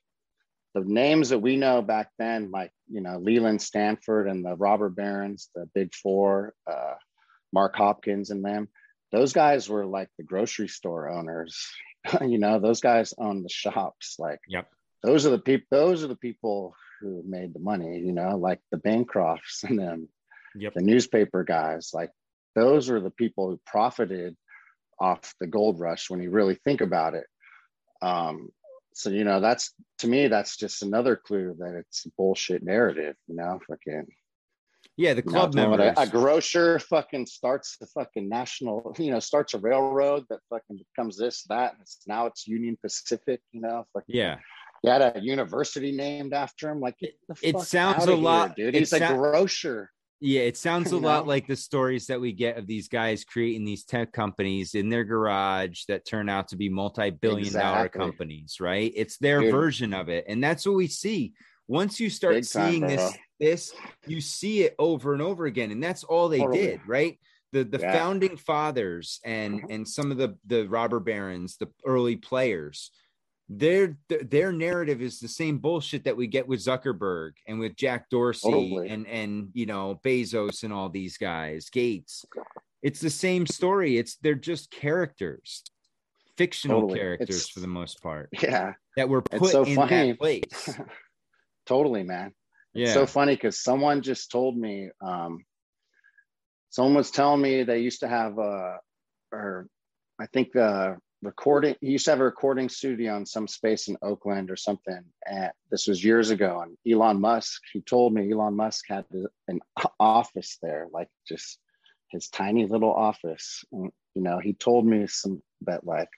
[0.75, 4.89] the names that we know back then, like you know Leland Stanford and the robber
[4.89, 6.95] barons, the Big Four, uh,
[7.53, 8.69] Mark Hopkins and them,
[9.15, 11.67] those guys were like the grocery store owners.
[12.21, 14.17] you know, those guys owned the shops.
[14.19, 14.69] Like, yep.
[15.03, 15.67] those are the people.
[15.71, 18.01] Those are the people who made the money.
[18.01, 20.09] You know, like the Bancrofts and them,
[20.57, 20.75] yep.
[20.75, 21.91] the newspaper guys.
[21.95, 22.11] Like,
[22.55, 24.37] those are the people who profited
[24.99, 27.27] off the gold rush when you really think about it.
[28.03, 28.51] Um,
[28.95, 33.37] so you know that's to me that's just another clue that it's bullshit narrative you
[33.37, 34.07] know fucking
[34.97, 39.19] yeah the club you know, a, a, grocer fucking starts the fucking national you know
[39.19, 43.85] starts a railroad that fucking becomes this that it's now it's union pacific you know
[43.93, 44.37] fucking, yeah.
[44.83, 48.75] He had a university named after him like it sounds a lot dude.
[48.75, 52.67] he's a grocer yeah, it sounds a lot like the stories that we get of
[52.67, 57.47] these guys creating these tech companies in their garage that turn out to be multi-billion
[57.47, 57.75] exactly.
[57.75, 58.93] dollar companies, right?
[58.95, 59.53] It's their Dude.
[59.53, 60.25] version of it.
[60.29, 61.35] And that's what we see.
[61.67, 63.75] Once you start Big seeing time, this this,
[64.07, 66.59] you see it over and over again and that's all they totally.
[66.59, 67.19] did, right?
[67.53, 67.93] The the yeah.
[67.93, 69.73] founding fathers and mm-hmm.
[69.73, 72.91] and some of the the robber barons, the early players,
[73.49, 78.09] their their narrative is the same bullshit that we get with Zuckerberg and with Jack
[78.09, 78.89] Dorsey totally.
[78.89, 82.25] and and you know Bezos and all these guys, Gates.
[82.83, 83.99] It's the same story.
[83.99, 85.63] It's they're just characters,
[86.37, 87.01] fictional totally.
[87.01, 88.31] characters it's, for the most part.
[88.41, 90.13] Yeah, that were put so in funny.
[90.13, 90.79] that place.
[91.67, 92.33] totally, man.
[92.73, 94.91] Yeah, it's so funny because someone just told me.
[95.01, 95.45] um
[96.71, 98.79] Someone was telling me they used to have uh
[99.31, 99.69] or
[100.21, 100.95] I think uh
[101.25, 105.03] recording he used to have a recording studio in some space in oakland or something
[105.27, 109.05] and this was years ago and elon musk he told me elon musk had
[109.49, 109.61] an
[109.99, 111.59] office there like just
[112.11, 116.11] his tiny little office and, you know he told me some that like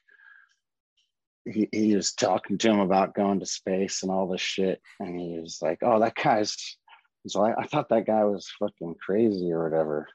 [1.45, 5.19] he, he was talking to him about going to space and all this shit and
[5.19, 6.77] he was like oh that guy's
[7.29, 10.09] so I, I thought that guy was fucking crazy or whatever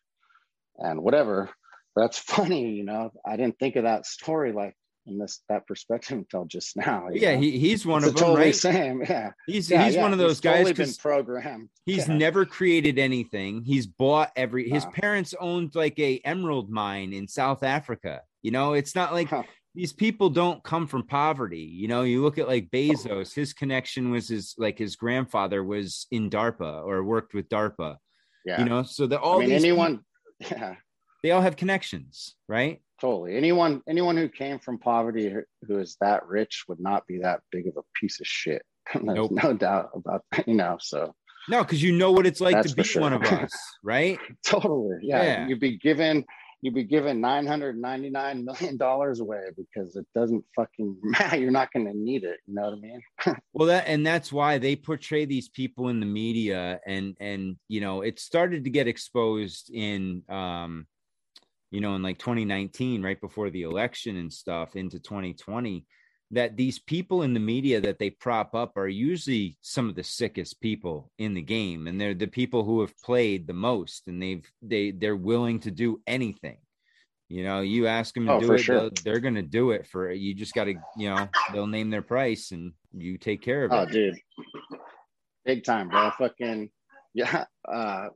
[0.77, 1.49] and whatever
[1.95, 3.11] that's funny you know?
[3.25, 4.75] I didn't think of that story like
[5.07, 7.07] in this that perspective until just now.
[7.11, 8.55] Yeah, he, he's one it's of them, totally right?
[8.55, 9.31] Same, yeah.
[9.47, 10.01] He's yeah, he's yeah.
[10.01, 10.67] one of those he's guys.
[10.67, 11.69] Totally been programmed.
[11.85, 12.17] He's Yeah.
[12.17, 13.63] never created anything.
[13.63, 14.69] He's bought every.
[14.69, 14.91] His Wow.
[14.91, 18.21] parents owned like a emerald mine in South Africa.
[18.41, 19.43] You know, it's not like Huh.
[19.75, 21.59] these people don't come from poverty.
[21.61, 23.33] You know, you look at like Bezos.
[23.33, 27.97] His connection was his like his grandfather was in DARPA or worked with DARPA.
[28.45, 28.59] Yeah.
[28.59, 30.01] You know, so that all I mean, these anyone.
[30.39, 30.75] Yeah.
[31.21, 32.81] they all have connections, right?
[33.01, 33.35] Totally.
[33.35, 33.81] Anyone.
[33.89, 35.29] Anyone who came from poverty
[35.67, 38.61] who- is that rich would not be that big of a piece of shit.
[38.93, 39.31] There's Nope.
[39.31, 40.47] no doubt about that.
[40.47, 40.77] You know.
[40.79, 41.13] So
[41.49, 43.01] No, because you know what it's like to be sure.
[43.01, 43.51] one of us,
[43.83, 44.19] right?
[44.45, 44.97] totally.
[45.01, 45.23] Yeah.
[45.23, 45.47] Yeah.
[45.47, 46.23] You'd be given.
[46.63, 51.37] You'd be given nine hundred ninety nine million dollars away because it doesn't fucking matter.
[51.37, 52.37] You're not going to need it.
[52.45, 53.01] You know what I mean?
[53.53, 57.81] well that and that's why they portray these people in the media and and you
[57.81, 60.85] know it started to get exposed in um
[61.71, 65.85] you know in like 2019 right before the election and stuff into 2020
[66.33, 70.03] that these people in the media that they prop up are usually some of the
[70.03, 74.21] sickest people in the game and they're the people who have played the most and
[74.21, 76.57] they've they they're willing to do anything
[77.27, 78.89] you know you ask them to Oh, do it sure.
[79.03, 82.01] they're going to do it for you just got to you know they'll name their
[82.01, 84.15] price and you take care of Oh, it Oh, dude,
[85.45, 86.11] big time, bro.
[86.17, 86.69] Fucking
[87.13, 87.45] yeah.
[87.67, 88.07] Uh,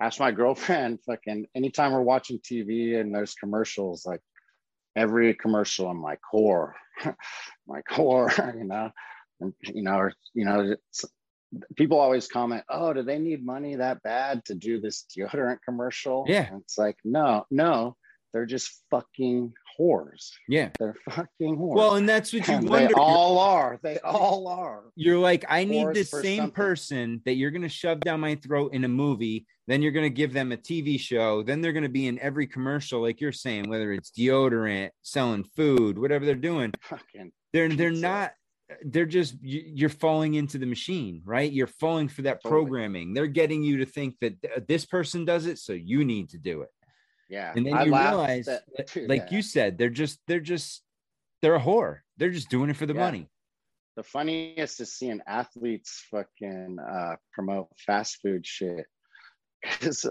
[0.00, 1.00] ask my girlfriend.
[1.06, 4.20] Fucking anytime we're watching TV and there's commercials, like
[4.96, 6.74] every commercial, I'm like core,
[7.66, 8.30] my core.
[8.56, 8.90] You know,
[9.40, 10.76] and you know, or, you know,
[11.76, 16.24] people always comment, "Oh, do they need money that bad to do this deodorant commercial?"
[16.28, 16.46] Yeah.
[16.52, 17.96] And it's like, no, no,
[18.32, 20.30] they're just fucking whores.
[20.48, 21.74] yeah They're fucking whores.
[21.76, 23.78] well and that's what you And wonder they all are.
[23.82, 24.84] They all are.
[24.94, 26.50] you're like i need the same something.
[26.52, 30.04] person that you're going to shove down my throat in a movie then you're going
[30.06, 33.20] to give them a tv show then they're going to be in every commercial like
[33.20, 38.32] you're saying whether it's deodorant selling food whatever they're doing Fucking they're they're not
[38.84, 43.26] they're just you- you're falling into the machine right you're falling for that programming they're
[43.26, 46.70] getting you to think that this person does it so you need to do it
[47.28, 47.52] Yeah.
[47.56, 48.64] and then I you realize that-
[49.08, 49.36] like yeah.
[49.36, 50.82] you said they're just they're just
[51.42, 53.00] they're a whore they're just doing it for the Yeah.
[53.00, 53.28] money
[53.96, 58.84] the funniest is seeing athletes fucking uh, promote fast food shit.
[59.72, 60.10] Because uh,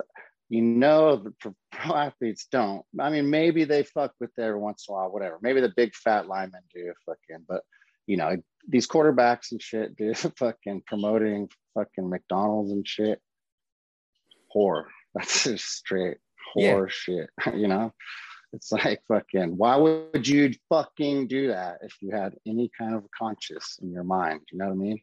[0.50, 1.34] you know the
[1.72, 2.84] pro athletes don't.
[3.00, 5.40] I mean, maybe they fuck with it every once in a while, whatever.
[5.42, 7.62] Maybe the big fat linemen do fucking, but
[8.08, 8.38] you know,
[8.68, 13.20] these quarterbacks and shit do fucking promoting fucking McDonald's and shit.
[14.56, 14.86] Whore.
[15.16, 16.18] That's just straight
[16.56, 16.74] Yeah.
[16.74, 17.94] whore shit, you know?
[18.54, 23.04] It's like fucking, why would you fucking do that if you had any kind of
[23.18, 24.42] conscience in your mind?
[24.52, 25.00] You know what I mean?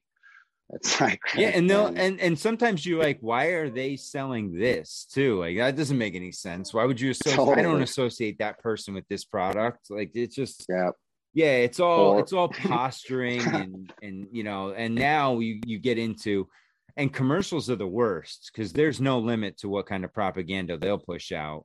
[0.72, 5.06] It's like, yeah and they'll and and sometimes you're like why are they selling this
[5.12, 5.40] too?
[5.40, 6.72] Like that doesn't make any sense.
[6.72, 9.90] Why would you associate i don't associate that person with this product.
[9.90, 10.90] Like it's just yeah,
[11.34, 15.78] yeah it's all Or- it's all posturing and and you know and now you you
[15.78, 16.48] get into
[16.96, 20.98] and commercials are the worst because there's no limit to what kind of propaganda they'll
[20.98, 21.64] push out.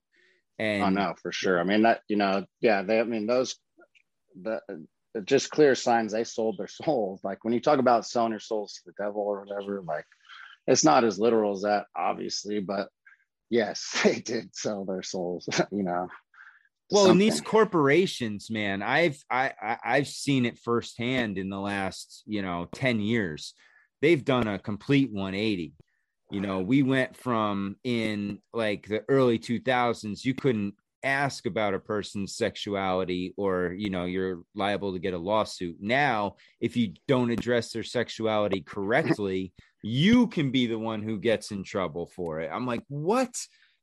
[0.60, 1.60] Oh, and oh know for sure.
[1.60, 3.58] I mean that, you know, yeah, they, I mean those,
[4.42, 4.62] the
[5.26, 7.22] just clear signs they sold their souls.
[7.24, 10.06] Like when you talk about selling your souls to the devil or whatever, like
[10.68, 12.90] it's not as literal as that, obviously, but
[13.50, 15.48] yes, they did sell their souls.
[15.72, 16.08] You know.
[16.92, 22.24] well in these corporations man i've I, I i've seen it firsthand in the last
[22.26, 23.54] you know 10 years
[24.02, 25.74] they've done a complete 180
[26.32, 31.80] you know we went from in like the early 2000s you couldn't ask about a
[31.80, 35.78] person's sexuality or you know you're liable to get a lawsuit.
[35.80, 39.54] Now if you don't address their sexuality correctly
[39.84, 42.50] you can be the one who gets in trouble for it.
[42.52, 43.34] I'm like what?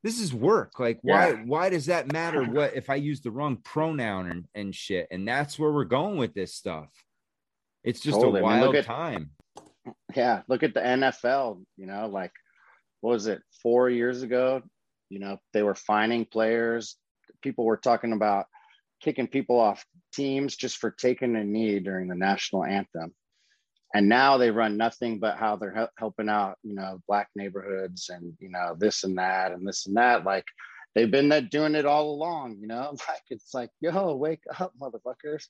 [0.03, 0.79] This is work.
[0.81, 1.43] Like why Yeah.
[1.47, 5.07] why does that matter what if i use the wrong pronoun and, and shit?
[5.11, 6.89] And that's where we're going with this stuff.
[7.85, 8.41] It's just Totally.
[8.41, 9.31] a I mean, look wild at- time.
[10.17, 12.33] Yeah look at the nfl you know like
[13.03, 14.63] what was it four years ago
[15.11, 16.97] you know they were fining players
[17.45, 18.47] people were talking about
[19.01, 23.15] kicking people off teams just for taking a knee during the national anthem
[23.95, 28.09] and now they run nothing but how they're hel- helping out you know black neighborhoods
[28.09, 30.47] and you know this and that and this and that like
[30.95, 32.97] they've been doing it all along, you know.
[33.09, 35.45] Like it's like, yo, wake up, motherfuckers.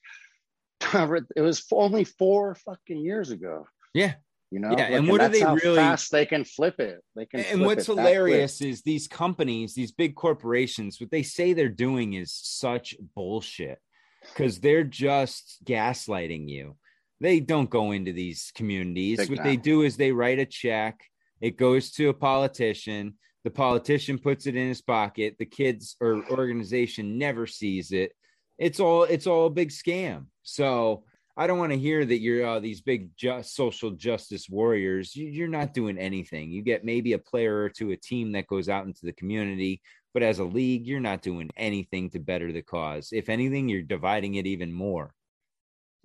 [1.36, 3.66] it was only four fucking years ago.
[3.92, 4.14] Yeah.
[4.54, 7.02] You know, yeah, like, and what and are they really fast they can flip it?
[7.16, 7.40] They can.
[7.40, 12.32] And what's hilarious is these companies, these big corporations, what they say they're doing is
[12.32, 13.80] such bullshit
[14.28, 16.76] because they're just gaslighting you.
[17.20, 19.18] They don't go into these communities.
[19.18, 19.46] Big what time.
[19.48, 21.00] they do is they write a check.
[21.40, 23.14] It goes to a politician.
[23.42, 25.34] The politician puts it in his pocket.
[25.36, 28.12] The kids or organization never sees it.
[28.56, 30.26] It's all it's all a big scam.
[30.44, 31.06] So
[31.36, 35.16] I don't want to hear that you're uh, these big just social justice warriors.
[35.16, 36.50] You, are not doing anything.
[36.50, 39.82] You get maybe a player or two, a team that goes out into the community,
[40.12, 43.08] but as a league, you're not doing anything to better the cause.
[43.12, 45.12] If anything, you're dividing it even more.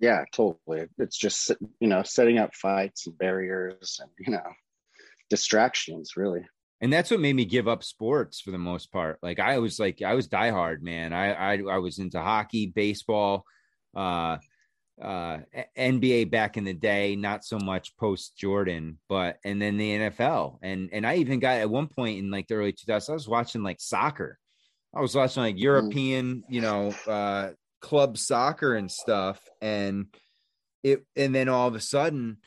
[0.00, 0.88] Yeah, totally.
[0.98, 4.52] It's just you know setting up fights and barriers and you know
[5.28, 6.44] distractions, really.
[6.80, 9.18] And that's what made me give up sports for the most part.
[9.22, 11.12] Like I was like I was diehard, man.
[11.12, 13.44] I I, I was into hockey, baseball.
[13.94, 14.38] Uh,
[15.00, 15.38] uh,
[15.78, 20.58] NBA back in the day, not so much post Jordan, but and then the NFL.
[20.62, 23.28] And and I even got at one point in like the early 2000s, I was
[23.28, 24.38] watching like soccer.
[24.94, 25.60] I was watching like mm.
[25.60, 27.50] European, you know, uh,
[27.80, 29.40] club soccer and stuff.
[29.60, 30.06] And
[30.82, 32.38] it and then all of a sudden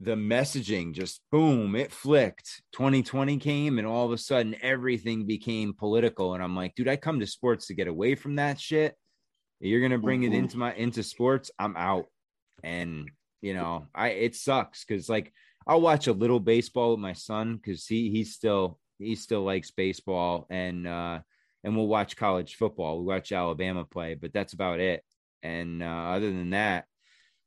[0.00, 2.62] the messaging just boom, it flicked.
[2.74, 6.34] 2020 came and all of a sudden everything became political.
[6.34, 8.94] And I'm like, dude, I come to sports to get away from that shit
[9.60, 10.32] you're gonna bring mm-hmm.
[10.32, 12.06] it into my into sports, I'm out.
[12.62, 13.10] And
[13.40, 15.32] you know, I it sucks because like
[15.66, 19.70] I'll watch a little baseball with my son because he he's still he still likes
[19.70, 21.20] baseball and uh
[21.64, 22.96] and we'll watch college football.
[22.96, 25.02] we'll watch Alabama play, but that's about it.
[25.42, 26.86] And uh, other than that,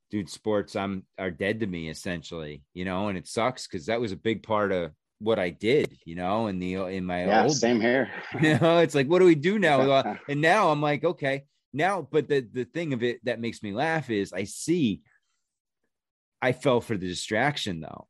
[0.10, 4.02] dude, sports I'm are dead to me essentially, you know, and it sucks because that
[4.02, 7.44] was a big part of what I did, you know, in the in my yeah,
[7.44, 8.10] old same here.
[8.42, 10.18] you know, it's like what do we do now?
[10.30, 13.72] and now I'm like, okay, now but the the thing of it that makes me
[13.74, 15.02] laugh is i see
[16.42, 18.08] i fell for the distraction though.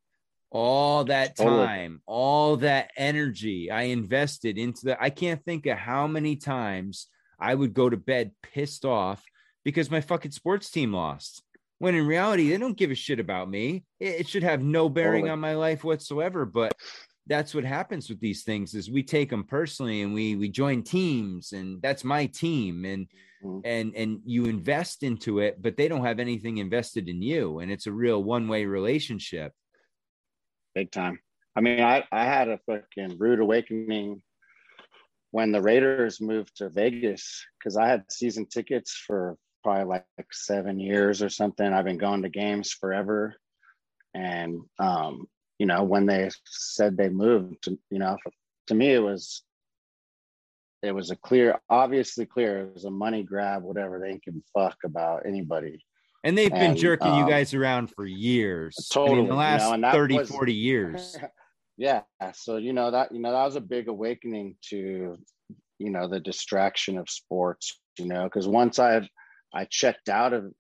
[0.54, 6.08] All that time all that energy i invested into the i can't think of how
[6.08, 7.08] many times
[7.40, 9.24] i would go to bed pissed off
[9.64, 11.44] because my fucking sports team lost.
[11.80, 13.86] When in reality they don't give a shit about me.
[14.00, 15.32] It, should have no bearing totally.
[15.32, 16.74] on my life whatsoever but
[17.28, 20.82] that's what happens with these things is we take them personally and we we join
[20.82, 23.08] teams and that's my team and
[23.44, 23.60] mm-hmm.
[23.64, 27.72] and and you invest into it but they don't have anything invested in you and
[27.72, 29.54] it's a real one-way relationship.
[30.74, 31.20] Big time.
[31.56, 34.22] I mean i i had a fucking rude awakening
[35.32, 40.80] when the raiders moved to vegas because i had season tickets for probably like seven
[40.80, 41.72] years or something.
[41.72, 43.36] I've been going to games forever
[44.14, 45.28] and um
[45.62, 48.18] you know when they said they moved you know
[48.66, 49.44] to me it was
[50.82, 54.34] it was a clear obviously clear it was a money grab whatever they didn't give
[54.34, 55.86] a fuck about anybody.
[56.24, 58.90] And they've been and, jerking um, you guys around for years.
[58.92, 61.18] Totally I mean, the last you know, 30 was, 40 years.
[61.78, 62.02] Yeah
[62.34, 65.18] so you know that you know that was a big awakening to
[65.80, 69.02] you know the distraction of sports you know because once i
[69.52, 70.52] i checked out of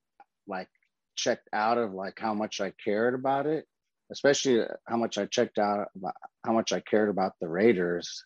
[0.48, 0.68] like
[1.15, 3.65] checked out of like how much i cared about it
[4.11, 5.88] especially how much I checked out,
[6.45, 8.25] how much I cared about the Raiders.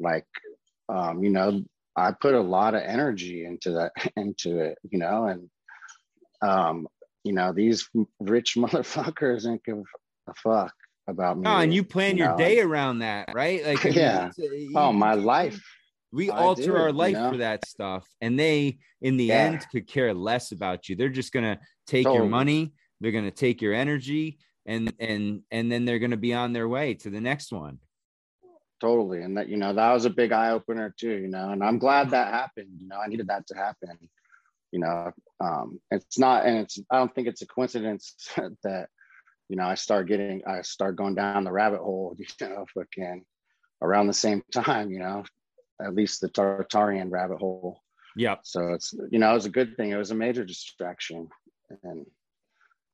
[0.00, 0.26] Like,
[0.88, 1.62] um, you know,
[1.96, 5.48] I put a lot of energy into that, into it, you know, and,
[6.42, 6.88] um,
[7.22, 7.88] you know, these
[8.20, 9.82] rich motherfuckers don't give
[10.28, 10.72] a fuck
[11.08, 11.44] about me.
[11.46, 12.38] Oh, and you plan you your know?
[12.38, 13.64] day around that, right?
[13.64, 14.30] Like, yeah.
[14.36, 15.62] You, oh, my life.
[16.12, 17.30] We I alter do, our life you know?
[17.32, 19.34] for that stuff, and they, in the yeah.
[19.34, 20.94] end, could care less about you.
[20.94, 21.58] They're just gonna
[21.88, 22.20] take totally.
[22.20, 22.72] your money.
[23.00, 26.68] They're gonna take your energy and and and then they're going to be on their
[26.68, 27.78] way to the next one.
[28.80, 31.64] Totally and that you know that was a big eye opener too you know and
[31.64, 33.96] i'm glad that happened you know i needed that to happen
[34.72, 38.14] you know um it's not and it's i don't think it's a coincidence
[38.62, 38.88] that
[39.48, 43.24] you know i start getting i start going down the rabbit hole you know fucking
[43.80, 45.24] around the same time you know
[45.80, 47.80] at least the tartarian rabbit hole.
[48.16, 51.28] Yeah so it's you know it was a good thing it was a major distraction
[51.84, 52.04] and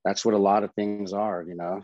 [0.05, 1.82] that's what a lot of things are you know?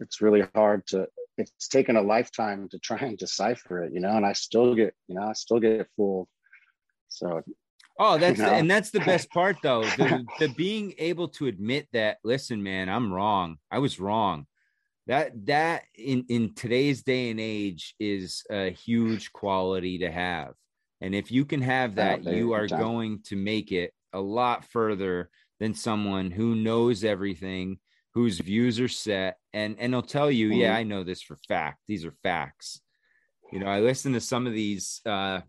[0.00, 1.08] It's really hard to
[1.38, 4.16] it's taken a lifetime to try and decipher it you know?
[4.16, 6.28] And i still get you know i still get fooled.
[7.08, 7.42] So
[7.98, 8.50] oh that's you know.
[8.50, 12.62] the, and that's the best part though the, the being able to admit that listen
[12.62, 13.58] man i'm wrong.
[13.70, 14.46] I was wrong.
[15.06, 20.54] That that in in today's day and age is a huge quality to have.
[21.00, 24.64] And if you can have oh, that you are going to make it a lot
[24.64, 25.30] further
[25.60, 27.78] than someone who knows everything,
[28.14, 30.60] whose views are set, and and they'll tell you, mm-hmm.
[30.60, 31.80] yeah, I know this for fact.
[31.86, 32.80] These are facts,
[33.52, 35.40] You know, I listen to some of these uh,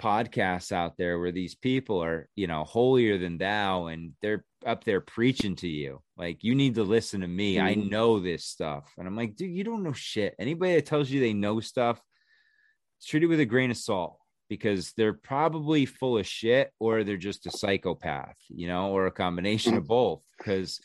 [0.00, 4.84] podcasts out there where these people are, you know, holier than thou and they're up
[4.84, 6.02] there preaching to you.
[6.16, 7.56] Like, you need to listen to me.
[7.56, 7.66] Mm-hmm.
[7.66, 8.92] I know this stuff.
[8.98, 10.34] And I'm like, dude, you don't know shit.
[10.38, 12.00] Anybody that tells you they know stuff,
[12.98, 14.18] it's treated with a grain of salt
[14.48, 19.12] because they're probably full of shit or they're just a psychopath, you know, or a
[19.12, 19.88] combination of mm-hmm.
[19.88, 20.22] both.
[20.36, 20.80] Because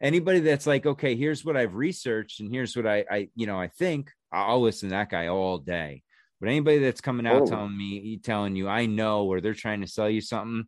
[0.00, 3.58] anybody that's like, okay, here's what I've researched and here's what I, I, you know,
[3.58, 6.02] I think I'll listen to that guy all day.
[6.40, 7.46] But anybody that's coming out oh.
[7.46, 10.64] telling me, telling you, I know, or they're trying to sell you something,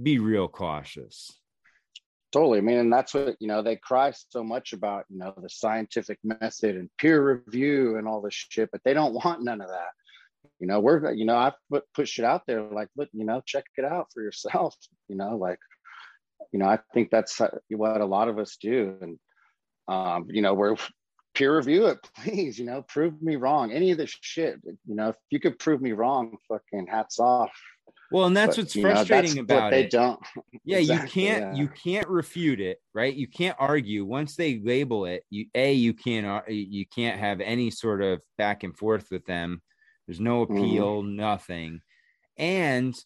[0.00, 1.32] be real cautious.
[2.30, 2.58] Totally.
[2.58, 5.48] I mean, and that's what, you know, they cry so much about, you know, the
[5.48, 9.68] scientific method and peer review and all this shit, but they don't want none of
[9.68, 9.88] that
[10.60, 13.40] you know we're you know i put push it out there like look you know
[13.46, 14.74] check it out for yourself
[15.08, 15.58] you know like
[16.52, 17.40] you know i think that's
[17.70, 19.18] what a lot of us do and
[19.88, 20.76] um you know we're
[21.34, 25.10] peer review it please you know prove me wrong any of this shit you know
[25.10, 27.52] if you could prove me wrong fucking hats off.
[28.10, 29.90] Well and that's but, what's frustrating know, that's about they it.
[29.90, 30.18] don't
[30.64, 31.62] yeah exactly, you can't yeah.
[31.62, 33.14] you can't refute it right?
[33.14, 34.04] You can't argue.
[34.04, 38.64] Once they label it you a you can't you can't have any sort of back
[38.64, 39.60] and forth with them
[40.08, 40.56] there's no mm-hmm.
[40.56, 41.16] appeal, mm-hmm.
[41.16, 41.80] nothing.
[42.38, 42.96] And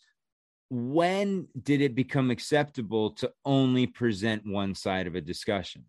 [0.71, 5.85] when did it become acceptable to only present one side of a discussion?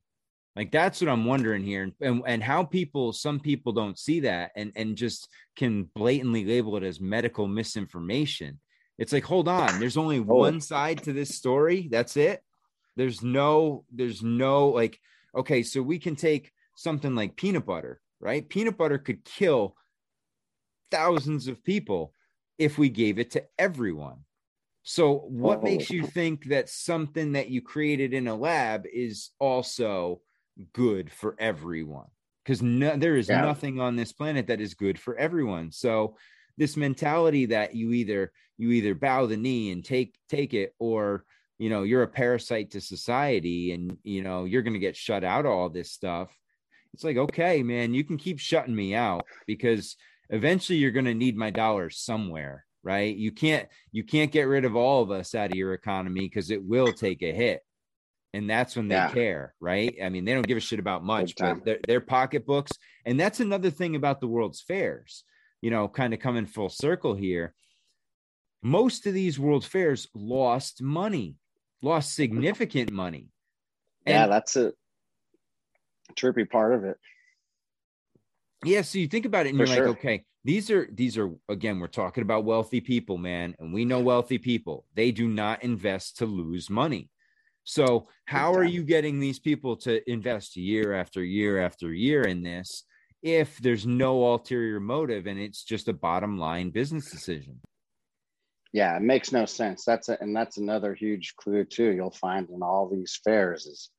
[0.56, 4.52] Like that's what I'm wondering here, and, and how people, some people don't see that,
[4.56, 8.60] and and just can blatantly label it as medical misinformation.
[8.98, 10.23] It's like, hold on, there's only oh.
[10.23, 11.88] one side to this story.
[11.91, 12.44] That's it.
[12.95, 14.99] There's no, there's no like,
[15.35, 18.48] okay, so we can take something like peanut butter, right?
[18.48, 19.76] Peanut butter could kill
[20.94, 22.14] thousands of people
[22.60, 24.20] if we gave it to everyone.
[24.84, 25.61] So, what oh.
[25.64, 30.22] makes you think that something that you created in a lab is also
[30.74, 32.07] good for everyone?
[32.44, 33.41] Because no, there is yeah.
[33.41, 35.72] nothing on this planet that is good for everyone.
[35.72, 36.18] So,
[36.57, 41.24] this mentality that you either you either bow the knee and take take it, or
[41.57, 45.24] you know you're a parasite to society, and you know you're going to get shut
[45.24, 46.38] out of all this stuff.
[46.94, 49.95] It's like, okay, man, you can keep shutting me out because
[50.34, 53.15] eventually you're going to need my dollars somewhere right?
[53.15, 56.51] You can't you can't get rid of all of us out of your economy because
[56.51, 57.61] it will take a hit.
[58.34, 59.11] And that's when they yeah.
[59.11, 59.95] care right?
[60.03, 62.72] I mean they don't give a shit about much but their, their pocketbooks.
[63.05, 65.23] And that's another thing about the world's fairs
[65.61, 67.53] you know kind of coming full circle here.
[68.61, 71.38] Most of these world fairs lost money
[71.81, 73.30] lost significant money.
[74.05, 74.73] And, yeah that's a
[76.15, 76.97] trippy part of it
[78.65, 79.88] yeah so you think about it and For you're sure.
[79.90, 83.85] like okay these are these are again we're talking about wealthy people man and we
[83.85, 84.85] know wealthy people.
[84.94, 87.10] They do not invest to lose money.
[87.64, 92.44] So how are you getting these people to invest year after year after year in
[92.44, 92.84] this
[93.22, 97.61] if there's no ulterior motive and it's just a bottom line business decision?
[98.73, 99.85] Yeah it makes no sense.
[99.85, 103.90] That's a, and that's another huge clue too you'll find in all these fairs is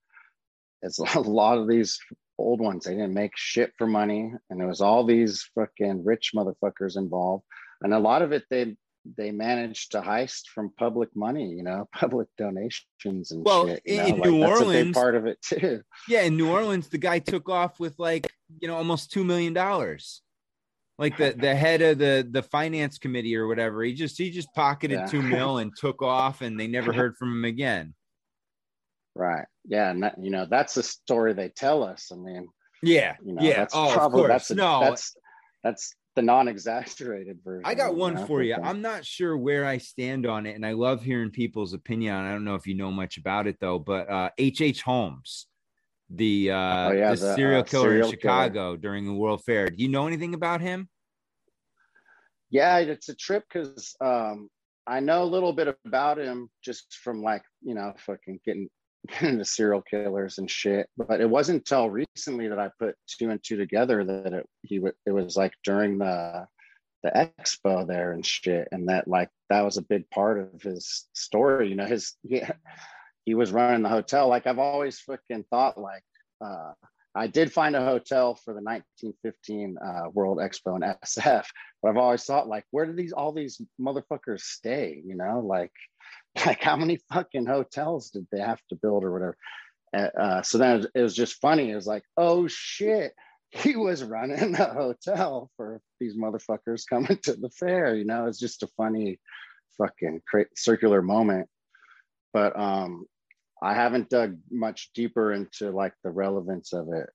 [0.83, 1.99] it's a lot of these
[2.39, 2.85] old ones.
[2.85, 7.45] They didn't make shit for money, and there was all these fucking rich motherfuckers involved,
[7.83, 8.77] and a lot of it they
[9.17, 13.83] they managed to heist from public money, you know, public donations and well, shit.
[13.85, 15.83] in, in like, New Orleans, part of it too.
[16.09, 18.27] Yeah, in New Orleans, the guy took off with like
[18.61, 20.23] you know almost two million dollars.
[20.99, 24.49] Like the the head of the the finance committee or whatever, he just he just
[24.55, 25.07] pocketed yeah.
[25.07, 27.95] two mil and took off, and they never heard from him again.
[29.15, 29.47] Right.
[29.65, 29.91] Yeah.
[29.91, 32.11] And that, you know, that's the story they tell us.
[32.13, 32.49] I mean,
[32.83, 33.17] yeah.
[33.25, 33.57] You know, yeah.
[33.59, 34.29] That's oh, probably, of course.
[34.29, 34.81] That's a, no.
[34.81, 35.17] That's,
[35.63, 37.63] that's the non-exaggerated version.
[37.65, 38.55] I got one you know, for you.
[38.55, 42.15] I'm not sure where I stand on it, and I love hearing people's opinion.
[42.15, 44.61] I don't know if you know much about it though, but uh H.
[44.61, 44.83] H.
[44.83, 45.47] Holmes,
[46.11, 48.77] the uh, oh, yeah, the, the, serial uh, killer serial in Chicago killer.
[48.77, 49.69] during the World Fair.
[49.69, 50.89] Do you know anything about him?
[52.51, 54.49] Yeah, it's a trip because um,
[54.87, 58.69] I know a little bit about him just from like you know fucking getting
[59.21, 60.89] into serial killers and shit.
[60.97, 64.81] But it wasn't until recently that I put two and two together that it he
[65.07, 66.47] it was like during the
[67.03, 71.07] the expo there and shit, and that like that was a big part of his
[71.13, 71.69] story.
[71.69, 72.53] You know, his yeah,
[73.25, 74.29] he was running the hotel.
[74.29, 76.05] Like I've always fucking thought like.
[76.41, 76.73] uh
[77.17, 81.47] I did find a hotel for the 1915 uh, World Expo in SF,
[81.81, 85.01] but I've always thought like, where do these all these motherfuckers stay?
[85.07, 85.71] You know, like
[86.47, 89.37] like how many fucking hotels did they have to build or whatever?
[89.95, 91.71] Uh, so then it was, it was, just funny.
[91.71, 93.15] It was like oh shit
[93.51, 98.27] he was running a hotel for these motherfuckers coming to the fair you know?
[98.27, 99.21] It's just a funny
[99.79, 101.49] fucking cra- circular moment.
[102.33, 103.07] But um
[103.63, 107.09] i haven't dug much deeper into like the relevance of it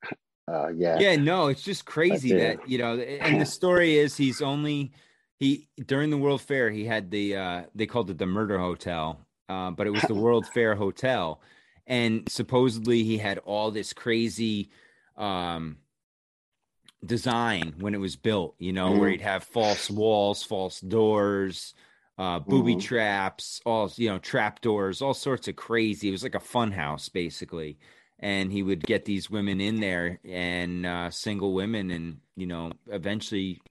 [0.50, 2.98] uh, yeah, yeah, no, it's just crazy that you know.
[2.98, 4.92] And the story is he's only
[5.40, 9.20] he during the World Fair he had the uh, they called it the Murder Hotel,
[9.48, 11.42] uh, but it was the World Fair Hotel,
[11.88, 14.70] and supposedly he had all this crazy.
[15.18, 15.78] Um,
[17.06, 19.00] design when it was built, you know, mm-hmm.
[19.00, 21.74] where he'd have false walls, false doors,
[22.18, 22.82] uh, booby mm-hmm.
[22.82, 26.10] traps, all you know, trap doors, all sorts of crazy.
[26.10, 27.80] It was like a fun house basically.
[28.20, 32.74] And he would get these women in there and uh, single women, and you know,
[32.88, 33.62] eventually,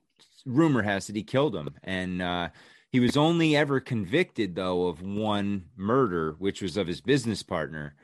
[0.45, 2.49] rumor has it he killed him, And uh,
[2.91, 7.95] he was only ever convicted though of one murder, which was of his business partner.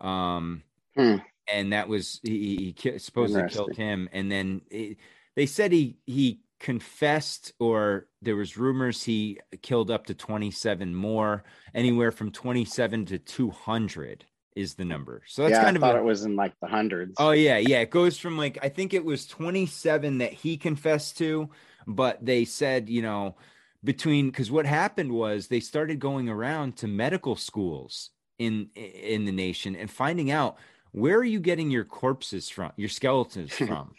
[0.00, 0.62] Um,
[0.96, 1.16] hmm.
[1.52, 4.08] and that was he, he supposedly killed him.
[4.12, 4.98] And then it,
[5.36, 11.42] they said he he confessed or there was rumors he killed up to 27 more
[11.74, 14.26] anywhere from 27 to 200
[14.56, 15.22] is the number.
[15.26, 17.14] So that's yeah, kind I of thought a, it was in like the hundreds.
[17.18, 17.80] Oh yeah yeah.
[17.80, 21.50] It goes from like i think it was 27 that he confessed to
[21.94, 23.36] but they said you know
[23.82, 29.32] between because what happened was they started going around to medical schools in in the
[29.32, 30.56] nation and finding out
[30.92, 33.92] where are you getting your corpses from, your skeletons from?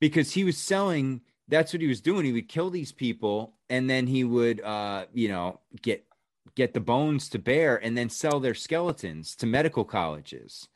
[0.00, 2.24] because he was selling, that's what he was doing.
[2.24, 6.04] He would kill these people and then he would, uh, you know, get
[6.54, 10.68] get the bones to bear and then sell their skeletons to medical colleges.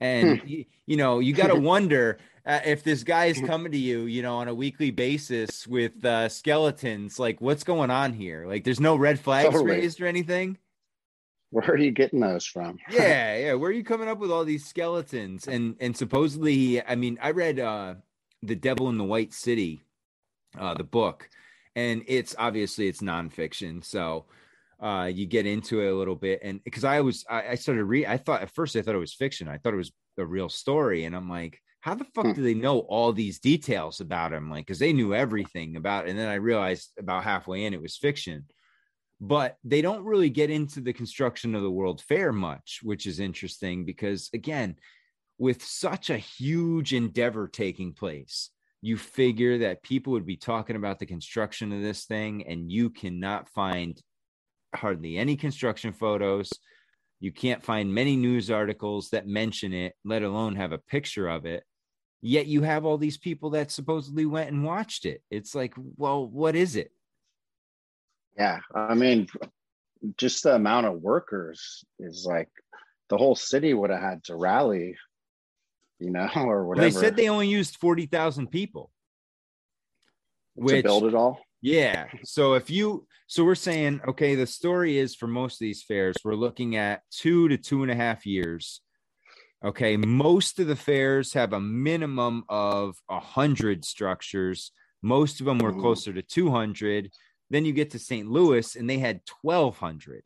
[0.00, 0.48] And hmm.
[0.48, 4.02] you, you, know, you got to wonder uh, if this guy is coming to you,
[4.02, 7.18] you know, on a weekly basis with uh, skeletons.
[7.18, 8.46] Like, what's going on here?
[8.46, 9.70] Like, there's no red flags totally.
[9.72, 10.58] raised or anything.
[11.50, 12.78] Where are you getting those from?
[12.90, 13.54] yeah, yeah.
[13.54, 15.48] Where are you coming up with all these skeletons?
[15.48, 17.94] And and supposedly, I mean, I read uh
[18.42, 19.82] The Devil in the White City,
[20.56, 21.28] uh, the book,
[21.74, 24.26] and it's obviously it's nonfiction, so
[24.82, 27.84] uh you get into it a little bit and because i was I, I started
[27.84, 29.48] read i thought at first i thought it was fiction.
[29.48, 32.32] I thought it was a real story and i'm like how the fuck hmm.
[32.32, 34.50] do they know all these details about him?
[34.50, 37.82] Like because they knew everything about it and then i realized about halfway in it
[37.82, 38.46] was fiction.
[39.22, 43.20] But they don't really get into the construction of the World Fair much, which is
[43.20, 44.76] interesting because, again,
[45.36, 48.48] with such a huge endeavor taking place,
[48.80, 52.88] you figure that people would be talking about the construction of this thing, and you
[52.88, 54.00] cannot find
[54.74, 56.50] hardly any construction photos.
[57.20, 61.44] You can't find many news articles that mention it, let alone have a picture of
[61.44, 61.64] it.
[62.22, 65.22] Yet you have all these people that supposedly went and watched it.
[65.30, 66.92] It's like, well, what is it?
[68.38, 69.26] Yeah, I mean,
[70.16, 72.48] just the amount of workers is like
[73.08, 74.96] the whole city would have had to rally,
[75.98, 76.86] you know, or whatever.
[76.86, 78.90] Well, they said they only used forty thousand people
[80.66, 81.40] to build it all.
[81.62, 82.06] Yeah.
[82.24, 86.16] So if you, so we're saying, okay, the story is for most of these fairs,
[86.24, 88.80] we're looking at two to two and a half years.
[89.64, 89.96] Okay.
[89.96, 94.72] Most of the fairs have a minimum of a hundred structures.
[95.02, 97.10] Most of them were closer to 200.
[97.50, 98.28] Then you get to St.
[98.28, 100.22] Louis and they had 1,200.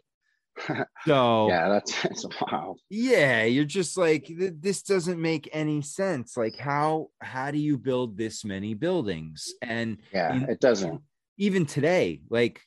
[1.07, 2.77] So yeah, that's, that's wow.
[2.89, 6.37] Yeah, you're just like this doesn't make any sense.
[6.37, 9.53] Like how how do you build this many buildings?
[9.61, 11.03] And yeah, in, it doesn't.
[11.37, 12.61] Even today, like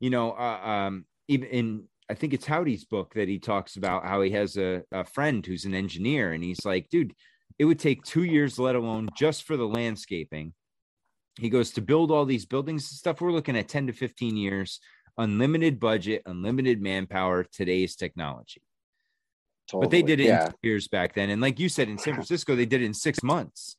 [0.00, 4.04] you know, uh, um, even in I think it's Howdy's book that he talks about
[4.04, 7.14] how he has a, a friend who's an engineer, and he's like, dude,
[7.58, 10.52] it would take two years, let alone just for the landscaping
[11.38, 13.20] he goes to build all these buildings and stuff.
[13.20, 14.80] We're looking at 10 to 15 years,
[15.18, 18.62] unlimited budget, unlimited manpower, today's technology.
[19.68, 19.84] Totally.
[19.84, 20.50] But they did it yeah.
[20.62, 21.30] years back then.
[21.30, 23.76] And like you said, in San Francisco, they did it in six months.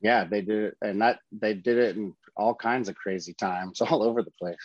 [0.00, 0.76] Yeah, they did it.
[0.80, 4.56] And that they did it in all kinds of crazy times all over the place.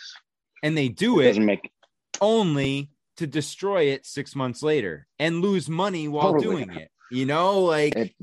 [0.62, 1.70] And they do it, it make
[2.20, 6.64] only to destroy it six months later and lose money while totally.
[6.64, 6.90] doing it.
[7.10, 8.14] You know, like it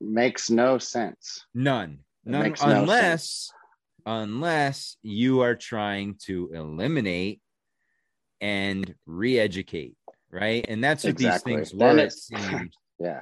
[0.00, 1.44] makes no sense.
[1.54, 2.00] None.
[2.24, 3.58] None, unless no
[4.08, 7.40] unless you are trying to eliminate
[8.40, 9.96] and re-educate,
[10.30, 10.64] right?
[10.68, 11.56] And that's what exactly.
[11.56, 11.98] these things were.
[11.98, 12.70] It.
[13.00, 13.20] Yeah.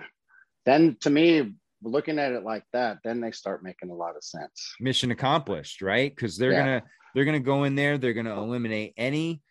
[0.64, 1.52] Then to me,
[1.86, 4.74] looking at it like that, then they start making a lot of sense.
[4.80, 6.14] Mission accomplished, right?
[6.14, 6.58] Because they're yeah.
[6.58, 6.82] gonna
[7.14, 9.42] they're gonna go in there, they're gonna eliminate any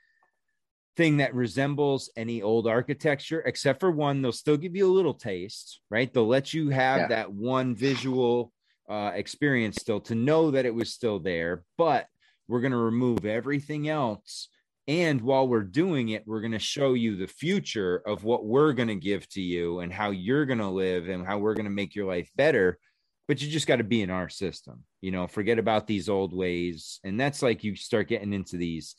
[0.96, 5.14] thing that resembles any old architecture, except for one, they'll still give you a little
[5.14, 6.14] taste, right?
[6.14, 7.08] They'll let you have yeah.
[7.08, 8.52] that one visual
[8.90, 12.08] uh, experience still to know that it was still there, but
[12.48, 14.50] we're going to remove everything else.
[14.88, 18.74] And while we're doing it, we're going to show you the future of what we're
[18.74, 21.66] going to give to you and how you're going to live and how we're going
[21.66, 22.78] to make your life better.
[23.28, 26.36] But you just got to be in our system, you know, forget about these old
[26.36, 27.00] ways.
[27.04, 28.96] And that's like you start getting into these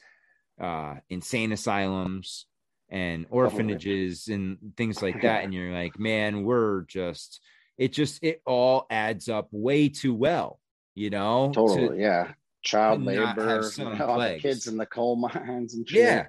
[0.60, 2.46] uh, insane asylums
[2.88, 5.44] and orphanages and things like that.
[5.44, 7.40] And you're like, man, we're just,
[7.78, 10.58] it just it all adds up way too well,
[10.96, 11.52] you know.
[11.54, 12.32] Totally, to, yeah.
[12.66, 16.02] Child labor, you know, the kids in the coal mines and shit.
[16.02, 16.26] Yeah.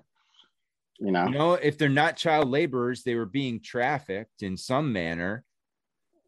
[0.99, 4.93] You know, you know, if they're not child laborers, they were being trafficked in some
[4.93, 5.43] manner.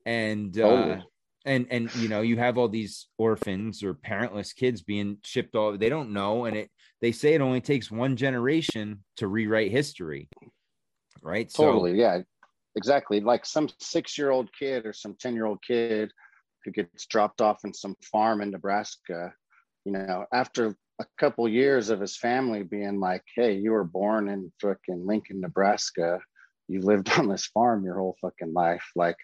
[0.05, 0.93] And totally.
[0.93, 1.01] uh
[1.45, 5.77] and and you know, you have all these orphans or parentless kids being shipped all
[5.77, 6.69] they don't know, and it
[7.01, 10.29] they say it only takes one generation to rewrite history.
[11.21, 11.51] Right.
[11.51, 12.21] Totally, so, yeah
[12.75, 16.11] exactly like some six year old kid or some 10 year old kid
[16.63, 19.33] who gets dropped off in some farm in nebraska
[19.89, 24.29] you know after a couple years of his family being like hey you were born
[24.29, 26.19] in fucking lincoln nebraska
[26.67, 29.17] you lived on this farm your whole fucking life like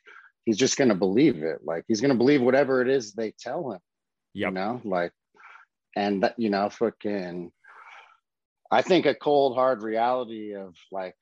[0.46, 3.32] he's just going to believe it like he's going to believe whatever it is they
[3.40, 3.80] tell him
[4.34, 4.50] yep.
[4.50, 5.12] you know like
[5.96, 7.52] and that you know fucking
[8.72, 11.16] i think a cold hard reality of like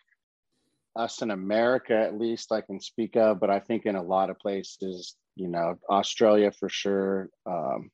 [0.96, 4.30] us in America, at least, I can speak of, but I think in a lot
[4.30, 7.30] of places, you know, Australia for sure.
[7.48, 7.90] Um,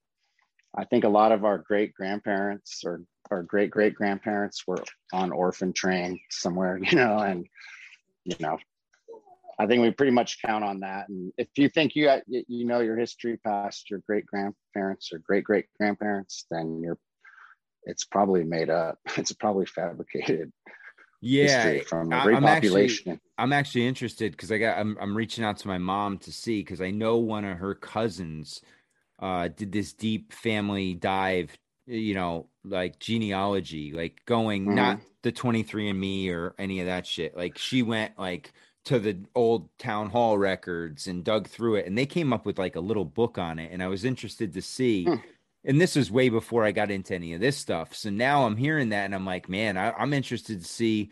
[0.78, 4.84] I think a lot of our great grandparents or our great great grandparents were
[5.14, 7.48] on orphan train somewhere, you know, and
[8.26, 8.58] you know,
[9.58, 11.10] I think we pretty much count on that.
[11.10, 15.44] And if you think you you know your history past your great grandparents or great
[15.44, 17.00] great grandparents, then you're
[17.84, 19.00] it's probably made up.
[19.18, 20.52] It's probably fabricated
[21.22, 23.12] yeah from a great I'm population.
[23.12, 26.32] Actually, I'm actually interested because I got I'm I'm reaching out to my mom to
[26.32, 28.62] see because I know one of her cousins
[29.22, 34.76] uh did this deep family dive, you know, like genealogy, like going mm-hmm.
[34.76, 37.36] not the 23andMe or any of that shit.
[37.36, 38.54] Like she went like
[38.86, 42.58] to the old town hall records and dug through it and they came up with
[42.58, 45.16] like a little book on it and I was interested to see hmm
[45.66, 47.96] and this was way before I got into any of this stuff.
[47.96, 51.12] So now I'm hearing that and I'm like, man, I, am interested to see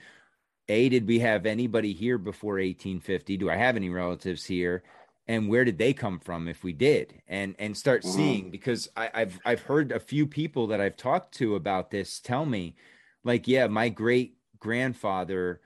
[0.69, 3.37] A, did we have anybody here before 1850?
[3.37, 4.83] Do I have any relatives here?
[5.27, 7.21] And where did they come from if we did?
[7.27, 8.15] And and start mm-hmm.
[8.15, 12.19] seeing because I, I've I've heard a few people that I've talked to about this
[12.19, 12.75] tell me,
[13.23, 15.61] like, yeah, my great grandfather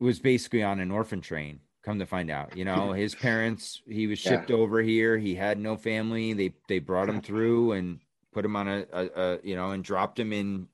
[0.00, 4.06] was basically on an orphan train come to find out you know his parents he
[4.06, 4.56] was shipped yeah.
[4.56, 8.00] over here he had no family they they brought him through and
[8.32, 10.66] put him on a, a, a, you know and dropped him in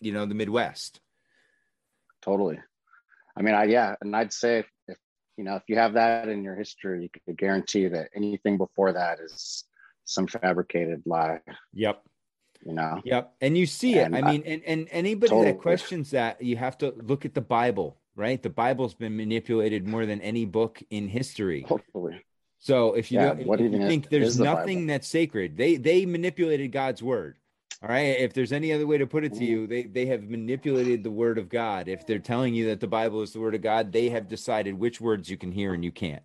[0.00, 1.00] you know the midwest
[2.22, 2.58] totally
[3.36, 4.64] i mean i yeah and i'd say
[5.38, 8.92] you know if you have that in your history you could guarantee that anything before
[8.92, 9.64] that is
[10.04, 11.40] some fabricated lie
[11.72, 12.02] yep
[12.66, 15.52] you know yep and you see and it i mean and, and anybody totally.
[15.52, 18.42] that questions that you have to look at the bible right?
[18.42, 21.64] The Bible's been manipulated more than any book in history.
[21.66, 22.20] Hopefully.
[22.58, 24.86] So if you, yeah, don't, if you think there's the nothing Bible?
[24.88, 27.36] that's sacred, they they manipulated God's word.
[27.82, 28.18] All right.
[28.18, 31.10] If there's any other way to put it to you, they they have manipulated the
[31.10, 31.88] word of God.
[31.88, 34.76] If they're telling you that the Bible is the word of God, they have decided
[34.76, 36.22] which words you can hear and you can't.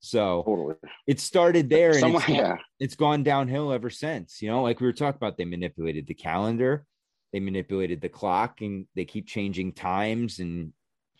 [0.00, 0.74] So totally.
[1.06, 2.56] it started there and Someone, it's, yeah.
[2.80, 4.42] it's gone downhill ever since.
[4.42, 6.84] You know, like we were talking about, they manipulated the calendar,
[7.32, 10.72] they manipulated the clock, and they keep changing times and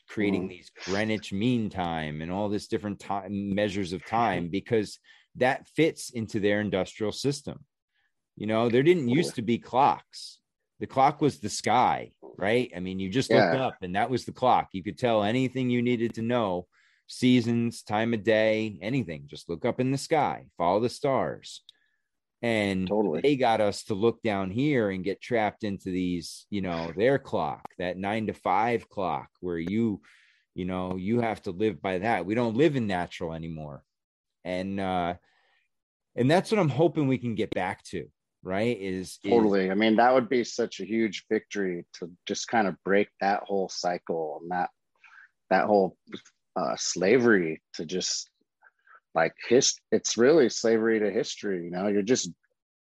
[0.09, 0.48] creating mm.
[0.51, 4.98] these Greenwich Mean Time and all this different time measures of time because
[5.36, 7.64] that fits into their industrial system.
[8.36, 10.38] You know, there didn't used to be clocks.
[10.80, 12.72] The clock was the sky, right?
[12.74, 13.44] I mean, you just yeah.
[13.44, 14.68] looked up and that was the clock.
[14.72, 16.66] You could tell anything you needed to know
[17.06, 19.24] seasons, time of day, anything.
[19.26, 21.62] Just look up in the sky, follow the stars
[22.42, 23.20] and totally.
[23.20, 27.18] they got us to look down here and get trapped into these you know their
[27.18, 30.00] clock that nine to five clock where you
[30.54, 33.84] you know you have to live by that we don't live in natural anymore
[34.44, 35.14] and uh
[36.16, 38.09] and that's what i'm hoping we can get back to
[38.43, 39.66] right is totally.
[39.66, 43.09] Is, i mean that would be such a huge victory to just kind of break
[43.20, 44.70] that whole cycle and that
[45.51, 45.97] that whole
[46.56, 48.31] uh slavery to just
[49.14, 51.89] like his it's really slavery to history you know?
[51.89, 52.31] You're just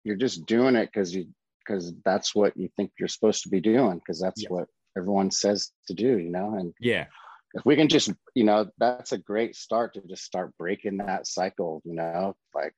[0.03, 1.27] you're just doing it because you
[1.65, 4.49] because that's what you think you're supposed to be doing because that's yeah.
[4.49, 4.67] what
[4.97, 6.55] everyone says to do you know?
[6.55, 7.05] And yeah.
[7.53, 11.27] if we can just you know that's a great start to just start breaking that
[11.27, 12.35] cycle you know?
[12.53, 12.75] Like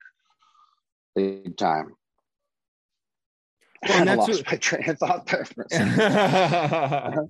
[1.15, 1.93] big time
[3.89, 4.51] well, lost what...
[4.51, 5.25] my train of thought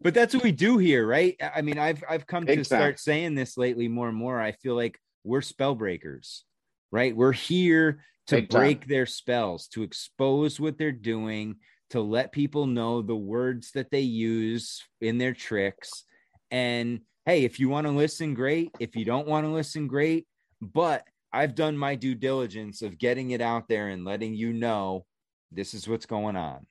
[0.00, 3.00] but that's what we do here right i mean i've i've come big to start
[3.00, 6.44] saying this lately more and more i feel like we're spell breakers,
[6.92, 7.14] right?
[7.14, 8.88] We're here to Big break time.
[8.88, 11.56] their spells, to expose what they're doing,
[11.90, 16.04] to let people know the words that they use in their tricks.
[16.50, 18.70] And hey, if you want to listen, great.
[18.80, 20.26] If you don't want to listen, great.
[20.62, 25.04] But I've done my due diligence of getting it out there and letting you know
[25.52, 26.66] this is what's going on.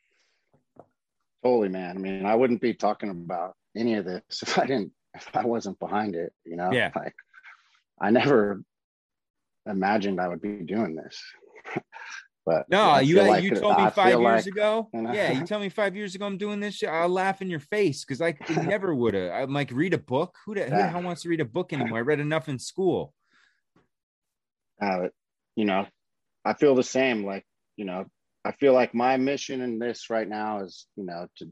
[1.43, 1.95] Totally, man.
[1.95, 5.45] I mean, I wouldn't be talking about any of this if I didn't, if I
[5.45, 6.72] wasn't behind it, you know?
[6.72, 6.91] Yeah.
[6.95, 7.15] Like,
[8.02, 8.61] I never
[9.65, 11.22] imagined I would be doing this.
[12.45, 14.89] but no, you like, you told me five years like, ago.
[14.93, 15.14] You know?
[15.14, 16.89] Yeah, you told me five years ago I'm doing this shit.
[16.89, 19.31] I'll laugh in your face because I never would have.
[19.31, 20.35] I'm like, read a book.
[20.45, 21.99] Who the, who the hell wants to read a book anymore?
[21.99, 23.14] I read enough in school.
[24.81, 25.07] Uh,
[25.56, 25.88] you know,
[26.43, 27.26] I feel the same.
[27.26, 27.45] Like,
[27.77, 28.06] you know,
[28.45, 31.49] I feel like my mission in this right now is, you know, to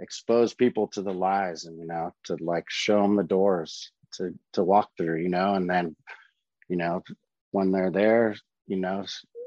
[0.00, 4.32] expose people to the lies and, you know, to like show them the doors to
[4.54, 5.94] to walk through, you know, and then,
[6.68, 7.02] you know,
[7.50, 8.34] when they're there,
[8.66, 9.04] you know,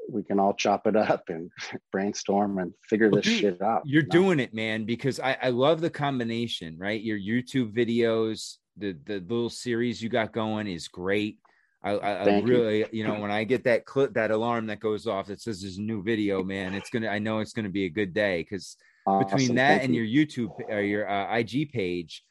[0.09, 1.49] we can all chop it up and
[1.91, 3.81] brainstorm and figure well, this dude, shit out.
[3.85, 4.11] You're you know?
[4.11, 7.01] doing it, man, because I, I love the combination, right?
[7.01, 11.39] Your YouTube videos, the the little series you got going is great.
[11.85, 12.87] I, I, I really, you.
[12.91, 13.07] you.
[13.07, 15.81] know, when I get that clip, that alarm that goes off that says there's a
[15.81, 17.07] new video, man, it's gonna.
[17.07, 18.75] I know it's gonna be a good day because
[19.05, 19.27] awesome.
[19.27, 20.01] between that Thank and you.
[20.01, 22.23] your YouTube or your uh, IG page,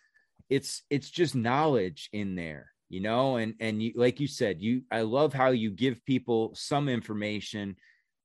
[0.51, 3.36] it's it's just knowledge in there, you know.
[3.36, 4.82] And and you, like you said, you.
[4.90, 7.76] I love how you give people some information,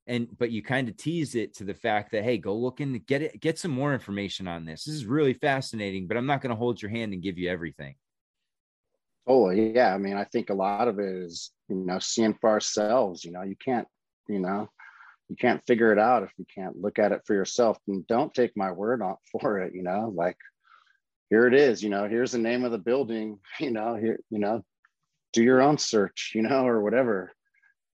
[0.08, 3.06] and but you kind of tease it to the fact that hey, go look and
[3.06, 4.82] get it, get some more information on this.
[4.82, 7.48] This is really fascinating, but I'm not going to hold your hand and give you
[7.48, 7.94] everything.
[9.26, 12.50] Oh yeah, I mean, I think a lot of it is you know seeing for
[12.50, 13.24] ourselves.
[13.24, 13.86] You know, you can't
[14.28, 14.68] you know
[15.28, 17.78] you can't figure it out if you can't look at it for yourself.
[17.86, 19.74] And don't take my word on for it.
[19.74, 20.36] You know, like
[21.30, 21.82] here it is.
[21.82, 23.38] You know, here's the name of the building.
[23.60, 24.62] You know, here you know,
[25.32, 26.32] do your own search.
[26.34, 27.32] You know, or whatever.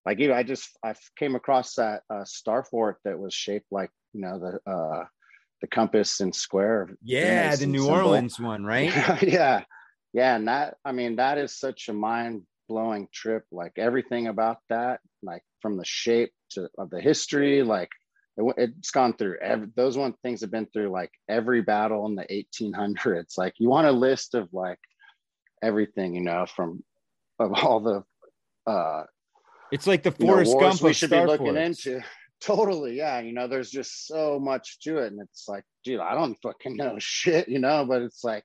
[0.05, 3.91] Like you, I just I came across that uh, star fort that was shaped like
[4.13, 5.03] you know the uh,
[5.61, 6.89] the compass and square.
[7.03, 7.95] Yeah, the New symbol.
[7.95, 9.21] Orleans one, right?
[9.21, 9.63] yeah,
[10.13, 14.57] yeah and that i mean that is such a mind blowing trip like everything about
[14.69, 17.89] that like from the shape to of the history like
[18.37, 22.15] it, has gone through every, those one things have been through like every battle in
[22.15, 24.79] the 1800s like you want a list of like
[25.63, 26.83] everything you know from
[27.39, 29.03] of all the uh
[29.71, 32.01] it's like the forest you know, Gump we should Star be looking into.
[32.39, 36.13] Totally yeah you know there's just so much to it and it's like dude i
[36.13, 38.43] don't fucking know shit you know but it's like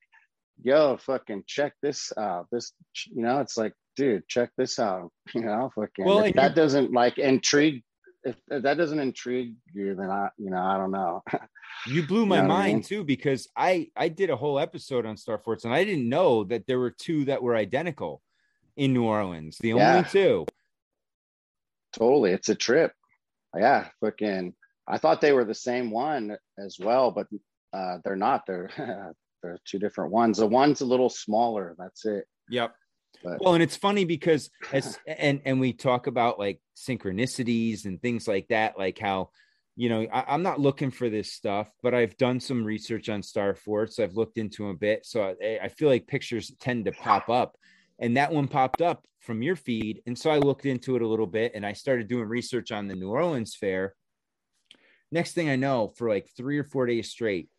[0.62, 2.46] yo, fucking check this out.
[2.50, 2.72] This,
[3.10, 5.10] you know, it's like, dude, check this out.
[5.34, 6.04] You know, fucking.
[6.04, 7.82] Well, if that doesn't like intrigue.
[8.24, 11.22] If, if that doesn't intrigue you, then I, you know, I don't know.
[11.86, 12.82] you blew my you know mind I mean?
[12.82, 16.44] too because I I did a whole episode on Star Forts and I didn't know
[16.44, 18.22] that there were two that were identical
[18.76, 19.58] in New Orleans.
[19.58, 20.02] The only yeah.
[20.02, 20.46] two.
[21.92, 22.92] Totally, it's a trip.
[23.56, 24.54] Yeah, fucking.
[24.86, 27.26] I thought they were the same one as well, but
[27.72, 28.46] uh, they're not.
[28.46, 28.70] They're
[29.42, 30.38] they're two different ones.
[30.38, 31.74] The one's a little smaller.
[31.78, 32.24] That's it.
[32.48, 32.74] Yep.
[33.22, 38.00] But, well, and it's funny because as and and we talk about like synchronicities and
[38.00, 39.30] things like that, like how
[39.76, 43.22] you know I, am not looking for this stuff, but I've done some research on
[43.22, 43.98] Star Forts.
[43.98, 47.56] I've looked into a bit, so I, I feel like pictures tend to pop up,
[47.98, 51.08] and that one popped up from your feed, and so I looked into it a
[51.08, 53.94] little bit, and I started doing research on the New Orleans Fair.
[55.12, 57.50] Next thing I know, for like three or four days straight,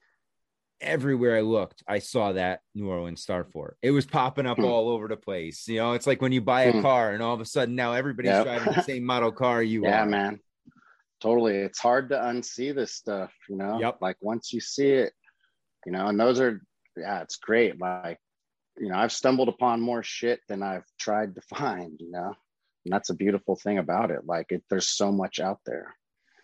[0.84, 3.78] everywhere I looked, I saw that New Orleans Star Fort.
[3.82, 4.66] It was popping up hmm.
[4.66, 5.68] all over the place.
[5.68, 6.82] You know, it's like when you buy a hmm.
[6.82, 8.46] car and all of a sudden now everybody's yep.
[8.46, 10.06] driving the same model car you yeah, are.
[10.06, 10.40] man.
[11.22, 11.56] Totally.
[11.56, 13.80] It's hard to unsee this stuff, you know?
[13.80, 14.00] Yep.
[14.02, 15.14] Like once you see it,
[15.86, 16.62] you know, and those are
[16.98, 17.80] yeah, it's great.
[17.80, 18.20] Like,
[18.78, 22.34] you know, I've stumbled upon more shit than I've tried to find, you know.
[22.86, 24.26] And that's a beautiful thing about it.
[24.26, 25.96] Like it, there's so much out there.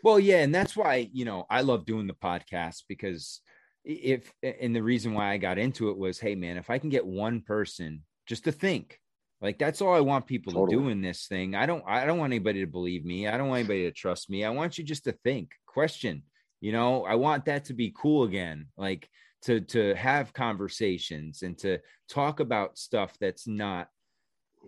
[0.01, 3.41] Well, yeah, and that's why, you know, I love doing the podcast because
[3.83, 6.89] if and the reason why I got into it was, hey man, if I can
[6.89, 8.99] get one person just to think,
[9.41, 10.75] like that's all I want people totally.
[10.75, 11.55] to do in this thing.
[11.55, 13.27] I don't I don't want anybody to believe me.
[13.27, 14.43] I don't want anybody to trust me.
[14.43, 16.23] I want you just to think, question.
[16.61, 18.67] You know, I want that to be cool again.
[18.77, 19.09] Like
[19.43, 21.79] to to have conversations and to
[22.09, 23.87] talk about stuff that's not,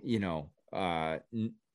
[0.03, 1.17] you know, uh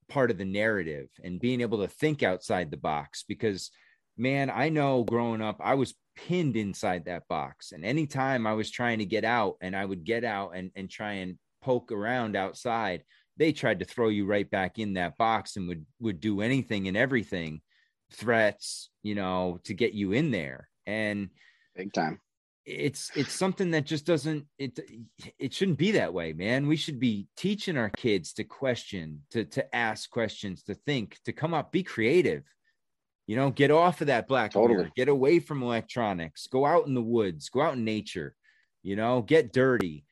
[0.08, 3.70] part of the narrative and being able to think outside the box because
[4.16, 7.72] man, I know growing up, I was pinned inside that box.
[7.72, 10.90] And anytime I was trying to get out and I would get out and, and
[10.90, 13.04] try and poke around outside,
[13.36, 16.88] they tried to throw you right back in that box and would would do anything
[16.88, 17.60] and everything,
[18.12, 20.68] threats, you know, to get you in there.
[20.86, 21.28] And
[21.76, 22.20] big time.
[22.64, 24.80] It's it's something that just doesn't it
[25.38, 26.66] it shouldn't be that way, man.
[26.66, 31.32] We should be teaching our kids to question, to to ask questions, to think, to
[31.32, 32.42] come up, be creative
[33.26, 34.76] you know, get off of that black totally.
[34.76, 38.34] mirror, get away from electronics, go out in the woods, go out in nature,
[38.82, 40.04] you know, get dirty.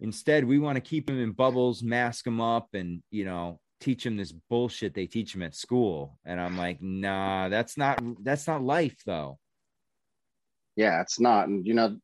[0.00, 4.04] Instead, we want to keep them in bubbles, mask them up, and you know, teach
[4.04, 6.18] them this bullshit they teach them at school.
[6.24, 9.38] And I'm like, nah, that's not that's not life though.
[10.74, 11.48] Yeah, it's not.
[11.48, 11.96] And you know,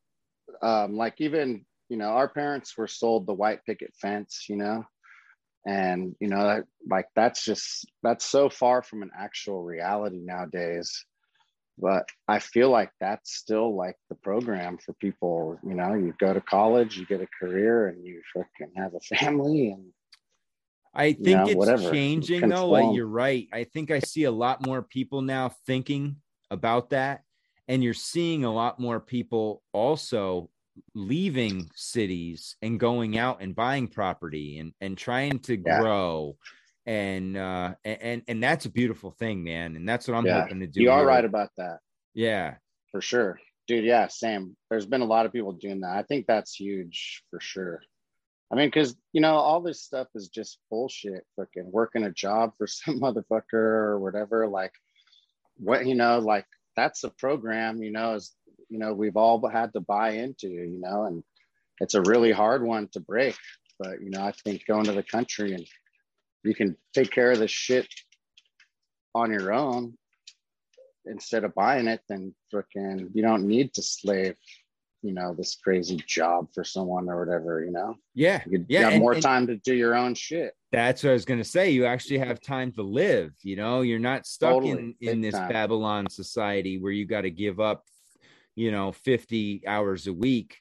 [0.62, 4.84] um, like even you know, our parents were sold the white picket fence, you know,
[5.66, 11.04] and you know like that's just that's so far from an actual reality nowadays
[11.78, 16.34] but i feel like that's still like the program for people you know you go
[16.34, 19.84] to college you get a career and you fucking have a family and
[20.94, 21.90] I think you know, it's whatever.
[21.90, 22.68] changing though.
[22.68, 23.48] Like you're right.
[23.52, 26.16] I think I see a lot more people now thinking
[26.50, 27.22] about that.
[27.66, 30.50] And you're seeing a lot more people also
[30.94, 35.80] leaving cities and going out and buying property and, and trying to yeah.
[35.80, 36.36] grow.
[36.84, 39.76] And uh and and that's a beautiful thing, man.
[39.76, 40.42] And that's what I'm yeah.
[40.42, 40.82] hoping to do.
[40.82, 41.78] You are right about that.
[42.12, 42.54] Yeah.
[42.90, 43.38] For sure.
[43.68, 44.56] Dude, yeah, same.
[44.68, 45.96] There's been a lot of people doing that.
[45.96, 47.80] I think that's huge for sure.
[48.52, 51.24] I mean, because you know, all this stuff is just bullshit.
[51.36, 54.46] Fucking working a job for some motherfucker or whatever.
[54.46, 54.72] Like,
[55.56, 56.46] what you know, like
[56.76, 57.82] that's a program.
[57.82, 58.34] You know, is
[58.72, 60.48] you know we've all had to buy into.
[60.48, 61.22] You know, and
[61.80, 63.36] it's a really hard one to break.
[63.78, 65.66] But you know, I think going to the country and
[66.42, 67.86] you can take care of the shit
[69.14, 69.96] on your own
[71.04, 74.36] instead of buying it, then fucking you don't need to slave
[75.02, 78.84] you know this crazy job for someone or whatever you know yeah you, yeah you
[78.84, 81.40] have and, more and time to do your own shit that's what i was going
[81.40, 84.72] to say you actually have time to live you know you're not stuck totally.
[84.72, 85.48] in in this time.
[85.48, 87.84] babylon society where you got to give up
[88.54, 90.58] you know 50 hours a week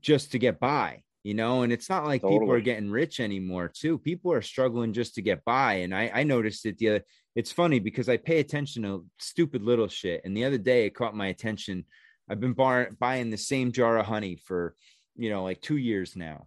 [0.00, 2.40] just to get by you know and it's not like totally.
[2.40, 6.10] people are getting rich anymore too people are struggling just to get by and i
[6.14, 7.04] i noticed it the other
[7.36, 10.94] it's funny because i pay attention to stupid little shit and the other day it
[10.94, 11.84] caught my attention
[12.28, 14.74] I've been bar- buying the same jar of honey for,
[15.16, 16.46] you know, like two years now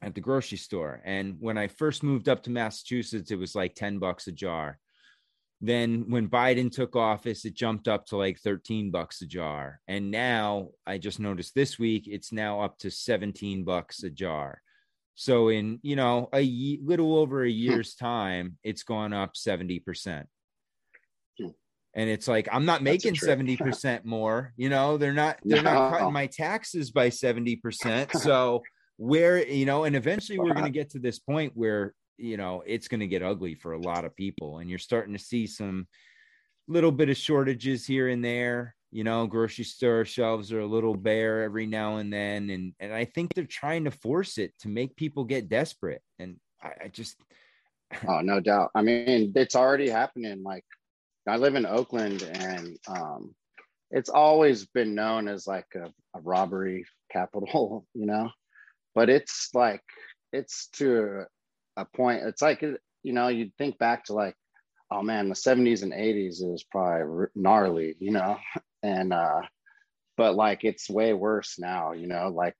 [0.00, 1.00] at the grocery store.
[1.04, 4.78] And when I first moved up to Massachusetts, it was like 10 bucks a jar.
[5.64, 9.80] Then when Biden took office, it jumped up to like 13 bucks a jar.
[9.86, 14.60] And now I just noticed this week, it's now up to 17 bucks a jar.
[15.14, 17.56] So in, you know, a ye- little over a hmm.
[17.56, 20.24] year's time, it's gone up 70%
[21.94, 25.72] and it's like i'm not making 70% more you know they're not they're no.
[25.72, 28.62] not cutting my taxes by 70% so
[28.96, 32.62] where you know and eventually we're going to get to this point where you know
[32.66, 35.46] it's going to get ugly for a lot of people and you're starting to see
[35.46, 35.86] some
[36.68, 40.94] little bit of shortages here and there you know grocery store shelves are a little
[40.94, 44.68] bare every now and then and and i think they're trying to force it to
[44.68, 47.16] make people get desperate and i, I just
[48.08, 50.64] oh no doubt i mean it's already happening like
[51.26, 53.34] I live in Oakland, and um,
[53.90, 58.30] it's always been known as like a, a, robbery capital, you know.
[58.94, 59.82] But it's like
[60.32, 61.24] it's to
[61.76, 62.22] a point.
[62.24, 64.34] It's like you know, you'd think back to like,
[64.90, 68.38] oh man, the '70s and '80s is probably gnarly, you know,
[68.82, 69.42] and uh,
[70.16, 72.28] but like it's way worse now, you know.
[72.28, 72.56] Like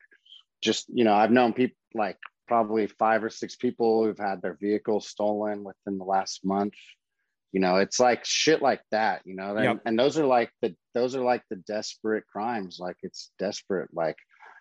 [0.62, 2.18] just you know, I've known people like
[2.48, 6.74] probably five or six people who've had their vehicles stolen within the last month
[7.52, 9.80] you know it's like shit like that you know and, yep.
[9.84, 14.16] and those are like the those are like the desperate crimes like it's desperate like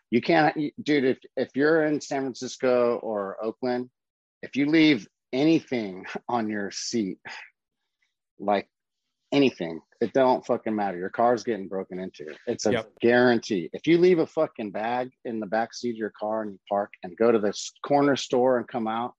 [0.09, 3.89] you can't dude if, if you're in san francisco or oakland
[4.41, 7.17] if you leave anything on your seat
[8.39, 8.67] like
[9.31, 12.91] anything it don't fucking matter your car's getting broken into it's a yep.
[12.99, 16.51] guarantee if you leave a fucking bag in the back seat of your car and
[16.51, 19.13] you park and go to this corner store and come out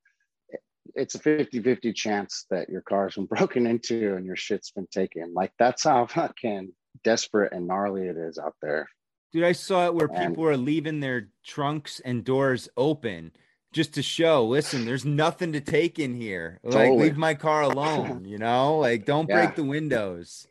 [0.94, 5.32] it's a 50-50 chance that your car's been broken into and your shit's been taken.
[5.34, 6.72] Like that's how fucking
[7.04, 8.88] desperate and gnarly it is out there.
[9.32, 13.32] Dude, I saw it where and, people are leaving their trunks and doors open
[13.72, 16.60] just to show, listen, there's nothing to take in here.
[16.62, 17.04] Like totally.
[17.04, 18.78] leave my car alone, you know?
[18.78, 19.44] Like don't yeah.
[19.44, 20.46] break the windows.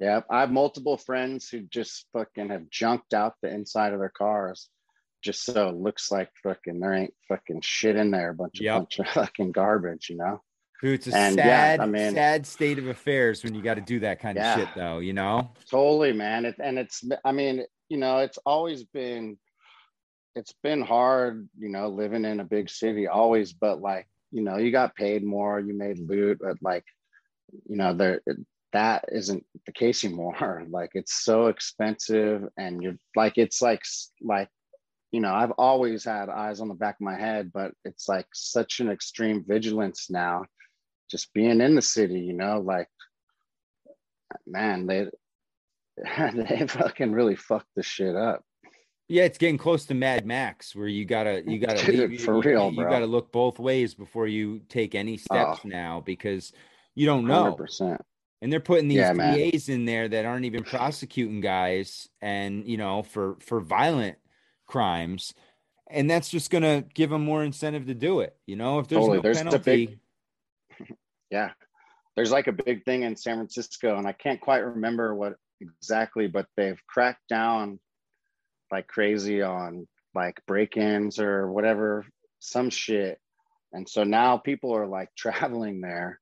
[0.00, 4.08] Yeah, I have multiple friends who just fucking have junked out the inside of their
[4.08, 4.68] cars
[5.22, 8.64] just so it looks like fucking there ain't fucking shit in there, a bunch of
[8.64, 8.78] yep.
[8.78, 10.42] bunch of fucking garbage, you know.
[10.82, 13.74] Dude, it's a and sad, yeah, I mean, sad state of affairs when you got
[13.74, 14.98] to do that kind yeah, of shit, though.
[14.98, 16.44] You know, totally, man.
[16.44, 19.38] It, and it's, I mean, you know, it's always been,
[20.34, 23.52] it's been hard, you know, living in a big city, always.
[23.52, 26.84] But like, you know, you got paid more, you made loot, but like,
[27.68, 28.20] you know, there
[28.72, 30.64] that isn't the case anymore.
[30.70, 33.82] Like, it's so expensive, and you're like, it's like,
[34.22, 34.48] like
[35.12, 38.26] you know, I've always had eyes on the back of my head, but it's like
[38.32, 40.46] such an extreme vigilance now,
[41.10, 42.88] just being in the city, you know, like,
[44.46, 45.06] man, they,
[46.34, 48.42] they fucking really fucked the shit up.
[49.08, 52.40] Yeah, it's getting close to Mad Max, where you gotta you gotta Dude, leave, for
[52.40, 56.52] real, you, you, gotta look both ways before you take any steps oh, now because
[56.94, 57.56] you don't know.
[57.58, 57.98] 100%.
[58.40, 62.76] And they're putting these yeah, DAs in there that aren't even prosecuting guys, and you
[62.76, 64.18] know for for violent
[64.66, 65.34] crimes
[65.92, 68.34] and that's just going to give them more incentive to do it.
[68.46, 69.18] You know, if there's totally.
[69.18, 69.98] no there's penalty,
[70.78, 70.96] big,
[71.30, 71.50] yeah,
[72.16, 76.26] there's like a big thing in San Francisco, and I can't quite remember what exactly,
[76.26, 77.78] but they've cracked down
[78.72, 82.04] like crazy on like break-ins or whatever,
[82.40, 83.18] some shit.
[83.72, 86.18] And so now people are like traveling there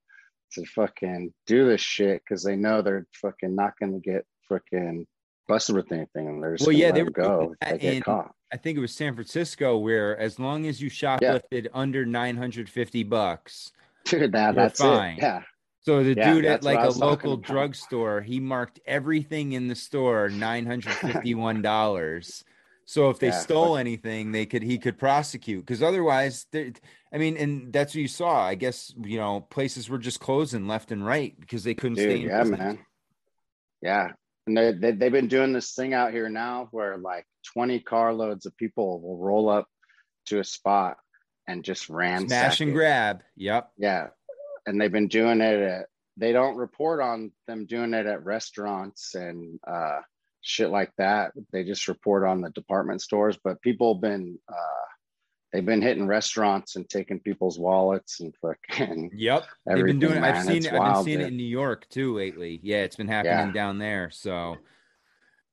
[0.53, 5.07] to fucking do this shit because they know they're fucking not going to get fucking
[5.47, 7.55] busted with anything, and they're just well, yeah, they were go.
[7.61, 8.33] They get in, caught.
[8.53, 11.71] I think it was San Francisco where as long as you shoplifted yeah.
[11.73, 13.71] under 950 bucks,
[14.05, 15.19] dude, that, that's fine.
[15.19, 15.23] It.
[15.23, 15.43] Yeah.
[15.83, 20.29] So the yeah, dude at like a local drugstore, he marked everything in the store
[20.29, 22.45] nine hundred fifty-one dollars.
[22.85, 27.37] so if they yeah, stole anything, they could he could prosecute because otherwise, I mean,
[27.39, 28.45] and that's what you saw.
[28.45, 32.11] I guess you know places were just closing left and right because they couldn't dude,
[32.11, 32.27] stay.
[32.27, 32.59] yeah, business.
[32.59, 32.79] man.
[33.81, 34.13] Yeah,
[34.47, 38.45] and they, they they've been doing this thing out here now where like twenty carloads
[38.45, 39.67] of people will roll up
[40.27, 40.99] to a spot
[41.49, 42.75] and just ran smash and it.
[42.75, 43.23] grab.
[43.37, 43.71] Yep.
[43.79, 44.09] Yeah,
[44.67, 49.15] and they've been doing it at they don't report on them doing it at restaurants
[49.15, 50.01] and uh,
[50.43, 51.33] shit like that.
[51.51, 53.39] They just report on the department stores.
[53.43, 54.87] But people have been uh,
[55.53, 59.45] they've been hitting restaurants and taking people's wallets and fucking yep.
[59.67, 60.19] They've been doing.
[60.19, 60.23] it.
[60.23, 60.75] I've seen it.
[60.75, 62.61] I've been seeing it in New York too lately.
[62.63, 63.53] Yeah, it's been happening yeah.
[63.53, 64.11] down there.
[64.11, 64.57] So.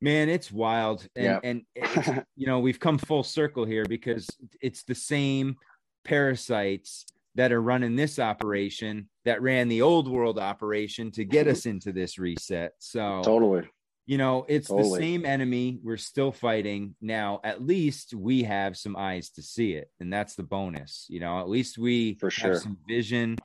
[0.00, 1.40] Man, it's wild, and yep.
[1.42, 4.28] and you know we've come full circle here because
[4.60, 5.56] it's the same
[6.04, 7.04] parasites
[7.38, 11.52] that are running this operation that ran the old world operation to get mm-hmm.
[11.52, 12.72] us into this reset.
[12.80, 13.62] So totally.
[14.06, 14.90] You know, it's totally.
[14.90, 15.78] the same enemy.
[15.80, 16.96] We're still fighting.
[17.00, 19.88] Now, at least we have some eyes to see it.
[20.00, 21.06] And that's the bonus.
[21.08, 23.36] You know, at least we for sure have some vision.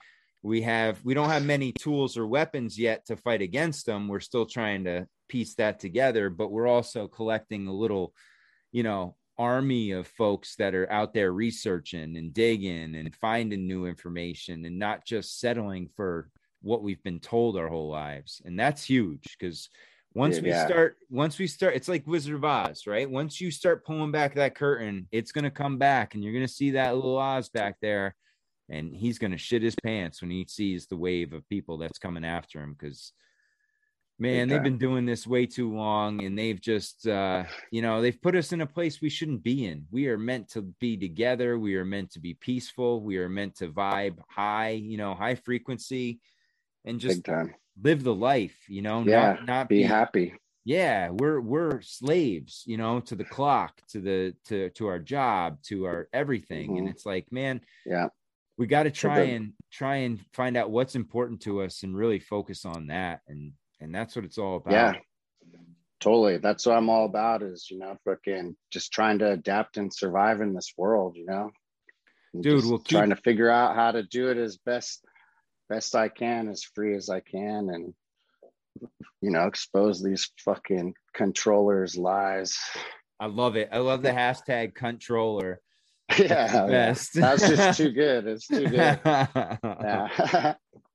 [0.42, 4.08] We have we don't have many tools or weapons yet to fight against them.
[4.08, 8.16] We're still trying to piece that together, but we're also collecting a little,
[8.72, 13.86] you know, army of folks that are out there researching and digging and finding new
[13.86, 16.30] information and not just settling for
[16.62, 18.42] what we've been told our whole lives.
[18.46, 19.70] And that's huge because
[20.14, 20.66] once yeah, we yeah.
[20.68, 23.10] start, once we start, it's like Wizard of Oz, right?
[23.10, 26.46] Once you start pulling back that curtain, it's going to come back and you're going
[26.46, 28.16] to see that little Oz back there.
[28.70, 32.00] And he's going to shit his pants when he sees the wave of people that's
[32.00, 33.12] coming after him because
[34.20, 38.22] man they've been doing this way too long and they've just uh you know they've
[38.22, 39.86] put us in a place we shouldn't be in.
[39.92, 41.58] We are meant to be together.
[41.58, 43.02] We are meant to be peaceful.
[43.02, 46.20] We are meant to vibe high you know high frequency
[46.86, 47.28] and just
[47.82, 50.34] live the life you know yeah not, not be, be happy.
[50.64, 55.58] Yeah we're we're slaves you know to the clock to the to to our job
[55.64, 56.70] to our everything.
[56.70, 56.78] Mm-hmm.
[56.78, 58.08] and it's like man yeah.
[58.58, 62.20] we got to try and try and find out what's important to us and really
[62.20, 63.22] focus on that.
[63.28, 63.54] And
[63.84, 64.74] and that's what it's all about.
[64.74, 64.94] Yeah,
[66.00, 66.38] totally.
[66.38, 67.44] That's what I'm all about.
[67.44, 71.16] Is you know, fucking just trying to adapt and survive in this world.
[71.18, 71.52] You know,
[72.34, 72.98] and dude, we'll keep...
[72.98, 75.06] trying to figure out how to do it as best
[75.70, 77.94] best I can, as free as I can, and
[79.22, 82.58] you know, expose these fucking controllers' lies.
[83.20, 83.70] I love it.
[83.72, 85.60] I love the hashtag controller.
[86.20, 87.14] Yeah, best.
[87.14, 88.28] that's just too good.
[88.28, 89.00] It's too good.
[89.06, 90.54] yeah.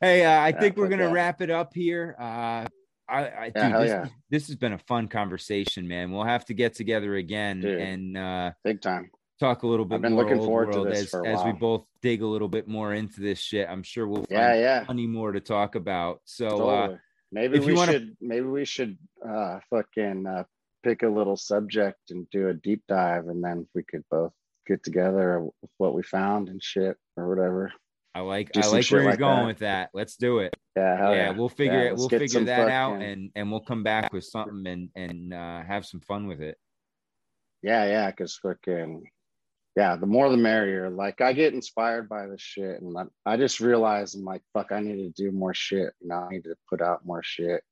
[0.00, 2.16] Hey, uh, I think we're gonna wrap it up here.
[2.18, 2.66] Uh,
[3.08, 4.06] I, I yeah, dude, this, yeah.
[4.30, 6.12] this, has been a fun conversation, man.
[6.12, 9.10] We'll have to get together again dude, and uh, big time
[9.40, 9.90] talk a little bit.
[9.90, 9.96] More.
[9.96, 12.94] I've been looking forward to this as, as we both dig a little bit more
[12.94, 13.68] into this shit.
[13.68, 16.20] I'm sure we'll yeah, yeah, plenty more to talk about.
[16.24, 16.94] So uh, totally.
[16.94, 16.98] uh,
[17.32, 17.92] maybe we wanna...
[17.92, 18.96] should maybe we should
[19.26, 20.44] uh, fucking uh,
[20.84, 24.32] pick a little subject and do a deep dive, and then we could both
[24.66, 27.72] get together with what we found and shit or whatever.
[28.14, 29.46] I like I like where you're like going that.
[29.46, 29.90] with that.
[29.94, 30.54] Let's do it.
[30.76, 31.30] Yeah, yeah, yeah.
[31.30, 31.96] We'll figure yeah, it.
[31.96, 35.86] We'll figure that out, and and we'll come back with something and and uh, have
[35.86, 36.58] some fun with it.
[37.62, 39.04] Yeah, yeah, because fucking
[39.76, 40.90] yeah, the more the merrier.
[40.90, 44.72] Like I get inspired by this shit, and I, I just realize I'm like, fuck,
[44.72, 45.92] I need to do more shit.
[46.00, 47.62] You know, I need to put out more shit.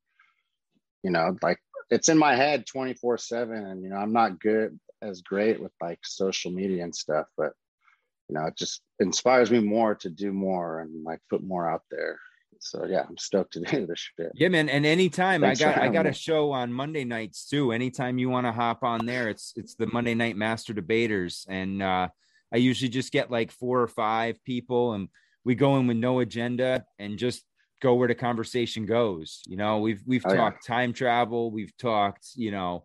[1.02, 1.58] You know, like
[1.90, 5.72] it's in my head 24 seven, and you know, I'm not good as great with
[5.80, 7.52] like social media and stuff, but
[8.28, 11.82] you know, it just inspires me more to do more and like put more out
[11.90, 12.18] there.
[12.60, 14.32] So yeah, I'm stoked to do this shit.
[14.34, 14.68] Yeah, man.
[14.68, 16.10] And anytime Thanks I got I got me.
[16.10, 17.72] a show on Monday nights too.
[17.72, 21.46] Anytime you want to hop on there, it's it's the Monday night master debaters.
[21.48, 22.08] And uh
[22.52, 25.08] I usually just get like four or five people and
[25.44, 27.44] we go in with no agenda and just
[27.80, 29.42] go where the conversation goes.
[29.46, 30.74] You know, we've we've oh, talked yeah.
[30.76, 32.84] time travel, we've talked, you know,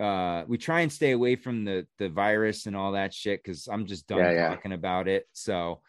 [0.00, 3.68] uh we try and stay away from the the virus and all that shit because
[3.68, 4.48] i'm just done yeah, yeah.
[4.48, 5.80] talking about it so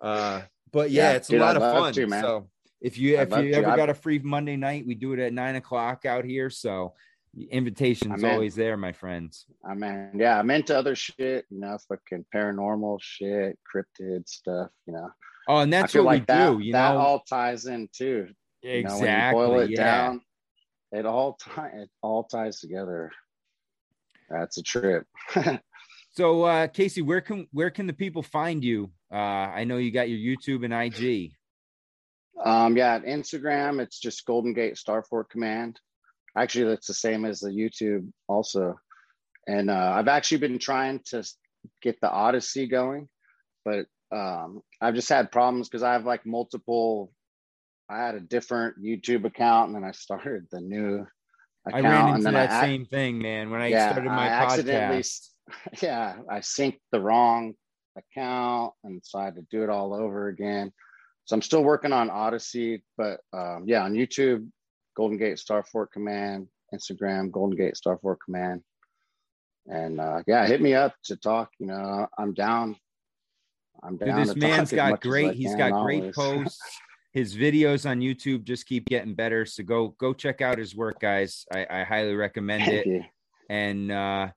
[0.00, 0.40] uh
[0.70, 2.48] but yeah, yeah it's dude, a lot of fun to, so
[2.80, 5.56] if you if you ever got a free monday night we do it at nine
[5.56, 6.94] o'clock out here so
[7.50, 9.46] invitation's always there, my friends.
[9.68, 14.92] I mean, yeah, I'm into other shit, you know, fucking paranormal shit, cryptid stuff, you
[14.92, 15.10] know.
[15.48, 16.98] Oh, and that's what like we that, do, you that know.
[16.98, 18.28] all ties in too.
[18.62, 19.08] Exactly.
[19.08, 19.84] You know, boil it yeah.
[19.84, 20.20] down,
[20.92, 23.12] it all tie it all ties together.
[24.28, 25.06] That's a trip.
[26.12, 28.90] so uh Casey, where can where can the people find you?
[29.12, 31.32] Uh I know you got your YouTube and IG.
[32.44, 35.80] Um yeah, Instagram, it's just Golden Gate Starfort Command.
[36.36, 38.78] Actually, that's the same as the YouTube also.
[39.48, 41.24] And uh, I've actually been trying to
[41.82, 43.08] get the Odysee going,
[43.64, 47.12] but um, I've just had problems because I have like multiple.
[47.90, 51.06] I had a different YouTube account, and then I started the new
[51.68, 51.86] account.
[51.86, 53.50] I ran into that I, same thing, man.
[53.50, 55.28] When I yeah, started my I podcast,
[55.82, 57.54] yeah, I synced the wrong
[57.96, 60.72] account, and so I had to do it all over again.
[61.24, 64.48] So I'm still working on Odysee, but um, yeah, on YouTube,
[64.96, 68.62] Golden Gate Star Starfort Command, Instagram, Golden Gate Star Starfort Command.
[69.66, 71.50] And uh, yeah, hit me up to talk.
[71.58, 72.76] You know, I'm down.
[73.82, 74.18] I'm down.
[74.18, 75.34] Dude, this man's got great.
[75.34, 76.00] He's got always.
[76.00, 76.60] great posts.
[77.18, 79.44] His videos on YouTube just keep getting better.
[79.44, 81.46] So go go check out his work, guys.
[81.52, 82.86] I, I highly recommend Thank it.
[82.86, 83.04] You.
[83.50, 84.28] And uh,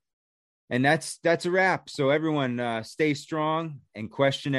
[0.72, 1.92] and that's that's a wrap.
[1.92, 4.50] So everyone, uh, stay strong and question.